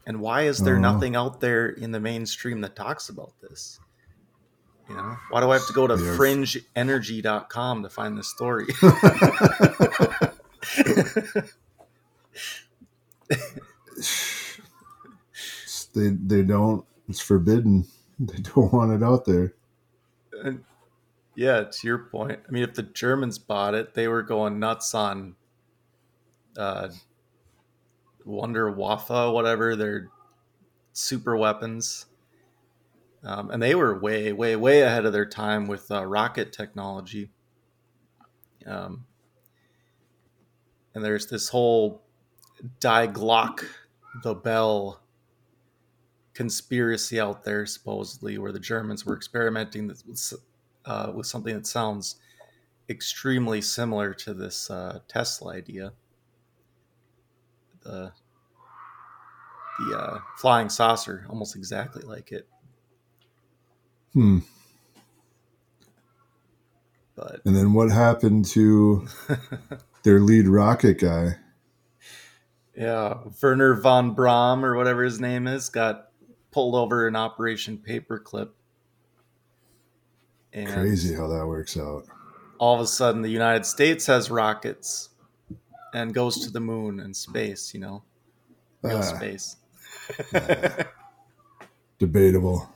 And 0.05 0.19
why 0.19 0.43
is 0.43 0.59
there 0.59 0.75
Uh-huh. 0.77 0.93
nothing 0.93 1.15
out 1.15 1.41
there 1.41 1.69
in 1.69 1.91
the 1.91 1.99
mainstream 1.99 2.61
that 2.61 2.75
talks 2.75 3.09
about 3.09 3.33
this? 3.41 3.79
You 4.89 4.95
know, 4.95 5.15
why 5.29 5.41
do 5.41 5.51
I 5.51 5.57
have 5.57 5.67
to 5.67 5.73
go 5.73 5.87
to 5.87 5.95
They're- 5.95 6.17
fringeenergy.com 6.17 7.83
to 7.83 7.89
find 7.89 8.17
this 8.17 8.27
story? 8.27 8.67
they 15.93 16.09
they 16.09 16.41
don't. 16.43 16.85
It's 17.09 17.19
forbidden. 17.21 17.85
They 18.19 18.37
don't 18.37 18.71
want 18.71 18.91
it 18.91 19.01
out 19.03 19.25
there. 19.25 19.53
And 20.43 20.63
yeah, 21.35 21.63
to 21.63 21.87
your 21.87 21.97
point. 21.97 22.39
I 22.47 22.51
mean, 22.51 22.61
if 22.63 22.75
the 22.75 22.83
Germans 22.83 23.39
bought 23.39 23.73
it, 23.73 23.95
they 23.95 24.07
were 24.07 24.21
going 24.21 24.59
nuts 24.59 24.93
on 24.93 25.35
uh, 26.55 26.89
Wunderwaffe, 28.25 29.33
whatever 29.33 29.75
their 29.75 30.09
super 30.93 31.37
weapons, 31.37 32.05
um, 33.23 33.51
and 33.51 33.61
they 33.61 33.75
were 33.75 33.99
way, 33.99 34.33
way, 34.33 34.55
way 34.55 34.81
ahead 34.81 35.05
of 35.05 35.13
their 35.13 35.25
time 35.25 35.67
with 35.67 35.89
uh, 35.91 36.05
rocket 36.05 36.51
technology. 36.51 37.29
Um, 38.65 39.05
and 40.93 41.03
there's 41.03 41.27
this 41.27 41.49
whole 41.49 42.01
Die 42.79 43.07
Glock, 43.07 43.63
the 44.23 44.33
Bell 44.33 45.01
conspiracy 46.33 47.19
out 47.19 47.43
there, 47.43 47.65
supposedly, 47.65 48.37
where 48.37 48.51
the 48.51 48.59
Germans 48.59 49.05
were 49.05 49.15
experimenting 49.15 49.87
with, 49.87 50.33
uh, 50.85 51.11
with 51.13 51.27
something 51.27 51.53
that 51.53 51.67
sounds 51.67 52.15
extremely 52.89 53.61
similar 53.61 54.13
to 54.13 54.33
this 54.33 54.69
uh, 54.69 54.99
Tesla 55.07 55.53
idea. 55.53 55.93
The 57.83 58.13
the 59.79 59.97
uh, 59.97 60.19
flying 60.37 60.69
saucer, 60.69 61.25
almost 61.29 61.55
exactly 61.55 62.03
like 62.03 62.31
it, 62.31 62.47
Hmm. 64.13 64.39
but 67.15 67.41
And 67.45 67.55
then 67.55 67.73
what 67.73 67.91
happened 67.91 68.45
to 68.47 69.07
their 70.03 70.19
lead 70.19 70.47
rocket 70.47 70.99
guy? 70.99 71.37
yeah, 72.75 73.15
Wernher 73.41 73.75
von 73.75 74.13
Braun 74.15 74.63
or 74.63 74.75
whatever 74.75 75.03
his 75.03 75.19
name 75.21 75.47
is 75.47 75.69
got 75.69 76.09
pulled 76.51 76.75
over 76.75 77.07
in 77.07 77.15
Operation 77.15 77.77
Paperclip. 77.77 78.49
And 80.53 80.71
Crazy 80.73 81.15
how 81.15 81.27
that 81.29 81.47
works 81.47 81.77
out. 81.77 82.05
all 82.59 82.75
of 82.75 82.81
a 82.81 82.87
sudden 82.87 83.23
the 83.23 83.29
United 83.29 83.65
States 83.65 84.07
has 84.07 84.31
rockets 84.31 85.10
and 85.93 86.13
goes 86.13 86.43
to 86.45 86.51
the 86.51 86.59
moon 86.59 86.99
and 86.99 87.15
space, 87.15 87.73
you 87.73 87.79
know, 87.79 88.03
real 88.81 88.97
Ah, 88.97 89.01
space. 89.01 89.57
debatable. 91.99 92.69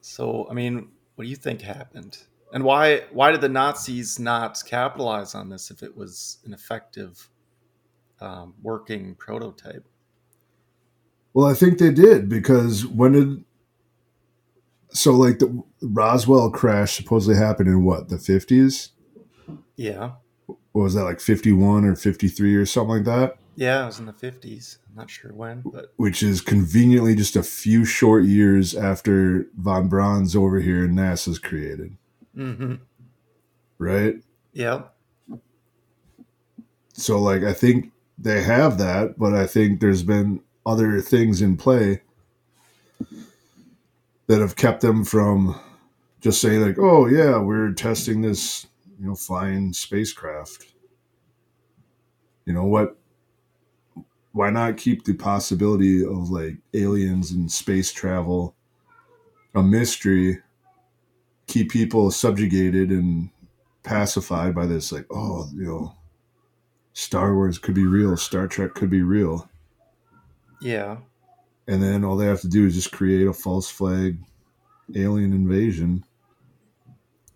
so, 0.00 0.46
I 0.50 0.54
mean, 0.54 0.88
what 1.14 1.24
do 1.24 1.30
you 1.30 1.36
think 1.36 1.60
happened? 1.62 2.18
And 2.52 2.64
why 2.64 3.04
why 3.12 3.30
did 3.30 3.40
the 3.42 3.48
Nazis 3.48 4.18
not 4.18 4.60
capitalize 4.66 5.34
on 5.34 5.48
this 5.50 5.70
if 5.70 5.82
it 5.82 5.96
was 5.96 6.38
an 6.44 6.52
effective 6.52 7.28
um, 8.20 8.54
working 8.62 9.14
prototype? 9.14 9.86
Well, 11.32 11.46
I 11.46 11.54
think 11.54 11.78
they 11.78 11.92
did 11.92 12.28
because 12.28 12.84
when 12.84 13.12
did 13.12 13.44
so 14.92 15.14
like 15.14 15.38
the 15.38 15.62
Roswell 15.80 16.50
crash 16.50 16.96
supposedly 16.96 17.36
happened 17.38 17.68
in 17.68 17.84
what 17.84 18.08
the 18.08 18.18
fifties? 18.18 18.90
Yeah. 19.80 20.10
What 20.46 20.82
was 20.82 20.94
that 20.94 21.04
like 21.04 21.20
fifty 21.20 21.52
one 21.52 21.86
or 21.86 21.96
fifty 21.96 22.28
three 22.28 22.54
or 22.54 22.66
something 22.66 22.96
like 22.96 23.04
that? 23.06 23.36
Yeah, 23.56 23.82
it 23.82 23.86
was 23.86 23.98
in 23.98 24.06
the 24.06 24.12
50s. 24.12 24.78
I'm 24.88 24.96
not 24.96 25.10
sure 25.10 25.32
when, 25.32 25.62
but 25.64 25.92
Which 25.96 26.22
is 26.22 26.40
conveniently 26.40 27.14
just 27.14 27.34
a 27.34 27.42
few 27.42 27.84
short 27.84 28.24
years 28.24 28.74
after 28.74 29.46
von 29.58 29.88
Braun's 29.88 30.36
over 30.36 30.60
here 30.60 30.84
and 30.84 30.96
NASA's 30.98 31.38
created, 31.38 31.96
hmm 32.34 32.74
right? 33.78 34.16
yeah. 34.52 34.82
So 36.92 37.18
like 37.18 37.42
I 37.42 37.54
think 37.54 37.92
they 38.18 38.42
have 38.42 38.76
that, 38.78 39.18
but 39.18 39.32
I 39.34 39.46
think 39.46 39.80
there's 39.80 40.02
been 40.02 40.42
other 40.66 41.00
things 41.00 41.40
in 41.40 41.56
play 41.56 42.02
that 44.26 44.40
have 44.40 44.56
kept 44.56 44.82
them 44.82 45.04
from 45.06 45.58
just 46.20 46.40
saying 46.40 46.60
like, 46.60 46.78
"Oh 46.78 47.06
yeah, 47.06 47.38
we're 47.38 47.72
testing 47.72 48.20
this, 48.22 48.66
you 49.00 49.06
know, 49.06 49.14
flying 49.14 49.72
spacecraft." 49.72 50.74
You 52.44 52.52
know 52.52 52.64
what? 52.64 52.96
Why 54.32 54.50
not 54.50 54.76
keep 54.76 55.04
the 55.04 55.14
possibility 55.14 56.04
of 56.04 56.30
like 56.30 56.58
aliens 56.74 57.30
and 57.30 57.50
space 57.50 57.92
travel 57.92 58.54
a 59.54 59.62
mystery? 59.62 60.42
Keep 61.46 61.70
people 61.70 62.10
subjugated 62.10 62.90
and 62.90 63.30
pacified 63.82 64.54
by 64.54 64.66
this, 64.66 64.92
like, 64.92 65.06
oh, 65.10 65.48
you 65.52 65.64
know, 65.64 65.96
Star 66.92 67.34
Wars 67.34 67.58
could 67.58 67.74
be 67.74 67.86
real, 67.86 68.16
Star 68.16 68.46
Trek 68.46 68.74
could 68.74 68.90
be 68.90 69.02
real. 69.02 69.48
Yeah. 70.60 70.98
And 71.66 71.82
then 71.82 72.04
all 72.04 72.16
they 72.16 72.26
have 72.26 72.40
to 72.42 72.48
do 72.48 72.66
is 72.66 72.74
just 72.74 72.92
create 72.92 73.26
a 73.26 73.32
false 73.32 73.70
flag 73.70 74.18
alien 74.94 75.32
invasion. 75.32 76.04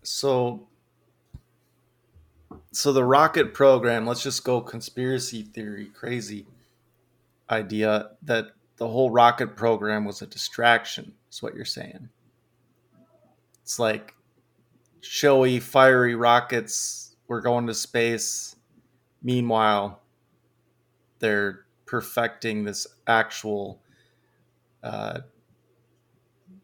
So 0.03 0.67
so 2.75 2.91
the 2.91 3.03
rocket 3.03 3.53
program, 3.53 4.05
let's 4.05 4.21
just 4.21 4.43
go 4.43 4.59
conspiracy 4.59 5.43
theory 5.43 5.85
crazy 5.85 6.45
idea 7.49 8.09
that 8.23 8.47
the 8.77 8.87
whole 8.87 9.09
rocket 9.09 9.55
program 9.55 10.03
was 10.03 10.21
a 10.21 10.27
distraction, 10.27 11.13
is 11.31 11.41
what 11.41 11.55
you're 11.55 11.63
saying. 11.63 12.09
It's 13.63 13.79
like 13.79 14.13
showy, 14.99 15.61
fiery 15.61 16.15
rockets 16.15 17.15
were 17.29 17.39
going 17.39 17.67
to 17.67 17.73
space. 17.73 18.57
Meanwhile, 19.23 20.01
they're 21.19 21.65
perfecting 21.85 22.65
this 22.65 22.87
actual 23.07 23.79
uh, 24.83 25.19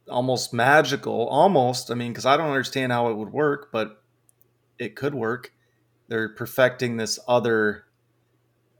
almost 0.10 0.54
magical 0.54 1.28
almost 1.30 1.90
i 1.90 1.94
mean 1.94 2.12
because 2.12 2.26
i 2.26 2.36
don't 2.36 2.50
understand 2.50 2.92
how 2.92 3.10
it 3.10 3.16
would 3.16 3.32
work 3.32 3.70
but 3.72 4.04
it 4.78 4.96
could 4.96 5.16
work 5.16 5.54
they're 6.12 6.28
perfecting 6.28 6.98
this 6.98 7.18
other 7.26 7.86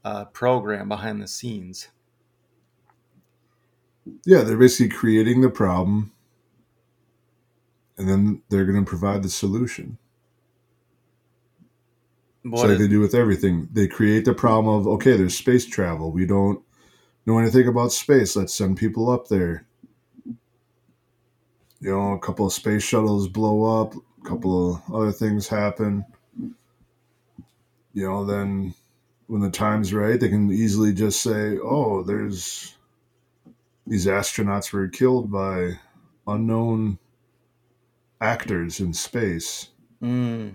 uh, 0.04 0.26
program 0.26 0.86
behind 0.86 1.22
the 1.22 1.26
scenes 1.26 1.88
Yeah, 4.26 4.42
they're 4.42 4.58
basically 4.58 4.94
creating 4.94 5.40
the 5.40 5.48
problem 5.48 6.12
and 7.96 8.06
then 8.06 8.42
they're 8.50 8.66
going 8.66 8.84
to 8.84 8.88
provide 8.88 9.22
the 9.22 9.30
solution. 9.30 9.96
what 12.42 12.60
It's 12.60 12.68
like 12.68 12.78
they 12.78 12.88
do 12.88 13.00
with 13.00 13.14
everything. 13.14 13.68
They 13.72 13.86
create 13.86 14.26
the 14.26 14.34
problem 14.34 14.74
of, 14.74 14.86
okay, 14.86 15.16
there's 15.16 15.36
space 15.36 15.64
travel. 15.64 16.10
We 16.10 16.26
don't 16.26 16.60
know 17.24 17.38
anything 17.38 17.66
about 17.66 17.92
space. 17.92 18.36
Let's 18.36 18.54
send 18.54 18.76
people 18.76 19.08
up 19.08 19.28
there. 19.28 19.66
You 21.80 21.90
know, 21.90 22.12
a 22.12 22.18
couple 22.18 22.46
of 22.46 22.52
space 22.52 22.82
shuttles 22.82 23.26
blow 23.28 23.80
up, 23.80 23.94
a 23.94 24.28
couple 24.28 24.74
of 24.74 24.94
other 24.94 25.12
things 25.12 25.48
happen. 25.48 26.04
You 27.92 28.08
know, 28.08 28.24
then 28.24 28.74
when 29.26 29.42
the 29.42 29.50
time's 29.50 29.92
right, 29.92 30.18
they 30.18 30.28
can 30.28 30.50
easily 30.50 30.92
just 30.92 31.22
say, 31.22 31.58
oh, 31.58 32.02
there's 32.02 32.76
these 33.86 34.06
astronauts 34.06 34.72
were 34.72 34.88
killed 34.88 35.30
by 35.30 35.78
unknown 36.26 36.98
actors 38.20 38.80
in 38.80 38.92
space. 38.92 39.68
Mm. 40.02 40.54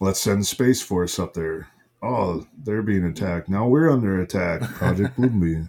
Let's 0.00 0.20
send 0.20 0.46
Space 0.46 0.80
Force 0.80 1.18
up 1.18 1.34
there. 1.34 1.68
Oh, 2.02 2.46
they're 2.56 2.82
being 2.82 3.04
attacked. 3.04 3.48
Now 3.48 3.68
we're 3.68 3.90
under 3.90 4.20
attack. 4.20 4.62
Project 4.62 5.18
Bluebeam. 5.18 5.68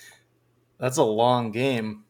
That's 0.78 0.96
a 0.96 1.04
long 1.04 1.52
game. 1.52 2.04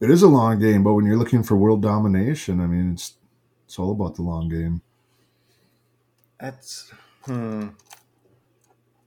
It 0.00 0.10
is 0.10 0.22
a 0.22 0.28
long 0.28 0.58
game, 0.58 0.82
but 0.84 0.94
when 0.94 1.04
you're 1.04 1.16
looking 1.16 1.42
for 1.42 1.56
world 1.56 1.82
domination, 1.82 2.60
I 2.60 2.66
mean, 2.66 2.92
it's 2.92 3.14
it's 3.64 3.78
all 3.78 3.92
about 3.92 4.16
the 4.16 4.22
long 4.22 4.48
game. 4.48 4.82
That's 6.42 6.92
hmm. 7.24 7.68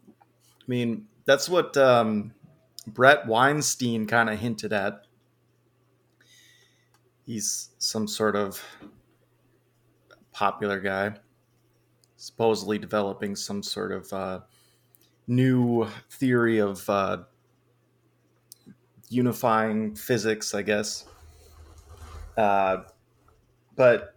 I 0.07 0.63
mean, 0.67 1.07
that's 1.25 1.49
what 1.49 1.75
um, 1.75 2.33
Bret 2.87 3.27
Weinstein 3.27 4.07
kind 4.07 4.29
of 4.29 4.39
hinted 4.39 4.71
at. 4.71 5.01
He's 7.25 7.71
some 7.77 8.07
sort 8.07 8.37
of 8.37 8.63
popular 10.31 10.79
guy, 10.79 11.15
supposedly 12.15 12.79
developing 12.79 13.35
some 13.35 13.61
sort 13.61 13.91
of 13.91 14.13
uh, 14.13 14.39
new 15.27 15.89
theory 16.09 16.59
of 16.59 16.89
uh, 16.89 17.17
unifying 19.09 19.93
physics, 19.93 20.53
I 20.55 20.61
guess. 20.61 21.03
Uh, 22.37 22.83
but 23.75 24.14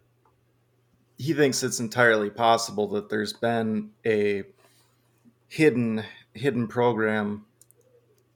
he 1.18 1.34
thinks 1.34 1.62
it's 1.64 1.80
entirely 1.80 2.30
possible 2.30 2.86
that 2.88 3.08
there's 3.08 3.32
been 3.32 3.90
a 4.06 4.44
hidden 5.48 6.04
hidden 6.32 6.68
program 6.68 7.44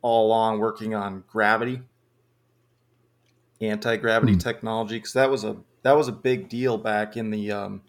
all 0.02 0.26
along 0.26 0.58
working 0.58 0.94
on 0.94 1.22
gravity 1.28 1.80
anti-gravity 3.60 4.32
Hmm. 4.32 4.38
technology 4.38 4.96
because 4.96 5.12
that 5.12 5.30
was 5.30 5.44
a 5.44 5.56
that 5.82 5.96
was 5.96 6.08
a 6.08 6.12
big 6.12 6.48
deal 6.48 6.76
back 6.76 7.16
in 7.16 7.30
the 7.30 7.52
um, 7.52 7.82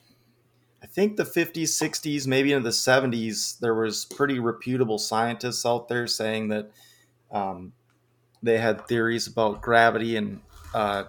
i 0.84 0.86
think 0.86 1.16
the 1.16 1.24
50s 1.24 1.70
60s 1.70 2.28
maybe 2.28 2.52
into 2.52 2.64
the 2.64 2.70
70s 2.70 3.58
there 3.60 3.74
was 3.74 4.06
pretty 4.06 4.38
reputable 4.38 5.00
scientists 5.00 5.66
out 5.66 5.88
there 5.88 6.06
saying 6.06 6.50
that 6.50 6.70
um, 7.32 7.74
they 8.44 8.60
had 8.60 8.88
theories 8.88 9.26
about 9.26 9.62
gravity 9.64 10.18
and 10.18 10.42
uh, 10.76 11.06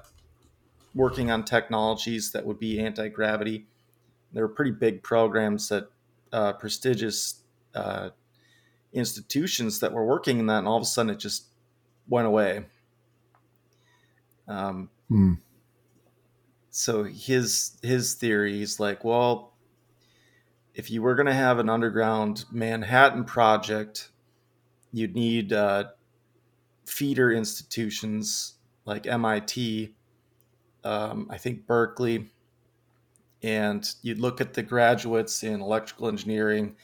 working 0.95 1.30
on 1.30 1.45
technologies 1.45 2.32
that 2.32 2.47
would 2.47 2.59
be 2.59 2.80
anti-gravity 2.80 3.66
there 4.35 4.45
were 4.45 4.53
pretty 4.53 4.72
big 4.72 5.03
programs 5.03 5.68
that 5.68 5.89
uh, 6.32 6.53
prestigious 6.55 7.43
uh, 7.74 8.11
institutions 8.93 9.80
that 9.80 9.93
were 9.93 10.05
working 10.05 10.39
in 10.39 10.47
that, 10.47 10.59
and 10.59 10.68
all 10.68 10.76
of 10.76 10.82
a 10.82 10.87
sudden 10.87 11.11
it 11.11 11.18
just 11.18 11.47
went 12.09 12.26
away. 12.26 12.64
Um, 14.47 14.91
Hmm. 15.09 15.35
so 16.70 17.05
his 17.05 17.78
his 17.82 18.14
theory 18.14 18.62
is 18.62 18.80
like, 18.80 19.05
well, 19.05 19.55
if 20.74 20.91
you 20.91 21.03
were 21.03 21.14
going 21.14 21.26
to 21.26 21.35
have 21.35 21.59
an 21.59 21.68
underground 21.68 22.45
Manhattan 22.51 23.24
project, 23.24 24.11
you'd 24.93 25.14
need 25.14 25.53
uh, 25.53 25.85
feeder 26.85 27.32
institutions 27.32 28.55
like 28.85 29.07
MIT, 29.07 29.95
um, 30.85 31.28
I 31.30 31.39
think 31.39 31.66
Berkeley, 31.66 32.30
and 33.45 33.95
you'd 34.01 34.21
look 34.21 34.41
at 34.41 34.55
the 34.55 34.63
graduates 34.63 35.43
in 35.43 35.61
electrical 35.61 36.09
engineering 36.09 36.75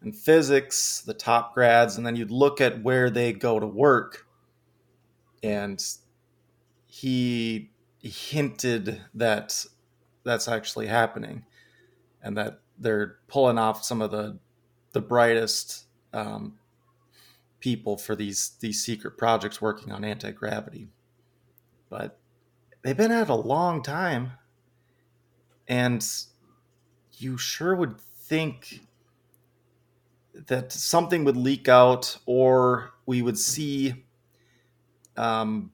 and 0.00 0.16
physics, 0.16 1.02
the 1.04 1.12
top 1.12 1.52
grads, 1.52 1.98
and 1.98 2.06
then 2.06 2.16
you'd 2.16 2.30
look 2.30 2.62
at 2.62 2.82
where 2.82 3.10
they 3.10 3.30
go 3.30 3.60
to 3.60 3.66
work. 3.66 4.26
And 5.42 5.84
he 6.86 7.72
hinted 8.00 9.02
that 9.12 9.66
that's 10.24 10.48
actually 10.48 10.86
happening 10.86 11.44
and 12.22 12.38
that 12.38 12.60
they're 12.78 13.18
pulling 13.28 13.58
off 13.58 13.84
some 13.84 14.00
of 14.00 14.10
the 14.10 14.38
the 14.92 15.02
brightest 15.02 15.84
um, 16.14 16.54
people 17.60 17.98
for 17.98 18.16
these 18.16 18.52
these 18.60 18.82
secret 18.82 19.18
projects 19.18 19.60
working 19.60 19.92
on 19.92 20.04
anti-gravity 20.04 20.88
but 21.90 22.18
they've 22.82 22.96
been 22.96 23.12
at 23.12 23.24
it 23.24 23.30
a 23.30 23.34
long 23.34 23.82
time 23.82 24.32
and 25.68 26.06
you 27.18 27.36
sure 27.38 27.74
would 27.76 28.00
think 28.00 28.80
that 30.46 30.72
something 30.72 31.24
would 31.24 31.36
leak 31.36 31.68
out 31.68 32.16
or 32.26 32.92
we 33.06 33.22
would 33.22 33.38
see 33.38 34.04
um, 35.16 35.70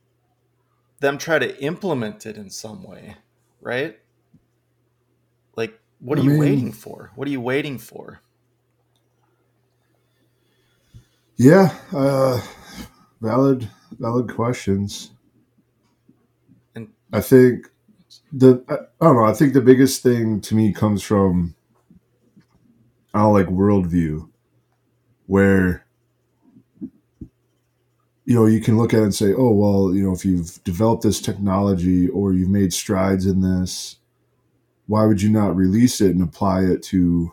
them 1.00 1.18
try 1.18 1.38
to 1.38 1.62
implement 1.62 2.26
it 2.26 2.36
in 2.36 2.50
some 2.50 2.82
way 2.82 3.16
right? 3.60 3.98
Like 5.56 5.78
what 6.00 6.18
are 6.18 6.22
I 6.22 6.24
you 6.24 6.30
mean- 6.30 6.38
waiting 6.40 6.72
for? 6.72 7.10
What 7.14 7.26
are 7.26 7.30
you 7.30 7.40
waiting 7.40 7.78
for? 7.78 8.20
Yeah, 11.36 11.74
uh, 11.92 12.40
valid, 13.20 13.68
valid 13.98 14.32
questions. 14.32 15.10
And- 16.74 16.92
I 17.12 17.20
think 17.20 17.70
the 18.36 18.64
I, 18.68 19.04
don't 19.04 19.16
know. 19.16 19.24
I 19.24 19.32
think 19.32 19.52
the 19.52 19.60
biggest 19.60 20.02
thing 20.02 20.40
to 20.42 20.54
me 20.54 20.72
comes 20.72 21.02
from 21.02 21.54
don't 23.14 23.32
like 23.32 23.46
worldview, 23.46 24.28
where 25.26 25.86
you 28.24 28.34
know 28.34 28.46
you 28.46 28.60
can 28.60 28.76
look 28.76 28.92
at 28.92 29.00
it 29.00 29.04
and 29.04 29.14
say, 29.14 29.32
oh 29.32 29.52
well, 29.52 29.94
you 29.94 30.02
know, 30.02 30.12
if 30.12 30.24
you've 30.24 30.62
developed 30.64 31.04
this 31.04 31.20
technology 31.20 32.08
or 32.08 32.32
you've 32.32 32.50
made 32.50 32.72
strides 32.72 33.26
in 33.26 33.40
this, 33.40 33.96
why 34.86 35.04
would 35.06 35.22
you 35.22 35.30
not 35.30 35.56
release 35.56 36.00
it 36.00 36.10
and 36.10 36.22
apply 36.22 36.62
it 36.62 36.82
to 36.84 37.32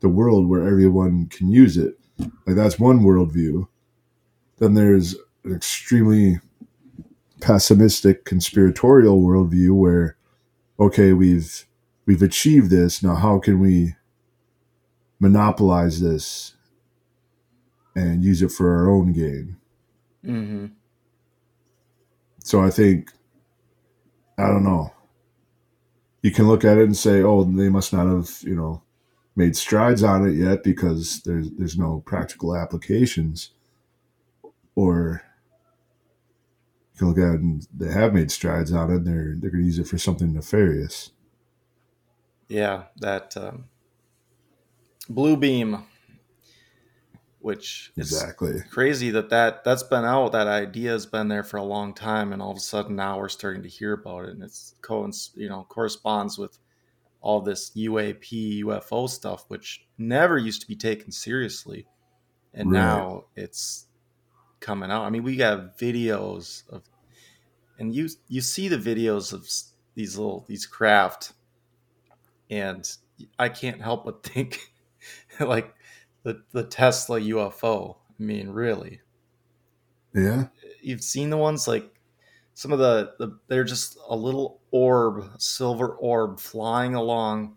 the 0.00 0.08
world 0.08 0.48
where 0.48 0.66
everyone 0.66 1.26
can 1.26 1.50
use 1.50 1.76
it? 1.76 1.98
Like 2.46 2.56
that's 2.56 2.78
one 2.78 3.00
worldview. 3.00 3.68
Then 4.58 4.72
there's 4.72 5.14
an 5.44 5.54
extremely 5.54 6.40
pessimistic 7.40 8.24
conspiratorial 8.24 9.20
worldview 9.20 9.72
where, 9.72 10.16
okay, 10.78 11.12
we've 11.12 11.66
we've 12.06 12.22
achieved 12.22 12.70
this. 12.70 13.02
Now 13.02 13.14
how 13.14 13.38
can 13.38 13.58
we 13.60 13.94
monopolize 15.18 16.00
this 16.00 16.54
and 17.94 18.22
use 18.22 18.42
it 18.42 18.52
for 18.52 18.74
our 18.76 18.90
own 18.90 19.12
gain? 19.12 19.56
mm-hmm. 20.24 20.66
So 22.42 22.62
I 22.62 22.70
think 22.70 23.10
I 24.38 24.46
don't 24.46 24.64
know. 24.64 24.92
You 26.22 26.30
can 26.30 26.46
look 26.46 26.64
at 26.64 26.78
it 26.78 26.84
and 26.84 26.96
say, 26.96 27.22
"Oh, 27.22 27.44
they 27.44 27.68
must 27.68 27.92
not 27.92 28.06
have, 28.06 28.30
you 28.42 28.54
know, 28.54 28.82
made 29.34 29.56
strides 29.56 30.02
on 30.02 30.26
it 30.28 30.34
yet 30.34 30.62
because 30.62 31.22
there's 31.22 31.50
there's 31.52 31.78
no 31.78 32.02
practical 32.06 32.54
applications." 32.56 33.50
Or 34.74 35.22
can 36.96 37.08
look 37.08 37.18
at 37.18 37.40
and 37.40 37.66
they 37.76 37.92
have 37.92 38.14
made 38.14 38.30
strides 38.30 38.72
on 38.72 38.90
it. 38.90 38.96
And 38.96 39.06
they're 39.06 39.34
they're 39.38 39.50
going 39.50 39.62
to 39.62 39.66
use 39.66 39.78
it 39.78 39.88
for 39.88 39.98
something 39.98 40.32
nefarious. 40.32 41.10
yeah 42.48 42.84
that 42.98 43.36
um, 43.36 43.66
blue 45.08 45.36
beam 45.36 45.84
which 47.40 47.92
is 47.98 48.08
Exactly. 48.08 48.62
crazy 48.70 49.10
that, 49.10 49.30
that 49.30 49.64
that's 49.64 49.82
been 49.84 50.04
out 50.04 50.32
that 50.32 50.46
idea 50.48 50.90
has 50.90 51.06
been 51.06 51.28
there 51.28 51.44
for 51.44 51.58
a 51.58 51.62
long 51.62 51.94
time 51.94 52.32
and 52.32 52.42
all 52.42 52.50
of 52.50 52.56
a 52.56 52.60
sudden 52.60 52.96
now 52.96 53.18
we're 53.18 53.28
starting 53.28 53.62
to 53.62 53.68
hear 53.68 53.92
about 53.94 54.24
it 54.24 54.30
and 54.30 54.42
it's 54.42 54.74
co 54.82 55.10
you 55.34 55.48
know 55.48 55.64
corresponds 55.68 56.38
with 56.38 56.58
all 57.20 57.40
this 57.40 57.70
UAP 57.76 58.62
UFO 58.64 59.08
stuff 59.08 59.44
which 59.48 59.86
never 59.98 60.38
used 60.38 60.60
to 60.62 60.68
be 60.68 60.76
taken 60.76 61.12
seriously 61.12 61.86
and 62.54 62.70
Right. 62.70 62.72
now 62.72 63.24
it's 63.36 63.85
coming 64.60 64.90
out 64.90 65.04
I 65.04 65.10
mean 65.10 65.22
we 65.22 65.36
got 65.36 65.78
videos 65.78 66.68
of 66.70 66.82
and 67.78 67.94
you 67.94 68.08
you 68.28 68.40
see 68.40 68.68
the 68.68 68.78
videos 68.78 69.32
of 69.32 69.48
these 69.94 70.16
little 70.16 70.44
these 70.48 70.66
craft 70.66 71.32
and 72.50 72.88
I 73.38 73.48
can't 73.48 73.80
help 73.80 74.04
but 74.04 74.22
think 74.22 74.60
like 75.40 75.74
the 76.22 76.42
the 76.52 76.64
Tesla 76.64 77.20
UFO. 77.20 77.96
I 78.18 78.22
mean, 78.22 78.48
really, 78.50 79.00
Yeah. 80.14 80.48
you've 80.80 81.02
seen 81.02 81.30
the 81.30 81.36
ones 81.36 81.68
like 81.68 82.00
some 82.54 82.72
of 82.72 82.78
the, 82.78 83.12
the 83.18 83.38
they're 83.48 83.64
just 83.64 83.98
a 84.08 84.16
little 84.16 84.60
orb, 84.70 85.24
silver 85.38 85.88
orb 85.96 86.40
flying 86.40 86.94
along. 86.94 87.56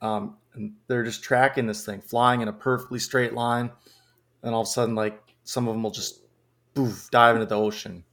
Um, 0.00 0.36
and 0.54 0.74
they're 0.86 1.04
just 1.04 1.22
tracking 1.24 1.66
this 1.66 1.84
thing, 1.84 2.00
flying 2.00 2.40
in 2.40 2.48
a 2.48 2.52
perfectly 2.52 2.98
straight 2.98 3.34
line, 3.34 3.70
and 4.42 4.54
all 4.54 4.60
of 4.62 4.66
a 4.66 4.70
sudden, 4.70 4.94
like 4.94 5.27
some 5.48 5.66
of 5.66 5.72
them 5.72 5.82
will 5.82 5.90
just 5.90 6.20
poof, 6.74 7.08
dive 7.10 7.34
into 7.34 7.46
the 7.46 7.54
ocean, 7.54 8.04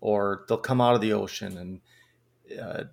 or 0.00 0.44
they'll 0.46 0.56
come 0.56 0.80
out 0.80 0.94
of 0.94 1.00
the 1.00 1.12
ocean 1.12 1.58
and 1.58 1.80
uh, 2.62 2.84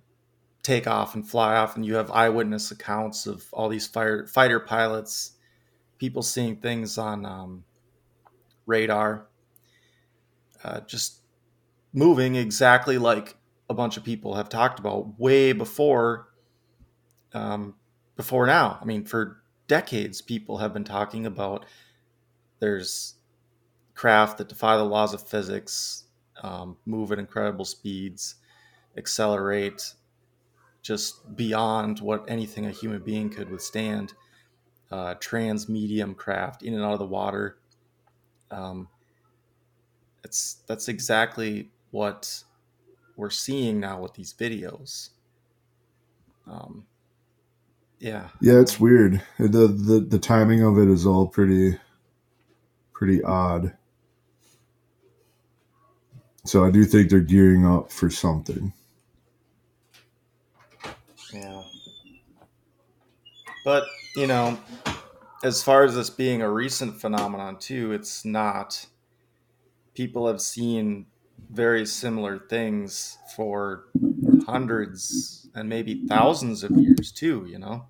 take 0.64 0.88
off 0.88 1.14
and 1.14 1.30
fly 1.30 1.54
off, 1.54 1.76
and 1.76 1.86
you 1.86 1.94
have 1.94 2.10
eyewitness 2.10 2.72
accounts 2.72 3.28
of 3.28 3.46
all 3.52 3.68
these 3.68 3.86
fire, 3.86 4.26
fighter 4.26 4.58
pilots, 4.58 5.36
people 5.96 6.22
seeing 6.22 6.56
things 6.56 6.98
on 6.98 7.24
um, 7.24 7.62
radar, 8.66 9.28
uh, 10.64 10.80
just 10.80 11.20
moving 11.92 12.34
exactly 12.34 12.98
like 12.98 13.36
a 13.70 13.74
bunch 13.74 13.96
of 13.96 14.02
people 14.02 14.34
have 14.34 14.48
talked 14.48 14.80
about 14.80 15.20
way 15.20 15.52
before 15.52 16.30
um, 17.32 17.76
before 18.16 18.44
now. 18.44 18.80
I 18.82 18.84
mean, 18.84 19.04
for 19.04 19.40
decades, 19.68 20.20
people 20.20 20.58
have 20.58 20.72
been 20.72 20.82
talking 20.82 21.26
about 21.26 21.64
there's 22.58 23.14
craft 23.98 24.38
that 24.38 24.48
defy 24.48 24.76
the 24.76 24.84
laws 24.84 25.12
of 25.12 25.20
physics, 25.20 26.04
um, 26.44 26.76
move 26.86 27.10
at 27.10 27.18
incredible 27.18 27.64
speeds, 27.64 28.36
accelerate 28.96 29.92
just 30.82 31.34
beyond 31.36 31.98
what 31.98 32.24
anything 32.28 32.64
a 32.66 32.70
human 32.70 33.02
being 33.02 33.28
could 33.28 33.50
withstand. 33.50 34.14
Uh, 34.92 35.14
trans 35.18 35.68
medium 35.68 36.14
craft 36.14 36.62
in 36.62 36.74
and 36.74 36.82
out 36.84 36.92
of 36.92 37.00
the 37.00 37.04
water. 37.04 37.58
Um, 38.52 38.88
it's 40.22 40.62
that's 40.68 40.88
exactly 40.88 41.68
what 41.90 42.44
we're 43.16 43.30
seeing 43.30 43.80
now 43.80 44.00
with 44.00 44.14
these 44.14 44.32
videos. 44.32 45.10
Um, 46.46 46.86
yeah, 47.98 48.28
yeah, 48.40 48.60
it's 48.60 48.78
weird. 48.78 49.22
the 49.38 49.66
the 49.66 50.06
The 50.08 50.20
timing 50.20 50.62
of 50.62 50.78
it 50.78 50.88
is 50.88 51.04
all 51.04 51.26
pretty 51.26 51.78
pretty 52.94 53.22
odd. 53.24 53.76
So 56.48 56.64
I 56.64 56.70
do 56.70 56.86
think 56.86 57.10
they're 57.10 57.20
gearing 57.20 57.66
up 57.66 57.92
for 57.92 58.08
something. 58.08 58.72
Yeah. 61.30 61.62
But, 63.66 63.84
you 64.16 64.26
know, 64.26 64.58
as 65.44 65.62
far 65.62 65.84
as 65.84 65.94
this 65.94 66.08
being 66.08 66.40
a 66.40 66.50
recent 66.50 66.98
phenomenon, 66.98 67.58
too, 67.58 67.92
it's 67.92 68.24
not. 68.24 68.86
People 69.92 70.26
have 70.26 70.40
seen 70.40 71.04
very 71.50 71.84
similar 71.84 72.38
things 72.38 73.18
for 73.36 73.84
hundreds 74.46 75.50
and 75.54 75.68
maybe 75.68 76.06
thousands 76.08 76.64
of 76.64 76.70
years, 76.70 77.12
too, 77.12 77.46
you 77.46 77.58
know? 77.58 77.84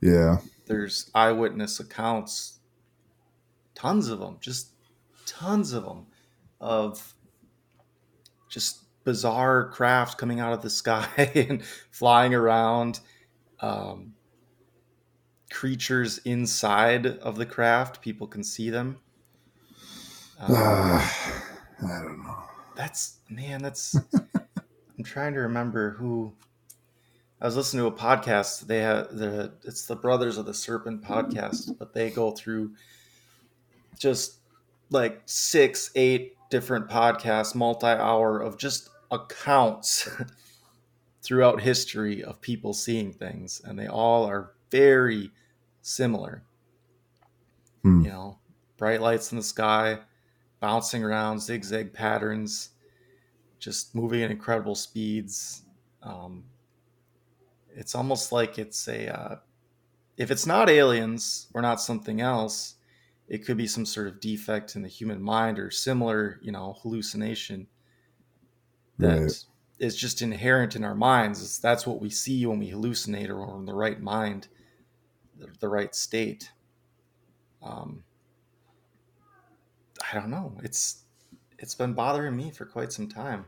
Yeah. 0.00 0.38
There's 0.66 1.10
eyewitness 1.16 1.80
accounts, 1.80 2.60
tons 3.74 4.08
of 4.08 4.20
them, 4.20 4.36
just 4.40 4.68
tons 5.26 5.72
of 5.72 5.84
them, 5.84 6.06
of 6.60 7.11
just 8.52 8.82
bizarre 9.04 9.70
craft 9.70 10.18
coming 10.18 10.38
out 10.38 10.52
of 10.52 10.62
the 10.62 10.70
sky 10.70 11.08
and 11.34 11.64
flying 11.90 12.34
around. 12.34 13.00
Um, 13.60 14.12
creatures 15.50 16.18
inside 16.18 17.06
of 17.06 17.36
the 17.36 17.46
craft, 17.46 18.02
people 18.02 18.26
can 18.26 18.44
see 18.44 18.70
them. 18.70 18.98
Um, 20.42 20.56
uh, 20.56 21.08
I 21.84 22.02
don't 22.02 22.24
know. 22.24 22.36
That's 22.74 23.18
man. 23.30 23.62
That's. 23.62 23.94
I'm 24.98 25.04
trying 25.04 25.34
to 25.34 25.40
remember 25.40 25.90
who. 25.90 26.32
I 27.40 27.44
was 27.44 27.54
listening 27.54 27.82
to 27.82 27.86
a 27.86 27.92
podcast. 27.92 28.66
They 28.66 28.78
have 28.78 29.16
the 29.16 29.52
it's 29.62 29.86
the 29.86 29.94
Brothers 29.94 30.38
of 30.38 30.46
the 30.46 30.54
Serpent 30.54 31.02
podcast, 31.02 31.78
but 31.78 31.94
they 31.94 32.10
go 32.10 32.32
through 32.32 32.72
just 34.00 34.38
like 34.90 35.22
six, 35.26 35.92
eight 35.94 36.36
different 36.52 36.86
podcasts, 36.86 37.54
multi 37.54 37.86
hour 37.86 38.38
of 38.38 38.58
just 38.58 38.90
accounts 39.10 40.06
throughout 41.22 41.62
history 41.62 42.22
of 42.22 42.42
people 42.42 42.74
seeing 42.74 43.10
things, 43.10 43.62
and 43.64 43.78
they 43.78 43.86
all 43.86 44.26
are 44.26 44.52
very 44.70 45.30
similar. 45.80 46.44
Hmm. 47.82 48.02
You 48.02 48.10
know, 48.10 48.38
bright 48.76 49.00
lights 49.00 49.32
in 49.32 49.38
the 49.38 49.42
sky, 49.42 50.00
bouncing 50.60 51.02
around, 51.02 51.40
zigzag 51.40 51.94
patterns, 51.94 52.68
just 53.58 53.94
moving 53.94 54.22
at 54.22 54.30
incredible 54.30 54.74
speeds. 54.74 55.62
Um, 56.02 56.44
it's 57.74 57.94
almost 57.94 58.30
like 58.30 58.58
it's 58.58 58.86
a 58.88 59.08
uh, 59.08 59.36
if 60.18 60.30
it's 60.30 60.46
not 60.46 60.68
aliens 60.68 61.46
or 61.54 61.62
not 61.62 61.80
something 61.80 62.20
else 62.20 62.74
it 63.32 63.46
could 63.46 63.56
be 63.56 63.66
some 63.66 63.86
sort 63.86 64.08
of 64.08 64.20
defect 64.20 64.76
in 64.76 64.82
the 64.82 64.88
human 64.88 65.20
mind 65.20 65.58
or 65.58 65.70
similar, 65.70 66.38
you 66.42 66.52
know, 66.52 66.76
hallucination 66.82 67.66
that 68.98 69.20
right. 69.20 69.44
is 69.78 69.96
just 69.96 70.20
inherent 70.20 70.76
in 70.76 70.84
our 70.84 70.94
minds. 70.94 71.42
It's, 71.42 71.58
that's 71.58 71.86
what 71.86 71.98
we 71.98 72.10
see 72.10 72.44
when 72.44 72.58
we 72.58 72.70
hallucinate 72.70 73.30
or 73.30 73.38
we're 73.40 73.56
in 73.56 73.64
the 73.64 73.72
right 73.72 73.98
mind, 74.02 74.48
the, 75.38 75.48
the 75.60 75.68
right 75.70 75.94
state. 75.94 76.52
Um, 77.62 78.04
I 80.10 80.14
don't 80.14 80.28
know. 80.28 80.52
It's 80.62 81.04
it's 81.58 81.74
been 81.74 81.94
bothering 81.94 82.36
me 82.36 82.50
for 82.50 82.66
quite 82.66 82.92
some 82.92 83.08
time. 83.08 83.46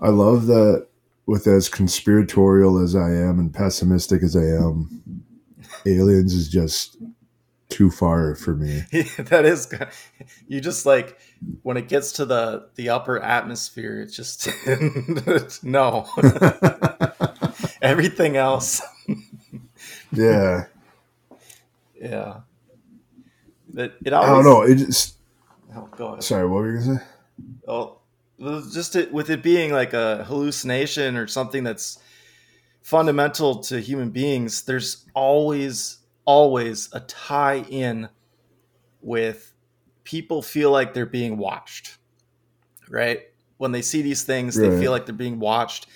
I 0.00 0.08
love 0.08 0.46
that 0.46 0.86
with 1.26 1.46
as 1.46 1.68
conspiratorial 1.68 2.82
as 2.82 2.96
I 2.96 3.10
am 3.10 3.38
and 3.38 3.52
pessimistic 3.52 4.22
as 4.22 4.34
I 4.34 4.44
am, 4.44 5.26
aliens 5.84 6.32
is 6.32 6.48
just 6.48 6.96
too 7.70 7.90
far 7.90 8.34
for 8.34 8.54
me. 8.54 8.82
that 9.18 9.46
is 9.46 9.72
you 10.48 10.60
just 10.60 10.84
like 10.84 11.18
when 11.62 11.76
it 11.76 11.88
gets 11.88 12.12
to 12.12 12.26
the 12.26 12.68
the 12.74 12.90
upper 12.90 13.18
atmosphere, 13.18 14.00
it's 14.02 14.14
just 14.14 14.48
no. 15.64 16.06
Everything 17.82 18.36
else. 18.36 18.82
yeah. 20.12 20.66
Yeah. 22.00 22.40
But 23.72 23.96
it 24.04 24.12
always, 24.12 24.30
I 24.30 24.34
don't 24.34 24.44
know. 24.44 24.62
It 24.62 24.76
just. 24.76 25.16
Oh, 25.74 25.88
go 25.96 26.08
ahead. 26.08 26.24
Sorry, 26.24 26.46
what 26.46 26.56
were 26.56 26.72
you 26.72 26.84
gonna 26.84 26.98
say? 26.98 27.04
Oh, 27.68 27.98
just 28.72 28.96
it, 28.96 29.12
with 29.12 29.30
it 29.30 29.42
being 29.42 29.72
like 29.72 29.92
a 29.92 30.24
hallucination 30.24 31.16
or 31.16 31.26
something 31.26 31.62
that's 31.62 31.98
fundamental 32.82 33.60
to 33.60 33.80
human 33.80 34.10
beings, 34.10 34.62
there's 34.62 35.06
always 35.14 35.99
always 36.30 36.88
a 36.92 37.00
tie 37.00 37.64
in 37.68 38.08
with 39.00 39.52
people 40.04 40.42
feel 40.42 40.70
like 40.70 40.94
they're 40.94 41.04
being 41.04 41.36
watched, 41.38 41.98
right? 42.88 43.22
When 43.56 43.72
they 43.72 43.82
see 43.82 44.00
these 44.00 44.22
things, 44.22 44.56
right. 44.56 44.70
they 44.70 44.80
feel 44.80 44.92
like 44.92 45.06
they're 45.06 45.14
being 45.14 45.40
watched. 45.40 45.88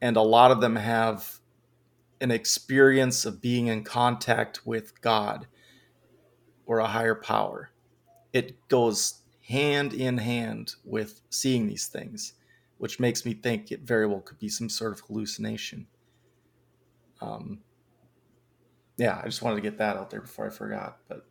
And 0.00 0.16
a 0.16 0.22
lot 0.22 0.52
of 0.52 0.60
them 0.60 0.76
have 0.76 1.40
an 2.20 2.30
experience 2.30 3.24
of 3.24 3.40
being 3.40 3.66
in 3.66 3.82
contact 3.82 4.64
with 4.64 5.00
God 5.00 5.48
or 6.66 6.78
a 6.78 6.86
higher 6.86 7.16
power. 7.16 7.70
It 8.32 8.68
goes 8.68 9.22
hand 9.48 9.92
in 9.92 10.18
hand 10.18 10.76
with 10.84 11.20
seeing 11.30 11.66
these 11.66 11.88
things, 11.88 12.34
which 12.78 13.00
makes 13.00 13.26
me 13.26 13.34
think 13.34 13.72
it 13.72 13.80
very 13.80 14.06
well 14.06 14.20
could 14.20 14.38
be 14.38 14.48
some 14.48 14.68
sort 14.68 14.92
of 14.92 15.00
hallucination. 15.00 15.88
Um, 17.20 17.63
yeah, 18.96 19.20
I 19.20 19.26
just 19.26 19.42
wanted 19.42 19.56
to 19.56 19.62
get 19.62 19.78
that 19.78 19.96
out 19.96 20.10
there 20.10 20.20
before 20.20 20.46
I 20.46 20.50
forgot. 20.50 20.98
But 21.08 21.26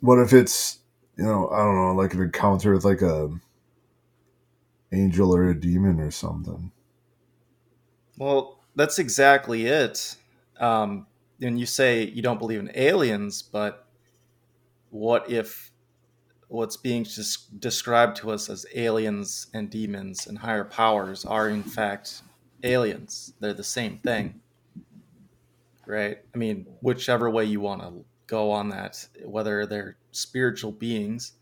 what 0.00 0.18
if 0.18 0.32
it's 0.32 0.78
you 1.16 1.24
know 1.24 1.48
I 1.50 1.58
don't 1.58 1.76
know 1.76 1.94
like 1.94 2.14
an 2.14 2.22
encounter 2.22 2.72
with 2.72 2.84
like 2.84 3.02
a 3.02 3.30
angel 4.92 5.34
or 5.34 5.48
a 5.48 5.58
demon 5.58 6.00
or 6.00 6.10
something? 6.10 6.72
Well, 8.18 8.60
that's 8.76 8.98
exactly 8.98 9.66
it. 9.66 10.16
Um, 10.58 11.06
and 11.40 11.58
you 11.58 11.66
say 11.66 12.04
you 12.04 12.22
don't 12.22 12.38
believe 12.38 12.60
in 12.60 12.70
aliens, 12.74 13.42
but 13.42 13.86
what 14.90 15.30
if 15.30 15.70
what's 16.48 16.76
being 16.76 17.02
just 17.04 17.58
described 17.58 18.16
to 18.16 18.30
us 18.30 18.48
as 18.48 18.66
aliens 18.74 19.48
and 19.54 19.70
demons 19.70 20.26
and 20.26 20.38
higher 20.38 20.64
powers 20.64 21.24
are 21.24 21.48
in 21.48 21.62
fact 21.62 22.22
aliens? 22.62 23.34
They're 23.40 23.54
the 23.54 23.64
same 23.64 23.98
thing 23.98 24.40
right? 25.86 26.18
I 26.34 26.38
mean, 26.38 26.66
whichever 26.80 27.30
way 27.30 27.44
you 27.44 27.60
want 27.60 27.82
to 27.82 28.04
go 28.26 28.50
on 28.50 28.68
that, 28.70 29.06
whether 29.24 29.66
they're 29.66 29.96
spiritual 30.12 30.72
beings 30.72 31.32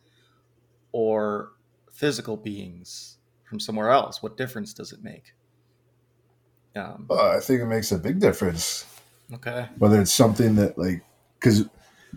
or 0.92 1.52
physical 1.92 2.36
beings 2.36 3.18
from 3.44 3.60
somewhere 3.60 3.90
else, 3.90 4.22
what 4.22 4.36
difference 4.36 4.74
does 4.74 4.92
it 4.92 5.02
make? 5.02 5.34
Um, 6.74 7.06
uh, 7.10 7.30
I 7.30 7.40
think 7.40 7.60
it 7.60 7.66
makes 7.66 7.92
a 7.92 7.98
big 7.98 8.18
difference. 8.18 8.86
Okay. 9.32 9.68
Whether 9.78 10.00
it's 10.00 10.12
something 10.12 10.56
that, 10.56 10.78
like, 10.78 11.02
because, 11.38 11.66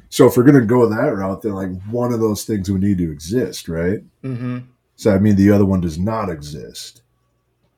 so 0.09 0.27
if 0.27 0.37
we're 0.37 0.43
going 0.43 0.59
to 0.59 0.65
go 0.65 0.87
that 0.89 1.15
route, 1.15 1.41
then, 1.41 1.53
like, 1.53 1.81
one 1.89 2.13
of 2.13 2.19
those 2.19 2.43
things 2.45 2.71
would 2.71 2.81
need 2.81 2.97
to 2.99 3.11
exist, 3.11 3.67
right? 3.67 3.99
Mm-hmm. 4.23 4.59
So, 4.95 5.13
I 5.13 5.19
mean, 5.19 5.35
the 5.35 5.51
other 5.51 5.65
one 5.65 5.81
does 5.81 5.99
not 5.99 6.29
exist. 6.29 7.01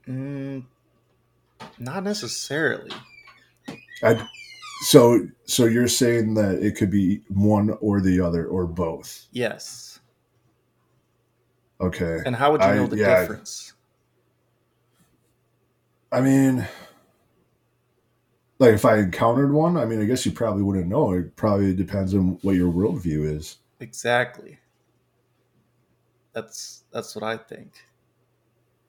Mm, 0.07 0.65
not 1.79 2.03
necessarily. 2.03 2.91
I, 4.03 4.27
so, 4.81 5.27
so 5.45 5.65
you're 5.65 5.87
saying 5.87 6.35
that 6.35 6.59
it 6.61 6.75
could 6.75 6.91
be 6.91 7.21
one 7.29 7.71
or 7.81 7.99
the 8.01 8.21
other 8.21 8.45
or 8.45 8.65
both? 8.65 9.27
Yes. 9.31 9.99
Okay. 11.79 12.19
And 12.25 12.35
how 12.35 12.51
would 12.51 12.61
you 12.61 12.73
know 12.75 12.87
the 12.87 12.97
yeah, 12.97 13.21
difference? 13.21 13.73
I 16.11 16.21
mean, 16.21 16.67
like 18.59 18.73
if 18.73 18.85
I 18.85 18.97
encountered 18.97 19.51
one, 19.51 19.77
I 19.77 19.85
mean, 19.85 20.01
I 20.01 20.05
guess 20.05 20.25
you 20.25 20.31
probably 20.31 20.63
wouldn't 20.63 20.87
know. 20.87 21.13
It 21.13 21.35
probably 21.35 21.73
depends 21.73 22.13
on 22.13 22.39
what 22.41 22.55
your 22.55 22.71
worldview 22.71 23.35
is. 23.35 23.57
Exactly. 23.79 24.59
That's 26.33 26.83
that's 26.91 27.15
what 27.15 27.23
I 27.23 27.37
think. 27.37 27.71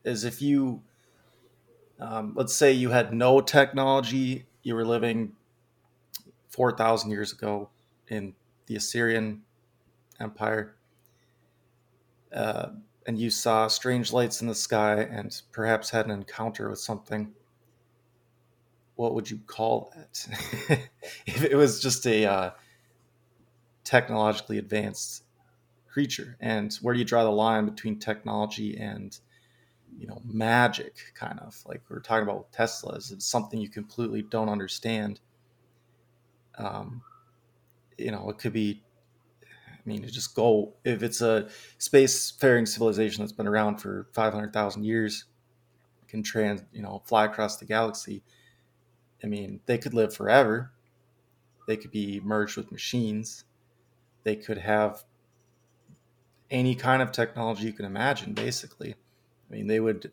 Is 0.04 0.24
if 0.24 0.40
you, 0.40 0.82
um, 2.00 2.32
let's 2.34 2.54
say 2.54 2.72
you 2.72 2.90
had 2.90 3.12
no 3.12 3.40
technology, 3.40 4.46
you 4.62 4.74
were 4.74 4.84
living 4.84 5.32
four 6.48 6.76
thousand 6.76 7.10
years 7.10 7.32
ago 7.32 7.70
in 8.08 8.34
the 8.66 8.76
Assyrian 8.76 9.42
Empire, 10.20 10.76
uh, 12.34 12.70
and 13.06 13.18
you 13.18 13.30
saw 13.30 13.68
strange 13.68 14.12
lights 14.12 14.42
in 14.42 14.48
the 14.48 14.54
sky 14.54 15.00
and 15.00 15.40
perhaps 15.52 15.90
had 15.90 16.06
an 16.06 16.12
encounter 16.12 16.68
with 16.68 16.78
something. 16.78 17.32
What 18.96 19.14
would 19.14 19.30
you 19.30 19.40
call 19.46 19.92
it? 19.96 20.26
if 21.26 21.44
it 21.44 21.54
was 21.54 21.80
just 21.80 22.04
a 22.06 22.26
uh, 22.26 22.50
technologically 23.84 24.58
advanced 24.58 25.22
creature 25.88 26.36
and 26.40 26.74
where 26.82 26.92
do 26.92 27.00
you 27.00 27.06
draw 27.06 27.24
the 27.24 27.30
line 27.30 27.64
between 27.64 27.98
technology 27.98 28.76
and 28.76 29.18
you 29.98 30.06
know 30.06 30.20
magic 30.24 30.96
kind 31.14 31.38
of 31.40 31.56
like 31.66 31.82
we 31.88 31.96
are 31.96 32.00
talking 32.00 32.22
about 32.22 32.38
with 32.38 32.52
tesla 32.52 32.94
is 32.94 33.10
it's 33.10 33.26
something 33.26 33.60
you 33.60 33.68
completely 33.68 34.22
don't 34.22 34.48
understand. 34.48 35.20
Um, 36.56 37.02
you 37.96 38.10
know 38.10 38.28
it 38.30 38.38
could 38.38 38.52
be 38.52 38.82
i 39.44 39.80
mean 39.84 40.02
to 40.02 40.10
just 40.10 40.34
go 40.34 40.74
if 40.84 41.02
it's 41.02 41.20
a 41.20 41.48
space-faring 41.78 42.66
civilization 42.66 43.22
that's 43.22 43.32
been 43.32 43.46
around 43.46 43.76
for 43.76 44.08
500000 44.12 44.84
years 44.84 45.26
can 46.08 46.22
trans 46.22 46.62
you 46.72 46.82
know 46.82 47.02
fly 47.04 47.26
across 47.26 47.58
the 47.58 47.64
galaxy 47.64 48.22
i 49.22 49.26
mean 49.26 49.60
they 49.66 49.78
could 49.78 49.94
live 49.94 50.14
forever. 50.14 50.72
They 51.66 51.76
could 51.76 51.90
be 51.90 52.18
merged 52.20 52.56
with 52.56 52.72
machines. 52.72 53.44
They 54.24 54.36
could 54.36 54.56
have 54.56 55.04
any 56.50 56.74
kind 56.74 57.02
of 57.02 57.12
technology 57.12 57.66
you 57.66 57.74
can 57.74 57.84
imagine 57.84 58.32
basically 58.32 58.94
i 59.48 59.54
mean 59.54 59.66
they 59.66 59.80
would 59.80 60.10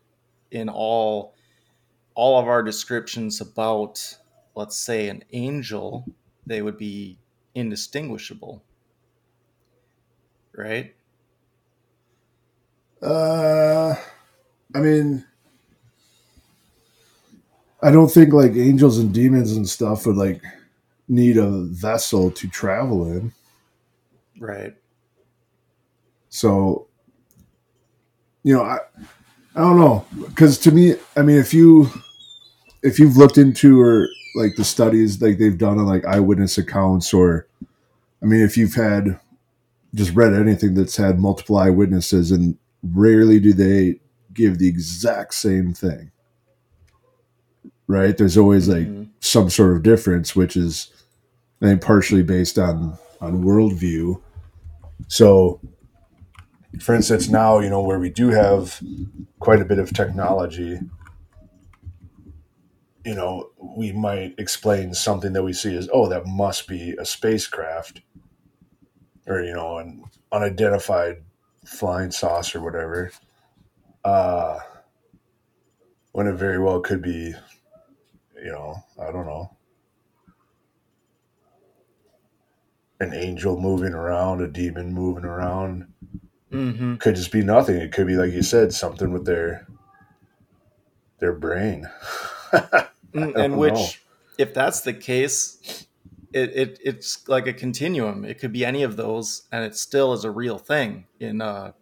in 0.50 0.68
all 0.68 1.34
all 2.14 2.38
of 2.40 2.48
our 2.48 2.62
descriptions 2.62 3.40
about 3.40 4.16
let's 4.54 4.76
say 4.76 5.08
an 5.08 5.22
angel 5.32 6.06
they 6.46 6.62
would 6.62 6.78
be 6.78 7.18
indistinguishable. 7.54 8.62
Right? 10.54 10.94
Uh 13.02 13.94
i 14.74 14.80
mean 14.80 15.24
i 17.82 17.90
don't 17.90 18.08
think 18.10 18.32
like 18.32 18.52
angels 18.56 18.98
and 18.98 19.12
demons 19.12 19.52
and 19.52 19.68
stuff 19.68 20.06
would 20.06 20.16
like 20.16 20.42
need 21.08 21.36
a 21.36 21.50
vessel 21.50 22.30
to 22.30 22.48
travel 22.48 23.06
in. 23.06 23.32
Right. 24.38 24.74
So, 26.28 26.88
you 28.42 28.54
know, 28.54 28.62
I 28.62 28.80
I 29.56 29.60
don't 29.60 29.78
know 29.78 30.04
because 30.26 30.58
to 30.58 30.70
me, 30.70 30.96
I 31.16 31.22
mean, 31.22 31.38
if 31.38 31.54
you 31.54 31.88
if 32.82 32.98
you've 32.98 33.16
looked 33.16 33.38
into 33.38 33.80
or 33.80 34.08
like 34.36 34.56
the 34.56 34.64
studies 34.64 35.20
like 35.22 35.38
they've 35.38 35.56
done 35.56 35.78
on 35.78 35.86
like 35.86 36.04
eyewitness 36.04 36.58
accounts 36.58 37.14
or 37.14 37.46
I 38.22 38.26
mean, 38.26 38.42
if 38.42 38.58
you've 38.58 38.74
had 38.74 39.18
just 39.94 40.14
read 40.14 40.34
anything 40.34 40.74
that's 40.74 40.96
had 40.96 41.18
multiple 41.18 41.56
eyewitnesses 41.56 42.30
and 42.30 42.58
rarely 42.82 43.40
do 43.40 43.54
they 43.54 43.98
give 44.34 44.58
the 44.58 44.68
exact 44.68 45.32
same 45.32 45.72
thing. 45.72 46.10
Right? 47.86 48.16
There's 48.16 48.36
always 48.36 48.68
like 48.68 48.86
mm-hmm. 48.86 49.04
some 49.20 49.48
sort 49.48 49.74
of 49.74 49.82
difference, 49.82 50.36
which 50.36 50.54
is 50.54 50.92
I 51.62 51.66
think 51.66 51.80
partially 51.80 52.22
based 52.22 52.58
on 52.58 52.98
on 53.22 53.42
worldview. 53.42 54.20
So 55.08 55.60
for 56.80 56.94
instance, 56.94 57.28
now, 57.28 57.58
you 57.58 57.70
know, 57.70 57.80
where 57.80 57.98
we 57.98 58.10
do 58.10 58.28
have 58.28 58.82
quite 59.38 59.60
a 59.60 59.64
bit 59.64 59.78
of 59.78 59.92
technology, 59.92 60.80
you 63.04 63.14
know, 63.14 63.50
we 63.58 63.92
might 63.92 64.34
explain 64.38 64.92
something 64.92 65.32
that 65.32 65.42
we 65.42 65.52
see 65.52 65.76
as, 65.76 65.88
oh, 65.92 66.08
that 66.08 66.26
must 66.26 66.66
be 66.66 66.94
a 66.98 67.04
spacecraft 67.04 68.00
or, 69.26 69.42
you 69.42 69.54
know, 69.54 69.78
an 69.78 70.04
unidentified 70.32 71.22
flying 71.64 72.10
saucer 72.10 72.60
whatever. 72.60 73.10
Uh, 74.04 74.58
when 76.12 76.26
it 76.26 76.34
very 76.34 76.58
well 76.58 76.80
could 76.80 77.02
be, 77.02 77.34
you 78.42 78.52
know, 78.52 78.74
I 79.00 79.12
don't 79.12 79.26
know, 79.26 79.56
an 83.00 83.12
angel 83.12 83.60
moving 83.60 83.92
around, 83.92 84.40
a 84.40 84.48
demon 84.48 84.92
moving 84.92 85.24
around 85.24 85.86
Mm-hmm. 86.52 86.96
Could 86.96 87.16
just 87.16 87.32
be 87.32 87.42
nothing. 87.42 87.76
It 87.76 87.92
could 87.92 88.06
be 88.06 88.16
like 88.16 88.32
you 88.32 88.42
said, 88.42 88.72
something 88.72 89.12
with 89.12 89.24
their 89.24 89.66
their 91.18 91.32
brain. 91.32 91.88
Mm, 93.14 93.34
and 93.34 93.56
which, 93.56 93.72
know. 93.72 93.88
if 94.36 94.52
that's 94.52 94.80
the 94.80 94.92
case, 94.92 95.86
it, 96.34 96.50
it 96.54 96.78
it's 96.84 97.26
like 97.28 97.46
a 97.46 97.52
continuum. 97.52 98.24
It 98.24 98.38
could 98.38 98.52
be 98.52 98.64
any 98.64 98.82
of 98.82 98.96
those, 98.96 99.44
and 99.50 99.64
it 99.64 99.74
still 99.74 100.12
is 100.12 100.24
a 100.24 100.30
real 100.30 100.58
thing. 100.58 101.06
In 101.18 101.40
uh, 101.40 101.72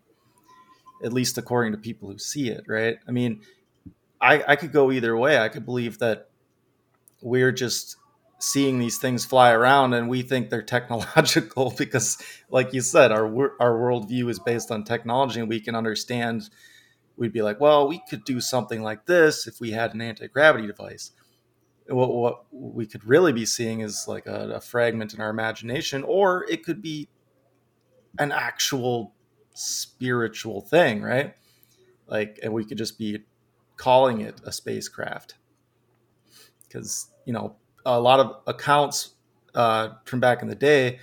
at 1.03 1.13
least 1.13 1.37
according 1.37 1.73
to 1.73 1.79
people 1.79 2.09
who 2.09 2.19
see 2.19 2.51
it, 2.51 2.65
right? 2.69 2.99
I 3.09 3.11
mean, 3.11 3.41
I 4.21 4.45
I 4.47 4.57
could 4.57 4.73
go 4.73 4.93
either 4.93 5.17
way. 5.17 5.39
I 5.39 5.49
could 5.49 5.65
believe 5.65 5.99
that 5.99 6.29
we're 7.21 7.53
just 7.53 7.97
seeing 8.45 8.79
these 8.79 8.99
things 8.99 9.25
fly 9.25 9.53
around 9.53 9.95
and 9.95 10.07
we 10.07 10.21
think 10.21 10.51
they're 10.51 10.63
technological 10.77 11.73
because 11.79 12.19
like 12.51 12.73
you 12.75 12.81
said 12.81 13.11
our 13.11 13.27
our 13.61 13.73
worldview 13.73 14.29
is 14.29 14.39
based 14.39 14.71
on 14.71 14.85
technology 14.85 15.41
and 15.41 15.49
we 15.49 15.59
can 15.61 15.75
understand 15.75 16.51
we'd 17.17 17.33
be 17.33 17.41
like 17.41 17.59
well 17.59 17.89
we 17.89 18.03
could 18.11 18.23
do 18.25 18.41
something 18.41 18.83
like 18.83 19.07
this 19.07 19.47
if 19.47 19.61
we 19.61 19.71
had 19.71 19.95
an 19.95 20.01
anti-gravity 20.01 20.67
device. 20.67 21.13
What, 21.87 22.15
what 22.15 22.45
we 22.51 22.87
could 22.87 23.05
really 23.05 23.33
be 23.33 23.45
seeing 23.45 23.81
is 23.81 24.07
like 24.09 24.27
a, 24.27 24.55
a 24.55 24.61
fragment 24.61 25.13
in 25.13 25.21
our 25.21 25.29
imagination 25.29 26.03
or 26.03 26.47
it 26.51 26.65
could 26.65 26.81
be 26.81 27.09
an 28.19 28.33
actual 28.33 29.15
spiritual 29.55 30.61
thing 30.61 31.03
right? 31.03 31.35
Like 32.07 32.39
and 32.43 32.53
we 32.53 32.65
could 32.65 32.79
just 32.79 32.99
be 32.99 33.25
calling 33.77 34.21
it 34.21 34.41
a 34.45 34.53
spacecraft. 34.53 35.35
Because 36.63 37.11
you 37.27 37.33
know 37.33 37.57
a 37.85 38.01
lot 38.01 38.21
of 38.21 38.37
accounts 38.47 39.15
uh, 39.55 39.91
from 40.05 40.21
back 40.21 40.43
in 40.43 40.49
the 40.49 40.55
day, 40.55 40.99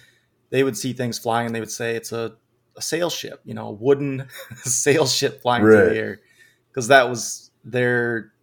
they 0.50 0.64
would 0.64 0.78
see 0.78 0.94
things 0.94 1.18
flying 1.18 1.48
and 1.48 1.56
they 1.56 1.60
would 1.60 1.72
say 1.72 1.96
it's 1.96 2.12
a, 2.12 2.36
a 2.76 2.82
sail 2.82 3.10
ship, 3.10 3.42
you 3.46 3.54
know, 3.54 3.68
a 3.68 3.72
wooden 3.72 4.28
sail 4.64 5.06
ship 5.06 5.42
flying 5.42 5.64
right. 5.64 5.76
through 5.76 5.90
the 5.90 5.98
air, 5.98 6.22
because 6.70 6.88
that 6.88 7.10
was 7.10 7.52
their, 7.64 8.34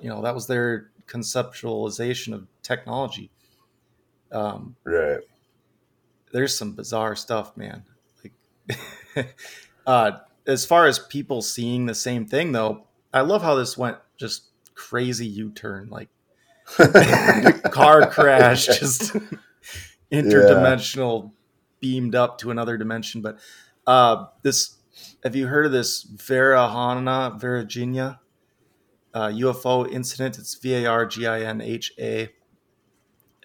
you 0.00 0.08
know, 0.08 0.22
that 0.22 0.34
was 0.34 0.46
their 0.46 0.90
conceptualization 1.06 2.34
of 2.34 2.46
technology. 2.62 3.30
Um, 4.30 4.76
right. 4.84 5.20
There's 6.32 6.56
some 6.56 6.72
bizarre 6.72 7.16
stuff, 7.16 7.56
man. 7.56 7.84
Like, 8.22 9.34
uh, 9.86 10.12
as 10.46 10.66
far 10.66 10.86
as 10.86 10.98
people 10.98 11.42
seeing 11.42 11.86
the 11.86 11.94
same 11.94 12.26
thing, 12.26 12.52
though, 12.52 12.84
I 13.12 13.22
love 13.22 13.42
how 13.42 13.54
this 13.54 13.78
went 13.78 13.96
just 14.18 14.44
crazy 14.74 15.26
U-turn. 15.26 15.88
Like 15.88 16.08
car 17.70 18.10
crash, 18.10 18.66
just 18.78 19.16
interdimensional, 20.12 21.24
yeah. 21.24 21.30
beamed 21.80 22.14
up 22.14 22.38
to 22.38 22.50
another 22.50 22.76
dimension. 22.76 23.22
But 23.22 23.38
uh, 23.86 24.26
this, 24.42 24.76
have 25.24 25.34
you 25.34 25.46
heard 25.46 25.66
of 25.66 25.72
this 25.72 26.04
Varginha, 26.04 27.40
Varginha 27.40 28.18
uh, 29.14 29.28
UFO 29.28 29.90
incident? 29.90 30.38
It's 30.38 30.54
V 30.54 30.74
A 30.74 30.86
R 30.86 31.06
G 31.06 31.26
I 31.26 31.42
N 31.42 31.60
H 31.60 31.92
A. 31.98 32.30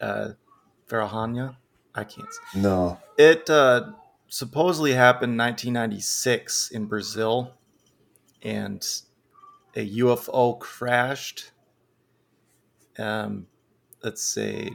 Uh, 0.01 0.29
Varginha. 0.89 1.55
I 1.95 2.03
can't. 2.03 2.27
No. 2.55 2.99
It 3.17 3.49
uh, 3.49 3.91
supposedly 4.27 4.93
happened 4.93 5.33
in 5.33 5.37
1996 5.37 6.71
in 6.71 6.85
Brazil, 6.85 7.53
and 8.41 8.83
a 9.75 9.97
UFO 9.99 10.59
crashed 10.59 11.51
um, 12.99 13.47
let's 14.03 14.21
say 14.21 14.69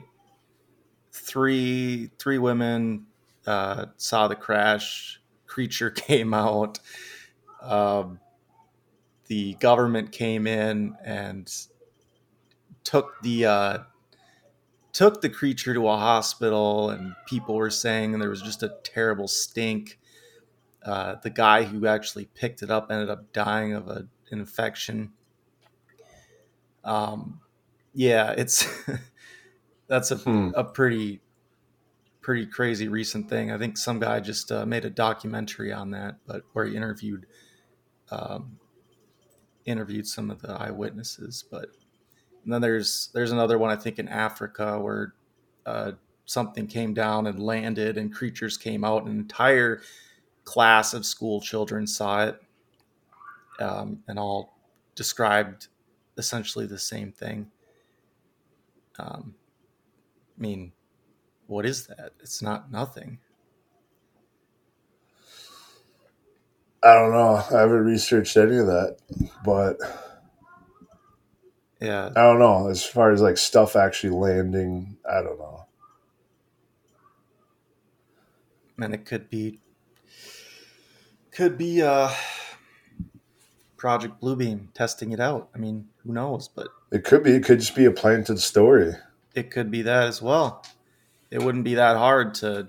three 1.13 2.11
three 2.19 2.39
women 2.39 3.07
uh, 3.47 3.87
saw 3.97 4.29
the 4.29 4.37
crash. 4.37 5.21
Creature 5.47 5.91
came 5.93 6.35
out. 6.35 6.79
Um, 7.63 8.21
the 9.27 9.55
government 9.55 10.13
came 10.13 10.47
in 10.47 10.97
and 11.05 11.53
took 12.85 13.21
the 13.23 13.47
uh, 13.47 13.79
took 14.93 15.21
the 15.21 15.29
creature 15.29 15.75
to 15.75 15.89
a 15.89 15.97
hospital, 15.97 16.91
and 16.91 17.15
people 17.27 17.55
were 17.55 17.71
saying 17.71 18.19
there 18.19 18.31
was 18.31 18.43
just 18.43 18.63
a 18.63 18.75
terrible 18.85 19.29
stink. 19.29 19.99
Uh, 20.83 21.17
the 21.23 21.31
guy 21.31 21.65
who 21.65 21.87
actually 21.87 22.27
picked 22.35 22.63
it 22.63 22.71
up 22.71 22.91
ended 22.91 23.11
up 23.11 23.33
dying 23.33 23.75
of 23.75 23.89
an 23.89 24.09
infection. 24.31 25.13
Um, 26.85 27.41
yeah, 27.99 28.31
it's 28.31 28.65
that's 29.89 30.13
a, 30.13 30.17
hmm. 30.19 30.51
a 30.55 30.63
pretty 30.63 31.21
pretty 32.21 32.47
crazy 32.47 32.87
recent 32.87 33.29
thing. 33.29 33.51
I 33.51 33.59
think 33.59 33.77
some 33.77 33.99
guy 33.99 34.21
just 34.21 34.53
uh, 34.53 34.65
made 34.65 34.85
a 34.85 34.91
documentary 34.91 35.73
on 35.73 35.91
that, 35.91 36.19
but 36.25 36.43
where 36.53 36.65
he 36.65 36.77
interviewed 36.77 37.27
um, 38.13 38.57
interviewed 39.65 40.07
some 40.07 40.31
of 40.31 40.41
the 40.41 40.53
eyewitnesses. 40.53 41.45
But 41.51 41.71
then 42.47 42.61
there's 42.61 43.11
there's 43.15 43.33
another 43.33 43.59
one 43.59 43.71
I 43.71 43.77
think 43.77 43.99
in 43.99 44.07
Africa 44.07 44.79
where 44.79 45.15
uh, 45.67 45.93
something 46.25 46.69
came 46.69 46.95
down 46.95 47.27
and 47.27 47.43
landed, 47.43 47.99
and 47.99 48.15
creatures 48.15 48.57
came 48.57 48.85
out. 48.85 49.07
An 49.07 49.11
entire 49.11 49.83
class 50.45 50.95
of 50.95 51.05
school 51.05 51.41
children 51.41 51.85
saw 51.85 52.27
it, 52.27 52.41
um, 53.59 54.05
and 54.07 54.21
all 54.21 54.57
described 54.95 55.67
essentially 56.17 56.67
the 56.67 56.79
same 56.79 57.11
thing. 57.11 57.51
Um, 58.99 59.35
I 60.37 60.41
mean, 60.41 60.73
what 61.47 61.65
is 61.67 61.87
that? 61.87 62.13
It's 62.21 62.43
not 62.43 62.71
nothing. 62.71 63.19
I 66.83 66.95
don't 66.95 67.11
know. 67.11 67.35
I 67.35 67.61
haven't 67.61 67.85
researched 67.85 68.37
any 68.37 68.57
of 68.57 68.67
that, 68.67 68.99
but 69.45 69.79
yeah, 71.81 72.11
I 72.15 72.23
don't 72.23 72.39
know. 72.39 72.69
As 72.69 72.85
far 72.85 73.11
as 73.11 73.21
like 73.21 73.37
stuff 73.37 73.75
actually 73.77 74.11
landing, 74.11 74.97
I 75.09 75.23
don't 75.23 75.39
know. 75.39 75.67
And 78.81 78.95
it 78.95 79.05
could 79.05 79.29
be, 79.29 79.59
could 81.33 81.59
be 81.59 81.83
uh, 81.83 82.11
Project 83.77 84.21
Bluebeam 84.21 84.73
testing 84.73 85.11
it 85.11 85.19
out. 85.19 85.49
I 85.53 85.59
mean, 85.59 85.89
who 86.05 86.13
knows? 86.13 86.47
But 86.47 86.69
it 86.91 87.05
could 87.05 87.23
be. 87.23 87.33
It 87.33 87.45
could 87.45 87.61
just 87.61 87.75
be 87.75 87.85
a 87.85 87.91
planted 87.91 88.39
story. 88.39 88.95
It 89.35 89.51
could 89.51 89.71
be 89.71 89.83
that 89.83 90.07
as 90.07 90.23
well. 90.23 90.65
It 91.31 91.43
wouldn't 91.43 91.65
be 91.65 91.75
that 91.75 91.97
hard 91.97 92.35
to, 92.37 92.69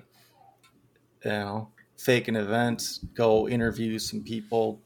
you 1.24 1.32
know, 1.32 1.70
fake 1.98 2.28
an 2.28 2.36
event, 2.36 3.00
go 3.14 3.48
interview 3.48 4.00
some 4.00 4.24
people, 4.24 4.82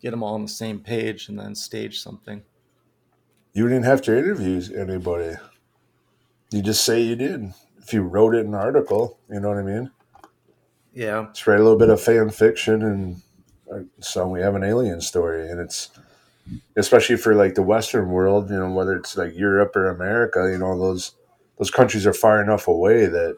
get 0.00 0.10
them 0.10 0.22
all 0.22 0.34
on 0.34 0.42
the 0.42 0.48
same 0.48 0.80
page, 0.80 1.28
and 1.28 1.38
then 1.38 1.54
stage 1.54 2.00
something. 2.00 2.42
You 3.52 3.66
didn't 3.68 3.84
have 3.84 4.02
to 4.02 4.16
interview 4.16 4.62
anybody. 4.76 5.36
You 6.50 6.62
just 6.62 6.84
say 6.84 7.00
you 7.02 7.16
did. 7.16 7.52
If 7.78 7.92
you 7.92 8.02
wrote 8.02 8.34
it 8.34 8.40
in 8.40 8.48
an 8.48 8.54
article, 8.54 9.18
you 9.30 9.40
know 9.40 9.48
what 9.48 9.58
I 9.58 9.62
mean? 9.62 9.90
Yeah. 10.92 11.26
Just 11.32 11.46
write 11.46 11.60
a 11.60 11.62
little 11.62 11.78
bit 11.78 11.90
of 11.90 12.00
fan 12.00 12.30
fiction, 12.30 12.82
and 12.82 13.22
uh, 13.72 13.80
so 14.00 14.28
we 14.28 14.40
have 14.40 14.54
an 14.54 14.64
alien 14.64 15.00
story, 15.00 15.50
and 15.50 15.60
it's 15.60 15.90
especially 16.76 17.16
for 17.16 17.34
like 17.34 17.54
the 17.54 17.62
Western 17.62 18.08
world, 18.10 18.50
you 18.50 18.56
know, 18.56 18.70
whether 18.70 18.96
it's 18.96 19.16
like 19.16 19.36
Europe 19.36 19.74
or 19.76 19.88
America, 19.88 20.48
you 20.50 20.58
know, 20.58 20.78
those 20.78 21.12
those 21.58 21.70
countries 21.70 22.06
are 22.06 22.12
far 22.12 22.42
enough 22.42 22.68
away 22.68 23.06
that 23.06 23.36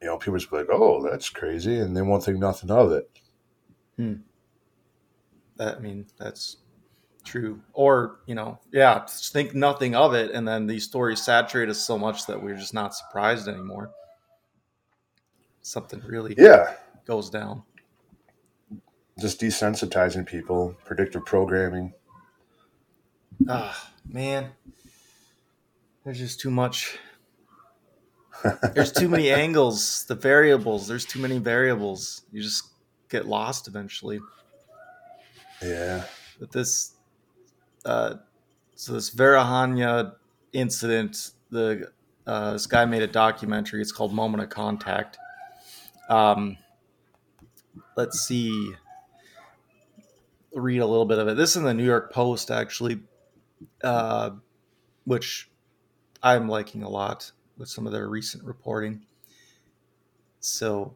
you 0.00 0.06
know, 0.06 0.16
people 0.16 0.38
just 0.38 0.50
be 0.50 0.56
like, 0.56 0.68
"Oh, 0.70 1.02
that's 1.02 1.28
crazy," 1.28 1.78
and 1.78 1.96
they 1.96 2.02
won't 2.02 2.24
think 2.24 2.38
nothing 2.38 2.70
of 2.70 2.92
it. 2.92 3.10
Hmm. 3.96 4.14
That, 5.56 5.76
I 5.76 5.80
mean, 5.80 6.06
that's 6.18 6.58
true. 7.22 7.60
Or 7.74 8.20
you 8.26 8.34
know, 8.34 8.58
yeah, 8.72 9.04
think 9.06 9.54
nothing 9.54 9.94
of 9.94 10.14
it, 10.14 10.30
and 10.30 10.48
then 10.48 10.66
these 10.66 10.84
stories 10.84 11.22
saturate 11.22 11.68
us 11.68 11.78
so 11.78 11.98
much 11.98 12.26
that 12.26 12.42
we're 12.42 12.56
just 12.56 12.72
not 12.72 12.94
surprised 12.94 13.46
anymore. 13.46 13.90
Something 15.60 16.00
really, 16.06 16.34
yeah, 16.38 16.76
goes 17.04 17.28
down. 17.28 17.62
Just 19.20 19.40
desensitizing 19.40 20.26
people, 20.26 20.76
predictive 20.84 21.24
programming. 21.26 21.92
Ah, 23.48 23.90
man, 24.08 24.50
there's 26.04 26.18
just 26.18 26.40
too 26.40 26.50
much 26.50 26.98
there's 28.74 28.92
too 28.92 29.08
many 29.08 29.30
angles, 29.30 30.04
the 30.04 30.14
variables. 30.14 30.88
There's 30.88 31.04
too 31.04 31.18
many 31.18 31.38
variables. 31.38 32.22
You 32.32 32.42
just 32.42 32.68
get 33.08 33.26
lost 33.26 33.68
eventually. 33.68 34.20
Yeah. 35.62 36.04
But 36.38 36.52
this, 36.52 36.94
uh, 37.84 38.14
so 38.74 38.92
this 38.94 39.14
Varahanya 39.14 40.14
incident, 40.52 41.32
the 41.50 41.90
uh, 42.26 42.52
this 42.52 42.66
guy 42.66 42.84
made 42.84 43.02
a 43.02 43.06
documentary. 43.06 43.82
It's 43.82 43.92
called 43.92 44.14
Moment 44.14 44.42
of 44.42 44.48
Contact. 44.48 45.18
Um, 46.08 46.56
let's 47.96 48.20
see. 48.20 48.74
Read 50.52 50.78
a 50.78 50.86
little 50.86 51.06
bit 51.06 51.18
of 51.18 51.28
it. 51.28 51.36
This 51.36 51.50
is 51.50 51.56
in 51.56 51.64
the 51.64 51.74
New 51.74 51.84
York 51.84 52.12
Post, 52.12 52.50
actually, 52.50 53.00
uh, 53.84 54.30
which 55.04 55.50
I'm 56.22 56.48
liking 56.48 56.82
a 56.82 56.88
lot 56.88 57.30
with 57.56 57.68
some 57.68 57.86
of 57.86 57.92
their 57.92 58.08
recent 58.08 58.44
reporting. 58.44 59.02
So, 60.40 60.94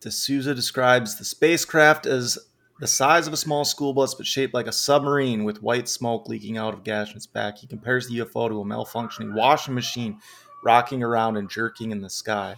D'Souza 0.00 0.54
describes 0.54 1.16
the 1.16 1.24
spacecraft 1.24 2.06
as 2.06 2.38
the 2.80 2.86
size 2.86 3.26
of 3.26 3.32
a 3.32 3.36
small 3.36 3.64
school 3.64 3.92
bus, 3.92 4.14
but 4.14 4.26
shaped 4.26 4.54
like 4.54 4.66
a 4.66 4.72
submarine 4.72 5.44
with 5.44 5.62
white 5.62 5.88
smoke 5.88 6.28
leaking 6.28 6.56
out 6.56 6.72
of 6.72 6.84
gas 6.84 7.10
in 7.10 7.16
its 7.16 7.26
back. 7.26 7.58
He 7.58 7.66
compares 7.66 8.08
the 8.08 8.18
UFO 8.18 8.48
to 8.48 8.60
a 8.60 8.64
malfunctioning 8.64 9.34
washing 9.34 9.74
machine 9.74 10.18
rocking 10.64 11.02
around 11.02 11.36
and 11.36 11.50
jerking 11.50 11.90
in 11.90 12.00
the 12.00 12.08
sky. 12.08 12.56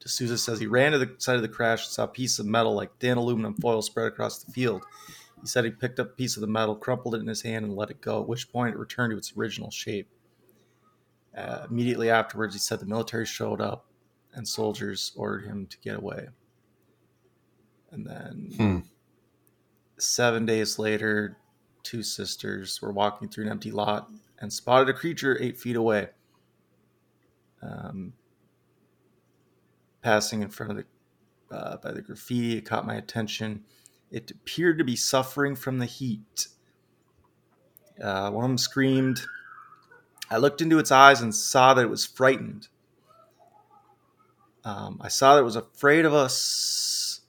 D'Souza 0.00 0.38
says 0.38 0.58
he 0.58 0.66
ran 0.66 0.92
to 0.92 0.98
the 0.98 1.14
side 1.18 1.36
of 1.36 1.42
the 1.42 1.48
crash 1.48 1.84
and 1.84 1.92
saw 1.92 2.04
a 2.04 2.08
piece 2.08 2.38
of 2.38 2.46
metal 2.46 2.74
like 2.74 2.98
thin 2.98 3.18
aluminum 3.18 3.54
foil 3.54 3.82
spread 3.82 4.06
across 4.06 4.42
the 4.42 4.52
field. 4.52 4.82
He 5.40 5.46
said 5.46 5.64
he 5.64 5.70
picked 5.70 6.00
up 6.00 6.08
a 6.08 6.16
piece 6.16 6.36
of 6.36 6.40
the 6.40 6.46
metal, 6.46 6.74
crumpled 6.74 7.14
it 7.14 7.20
in 7.20 7.26
his 7.26 7.42
hand, 7.42 7.64
and 7.64 7.76
let 7.76 7.90
it 7.90 8.00
go, 8.00 8.20
at 8.20 8.28
which 8.28 8.50
point 8.50 8.74
it 8.74 8.78
returned 8.78 9.12
to 9.12 9.18
its 9.18 9.32
original 9.36 9.70
shape. 9.70 10.08
Uh, 11.36 11.66
immediately 11.70 12.10
afterwards, 12.10 12.54
he 12.54 12.60
said 12.60 12.80
the 12.80 12.86
military 12.86 13.24
showed 13.24 13.60
up 13.60 13.86
and 14.34 14.46
soldiers 14.46 15.12
ordered 15.16 15.44
him 15.46 15.66
to 15.66 15.78
get 15.78 15.96
away. 15.96 16.28
And 17.90 18.06
then 18.06 18.52
hmm. 18.56 18.78
seven 19.98 20.46
days 20.46 20.78
later, 20.78 21.36
two 21.82 22.02
sisters 22.02 22.80
were 22.80 22.92
walking 22.92 23.28
through 23.28 23.44
an 23.44 23.50
empty 23.50 23.70
lot 23.70 24.10
and 24.38 24.52
spotted 24.52 24.88
a 24.88 24.94
creature 24.94 25.36
eight 25.40 25.58
feet 25.58 25.76
away. 25.76 26.08
Um, 27.62 28.12
passing 30.02 30.42
in 30.42 30.50
front 30.50 30.72
of 30.72 30.76
the 30.78 30.84
uh, 31.54 31.76
by 31.78 31.92
the 31.92 32.00
graffiti, 32.00 32.58
it 32.58 32.62
caught 32.62 32.86
my 32.86 32.94
attention. 32.94 33.64
It 34.10 34.30
appeared 34.30 34.78
to 34.78 34.84
be 34.84 34.96
suffering 34.96 35.56
from 35.56 35.78
the 35.78 35.86
heat. 35.86 36.48
Uh, 38.00 38.30
one 38.30 38.44
of 38.44 38.50
them 38.50 38.58
screamed, 38.58 39.22
I 40.30 40.36
looked 40.36 40.60
into 40.60 40.78
its 40.78 40.92
eyes 40.92 41.20
and 41.20 41.34
saw 41.34 41.74
that 41.74 41.82
it 41.82 41.90
was 41.90 42.06
frightened. 42.06 42.68
Um, 44.64 45.00
I 45.00 45.08
saw 45.08 45.34
that 45.34 45.40
it 45.40 45.44
was 45.44 45.56
afraid 45.56 46.04
of 46.04 46.14
us 46.14 47.20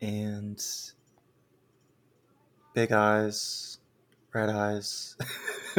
and 0.00 0.62
big 2.74 2.92
eyes, 2.92 3.78
red 4.32 4.48
eyes. 4.48 5.16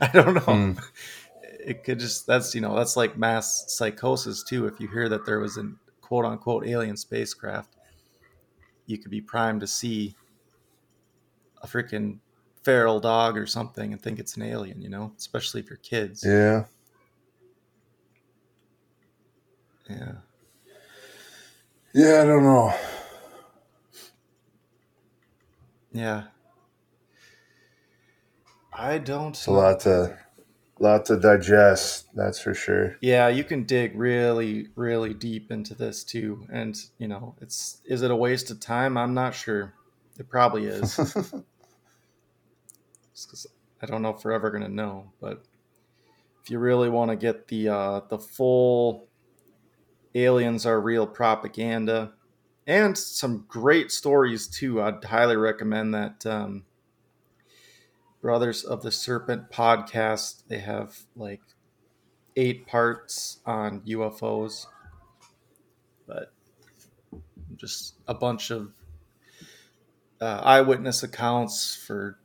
I 0.00 0.10
don't 0.12 0.34
know. 0.34 0.40
Mm. 0.40 0.84
It 1.64 1.84
could 1.84 1.98
just, 1.98 2.26
that's, 2.26 2.54
you 2.54 2.60
know, 2.60 2.76
that's 2.76 2.96
like 2.96 3.16
mass 3.16 3.64
psychosis 3.68 4.42
too. 4.42 4.66
If 4.66 4.80
you 4.80 4.88
hear 4.88 5.08
that 5.08 5.24
there 5.24 5.40
was 5.40 5.56
a 5.56 5.72
quote 6.00 6.24
unquote 6.24 6.66
alien 6.66 6.96
spacecraft, 6.96 7.76
you 8.86 8.98
could 8.98 9.10
be 9.10 9.20
primed 9.20 9.60
to 9.60 9.66
see 9.66 10.14
a 11.62 11.66
freaking 11.66 12.18
feral 12.62 13.00
dog 13.00 13.36
or 13.38 13.46
something 13.46 13.92
and 13.92 14.02
think 14.02 14.18
it's 14.18 14.36
an 14.36 14.42
alien, 14.42 14.80
you 14.80 14.88
know, 14.88 15.12
especially 15.16 15.60
if 15.60 15.68
you're 15.68 15.78
kids. 15.78 16.22
Yeah. 16.24 16.64
Yeah. 19.88 20.12
Yeah, 21.94 22.22
I 22.22 22.24
don't 22.24 22.42
know. 22.42 22.74
Yeah. 25.92 26.24
I 28.72 28.98
don't. 28.98 29.30
It's 29.30 29.46
a 29.46 29.52
lot 29.52 29.80
to, 29.80 30.18
lot 30.84 31.06
to 31.06 31.18
digest. 31.18 32.06
That's 32.14 32.40
for 32.40 32.54
sure. 32.54 32.96
Yeah, 33.00 33.28
you 33.28 33.44
can 33.44 33.64
dig 33.64 33.98
really, 33.98 34.68
really 34.76 35.14
deep 35.14 35.50
into 35.50 35.74
this 35.74 36.04
too, 36.04 36.46
and 36.52 36.76
you 36.98 37.08
know, 37.08 37.34
it's 37.40 37.80
is 37.84 38.02
it 38.02 38.10
a 38.10 38.16
waste 38.16 38.50
of 38.50 38.60
time? 38.60 38.96
I'm 38.96 39.14
not 39.14 39.34
sure. 39.34 39.74
It 40.18 40.28
probably 40.28 40.66
is. 40.66 40.96
because 43.26 43.46
I 43.82 43.86
don't 43.86 44.02
know 44.02 44.10
if 44.10 44.24
we're 44.24 44.32
ever 44.32 44.50
going 44.50 44.62
to 44.62 44.68
know. 44.68 45.12
But 45.20 45.42
if 46.42 46.50
you 46.50 46.58
really 46.58 46.88
want 46.88 47.10
to 47.10 47.16
get 47.16 47.48
the 47.48 47.68
uh, 47.68 48.00
the 48.08 48.18
full 48.18 49.08
aliens 50.14 50.64
are 50.64 50.80
real 50.80 51.06
propaganda 51.06 52.12
and 52.66 52.96
some 52.96 53.44
great 53.48 53.90
stories 53.90 54.46
too, 54.46 54.80
I'd 54.80 55.04
highly 55.04 55.36
recommend 55.36 55.94
that. 55.94 56.24
Um, 56.26 56.64
Brothers 58.24 58.64
of 58.64 58.80
the 58.80 58.90
Serpent 58.90 59.50
podcast. 59.50 60.44
They 60.48 60.56
have 60.60 60.98
like 61.14 61.42
eight 62.36 62.66
parts 62.66 63.40
on 63.44 63.82
UFOs, 63.82 64.64
but 66.06 66.32
just 67.56 67.96
a 68.08 68.14
bunch 68.14 68.50
of 68.50 68.72
uh, 70.22 70.40
eyewitness 70.42 71.02
accounts 71.02 71.76
for 71.76 72.18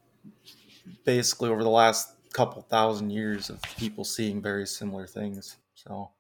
basically 1.03 1.49
over 1.49 1.63
the 1.63 1.69
last 1.69 2.13
couple 2.31 2.61
thousand 2.61 3.09
years 3.09 3.49
of 3.49 3.61
people 3.77 4.05
seeing 4.05 4.41
very 4.41 4.65
similar 4.65 5.05
things. 5.05 5.57
So 5.75 6.11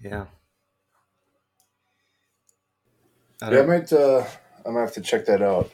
Yeah. 0.00 0.26
I 3.42 3.52
yeah, 3.52 3.62
I 3.62 3.66
might. 3.66 3.92
Uh, 3.92 4.24
I'm 4.58 4.74
gonna 4.74 4.80
have 4.82 4.94
to 4.94 5.00
check 5.00 5.26
that 5.26 5.42
out. 5.42 5.72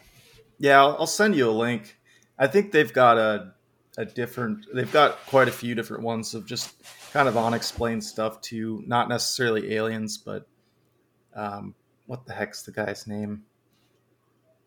Yeah, 0.59 0.81
I'll, 0.81 0.97
I'll 1.01 1.07
send 1.07 1.35
you 1.35 1.49
a 1.49 1.53
link. 1.53 1.99
I 2.39 2.47
think 2.47 2.73
they've 2.73 2.93
got 2.93 3.19
a 3.19 3.53
a 3.99 4.05
different. 4.05 4.67
They've 4.75 4.93
got 4.93 5.19
quite 5.27 5.49
a 5.49 5.53
few 5.53 5.75
different 5.75 6.03
ones 6.03 6.35
of 6.35 6.47
just 6.47 6.75
kind 7.13 7.29
of 7.29 7.37
unexplained 7.37 8.05
stuff 8.05 8.41
too. 8.41 8.83
Not 8.87 9.09
necessarily 9.09 9.75
aliens, 9.75 10.19
but 10.19 10.47
um, 11.35 11.75
what 12.07 12.27
the 12.27 12.35
heck's 12.35 12.63
the 12.63 12.73
guy's 12.73 13.07
name? 13.07 13.45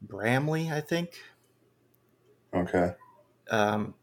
Bramley, 0.02 0.72
I 0.72 0.82
think. 0.82 1.22
Okay. 2.54 2.94
Um, 3.52 3.94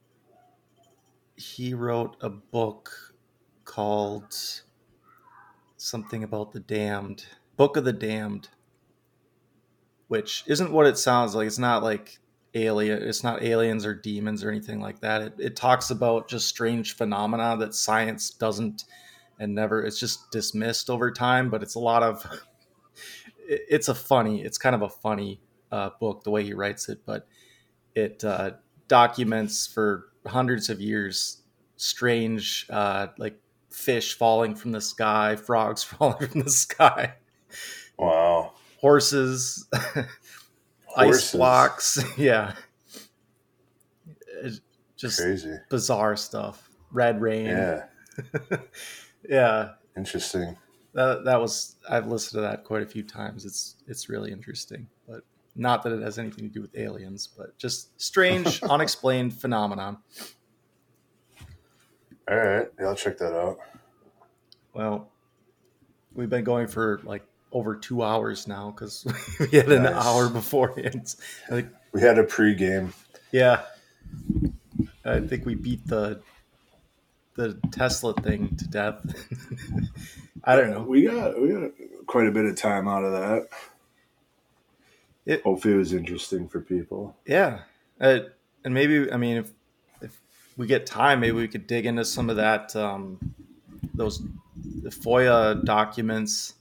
he 1.37 1.75
wrote 1.75 2.17
a 2.21 2.31
book 2.31 3.15
called 3.65 4.35
something 5.77 6.23
about 6.23 6.53
the 6.53 6.61
damned 6.61 7.27
book 7.57 7.77
of 7.77 7.85
the 7.85 7.93
damned 7.93 8.49
which 10.09 10.45
isn't 10.47 10.73
what 10.73 10.87
it 10.87 10.99
sounds 10.99 11.35
like. 11.35 11.47
It's 11.47 11.59
not 11.59 11.83
like 11.83 12.19
alien 12.55 13.03
it's 13.03 13.23
not 13.23 13.43
aliens 13.43 13.85
or 13.85 13.95
demons 13.95 14.43
or 14.43 14.51
anything 14.51 14.81
like 14.81 15.01
that. 15.01 15.23
It, 15.23 15.35
it 15.39 15.57
talks 15.57 15.91
about 15.91 16.29
just 16.29 16.49
strange 16.49 16.97
phenomena 16.97 17.57
that 17.59 17.75
science 17.75 18.31
doesn't 18.31 18.85
and 19.39 19.55
never 19.55 19.83
it's 19.85 20.01
just 20.01 20.31
dismissed 20.31 20.89
over 20.89 21.11
time 21.11 21.51
but 21.51 21.63
it's 21.63 21.75
a 21.75 21.79
lot 21.81 22.03
of 22.03 22.25
it, 23.47 23.61
it's 23.69 23.89
a 23.89 23.95
funny 23.95 24.43
it's 24.43 24.59
kind 24.59 24.75
of 24.75 24.83
a 24.83 24.89
funny 24.89 25.41
uh, 25.71 25.91
book 26.01 26.25
the 26.25 26.31
way 26.31 26.43
he 26.43 26.55
writes 26.55 26.89
it 26.89 27.01
but 27.05 27.27
it 27.95 28.25
uh, 28.25 28.53
documents 28.89 29.67
for 29.67 30.07
hundreds 30.27 30.71
of 30.71 30.81
years 30.81 31.43
strange 31.77 32.67
uh, 32.71 33.09
like 33.19 33.39
fish 33.71 34.17
falling 34.17 34.55
from 34.55 34.73
the 34.73 34.81
sky 34.81 35.37
frogs 35.37 35.83
falling 35.85 36.29
from 36.29 36.41
the 36.41 36.51
sky. 36.51 37.15
Wow 37.99 38.36
horses, 38.87 39.67
ice 40.97 41.33
blocks. 41.33 42.05
yeah. 42.17 42.53
It's 44.45 44.61
just 44.97 45.21
crazy. 45.21 45.57
Bizarre 45.69 46.15
stuff. 46.15 46.71
Red 46.93 47.21
rain. 47.21 47.47
Yeah. 47.47 47.85
yeah. 49.29 49.71
Interesting. 49.97 50.57
That, 50.93 51.25
that 51.25 51.41
was 51.41 51.75
I've 51.91 52.07
listened 52.07 52.39
to 52.39 52.43
that 52.43 52.63
quite 52.63 52.83
a 52.83 52.87
few 52.87 53.03
times. 53.03 53.45
It's 53.45 53.75
it's 53.89 54.09
really 54.09 54.31
interesting, 54.31 54.87
but 55.09 55.23
not 55.57 55.83
that 55.83 55.93
it 55.93 56.03
has 56.03 56.21
anything 56.21 56.45
to 56.45 56.55
do 56.55 56.61
with 56.61 56.79
aliens, 56.79 57.29
but 57.37 57.59
just 57.59 58.01
strange, 58.01 58.63
unexplained 58.63 59.35
phenomenon. 59.35 59.99
All 62.31 62.37
right, 62.37 62.69
yeah, 62.79 62.87
I'll 62.87 62.95
check 62.95 63.19
that 63.19 63.35
out. 63.35 63.59
Well, 64.75 65.11
we've 66.15 66.31
been 66.31 66.45
going 66.45 66.69
for 66.69 67.01
like 67.03 67.27
over 67.57 67.75
two 67.75 68.03
hours 68.03 68.47
now 68.47 68.71
because 68.71 69.07
we 69.41 69.49
had 69.57 69.73
an 69.73 69.85
nice. 69.85 70.05
hour 70.05 70.29
beforehand. 70.29 71.15
Think 71.49 71.69
we 71.93 72.03
had 72.03 72.19
a 72.19 72.23
pregame. 72.23 72.93
Yeah, 73.33 73.63
I 75.05 75.21
think 75.21 75.47
we 75.47 75.55
beat 75.55 75.87
the 75.87 76.21
the 77.35 77.59
Tesla 77.73 78.13
thing 78.13 78.55
to 78.57 78.69
death. 78.69 79.01
I 80.45 80.55
don't 80.55 80.71
know. 80.71 80.83
We 80.83 81.05
got 81.07 81.41
we 81.41 81.49
got 81.49 81.71
quite 82.07 82.27
a 82.27 82.31
bit 82.31 82.45
of 82.45 82.57
time 82.57 82.87
out 82.89 83.05
of 83.05 83.13
that. 83.13 83.49
It, 85.25 85.43
Hopefully, 85.43 85.75
it 85.75 85.79
was 85.79 85.95
interesting 85.95 86.49
for 86.49 86.61
people. 86.61 87.17
Yeah, 87.27 87.61
uh, 88.01 88.21
and 88.65 88.75
maybe 88.75 89.11
I 89.11 89.17
mean 89.17 89.39
if 89.39 89.51
if 90.03 90.21
we 90.59 90.67
get 90.67 90.85
time, 90.85 91.21
maybe 91.21 91.33
we 91.33 91.49
could 91.49 91.67
dig 91.67 91.87
into 91.87 92.05
some 92.05 92.29
of 92.29 92.37
that 92.37 92.77
um, 92.77 93.19
those 93.95 94.23
FOIA 94.85 95.65
documents 95.65 96.55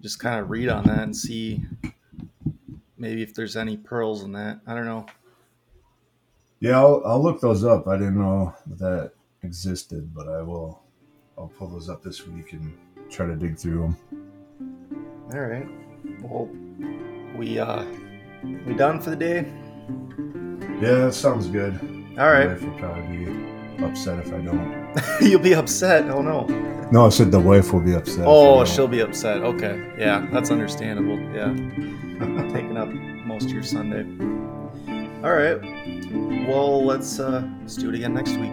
just 0.00 0.18
kind 0.18 0.40
of 0.40 0.50
read 0.50 0.68
on 0.68 0.84
that 0.84 1.00
and 1.00 1.16
see 1.16 1.64
maybe 2.98 3.22
if 3.22 3.34
there's 3.34 3.56
any 3.56 3.76
pearls 3.76 4.22
in 4.22 4.32
that. 4.32 4.60
I 4.66 4.74
don't 4.74 4.86
know. 4.86 5.06
Yeah, 6.60 6.78
I'll, 6.78 7.02
I'll 7.04 7.22
look 7.22 7.40
those 7.40 7.64
up. 7.64 7.86
I 7.86 7.96
didn't 7.96 8.18
know 8.18 8.54
that 8.66 9.12
existed, 9.42 10.14
but 10.14 10.28
I 10.28 10.42
will. 10.42 10.82
I'll 11.38 11.48
pull 11.48 11.68
those 11.68 11.90
up 11.90 12.02
this 12.02 12.26
week 12.26 12.54
and 12.54 12.76
try 13.10 13.26
to 13.26 13.36
dig 13.36 13.58
through 13.58 13.82
them. 13.82 13.96
All 15.32 15.40
right. 15.40 15.66
Well, 16.22 16.48
we 17.36 17.58
uh, 17.58 17.84
we 18.42 18.74
done 18.74 19.00
for 19.00 19.10
the 19.10 19.16
day. 19.16 19.52
Yeah, 20.80 21.06
that 21.06 21.14
sounds 21.14 21.48
good. 21.48 21.74
All 22.18 22.30
right. 22.30 22.46
My 22.46 22.54
wife 22.54 22.62
will 22.62 22.78
probably 22.78 23.24
be 23.24 23.84
upset 23.84 24.18
if 24.20 24.32
I 24.32 24.38
don't. 24.38 24.85
You'll 25.20 25.40
be 25.40 25.54
upset. 25.54 26.08
Oh 26.10 26.22
no. 26.22 26.46
No, 26.92 27.06
I 27.06 27.08
said 27.08 27.32
the 27.32 27.40
wife 27.40 27.72
will 27.72 27.80
be 27.80 27.94
upset. 27.94 28.24
Oh, 28.26 28.64
she'll 28.64 28.86
be 28.86 29.00
upset. 29.00 29.42
Okay. 29.42 29.92
Yeah, 29.98 30.26
that's 30.32 30.50
understandable. 30.50 31.18
Yeah. 31.34 31.52
Taking 32.52 32.76
up 32.76 32.88
most 33.26 33.46
of 33.46 33.50
your 33.50 33.64
Sunday. 33.64 34.04
All 35.24 35.32
right. 35.32 35.60
Well, 36.48 36.84
let's 36.84 37.18
uh 37.18 37.42
let's 37.60 37.74
do 37.76 37.88
it 37.88 37.94
again 37.96 38.14
next 38.14 38.36
week. 38.36 38.52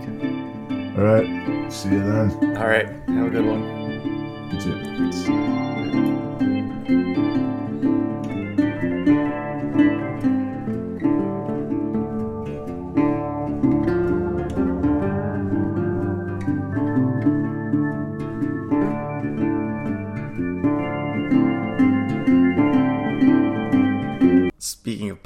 All 0.98 1.04
right. 1.04 1.72
See 1.72 1.90
you 1.90 2.00
then. 2.00 2.32
All 2.58 2.68
right. 2.68 2.88
Have 2.88 3.28
a 3.28 3.30
good 3.30 3.46
one. 3.46 3.64
You 4.52 4.60
too. 4.62 4.80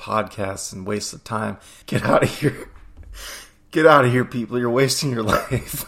Podcasts 0.08 0.72
and 0.72 0.88
waste 0.88 1.12
of 1.14 1.24
time. 1.26 1.58
Get 1.86 2.04
out 2.04 2.24
of 2.24 2.40
here. 2.40 2.70
Get 3.72 3.86
out 3.86 4.06
of 4.06 4.12
here, 4.12 4.24
people. 4.24 4.58
You're 4.58 4.70
wasting 4.70 5.12
your 5.12 5.24
life. 5.36 5.86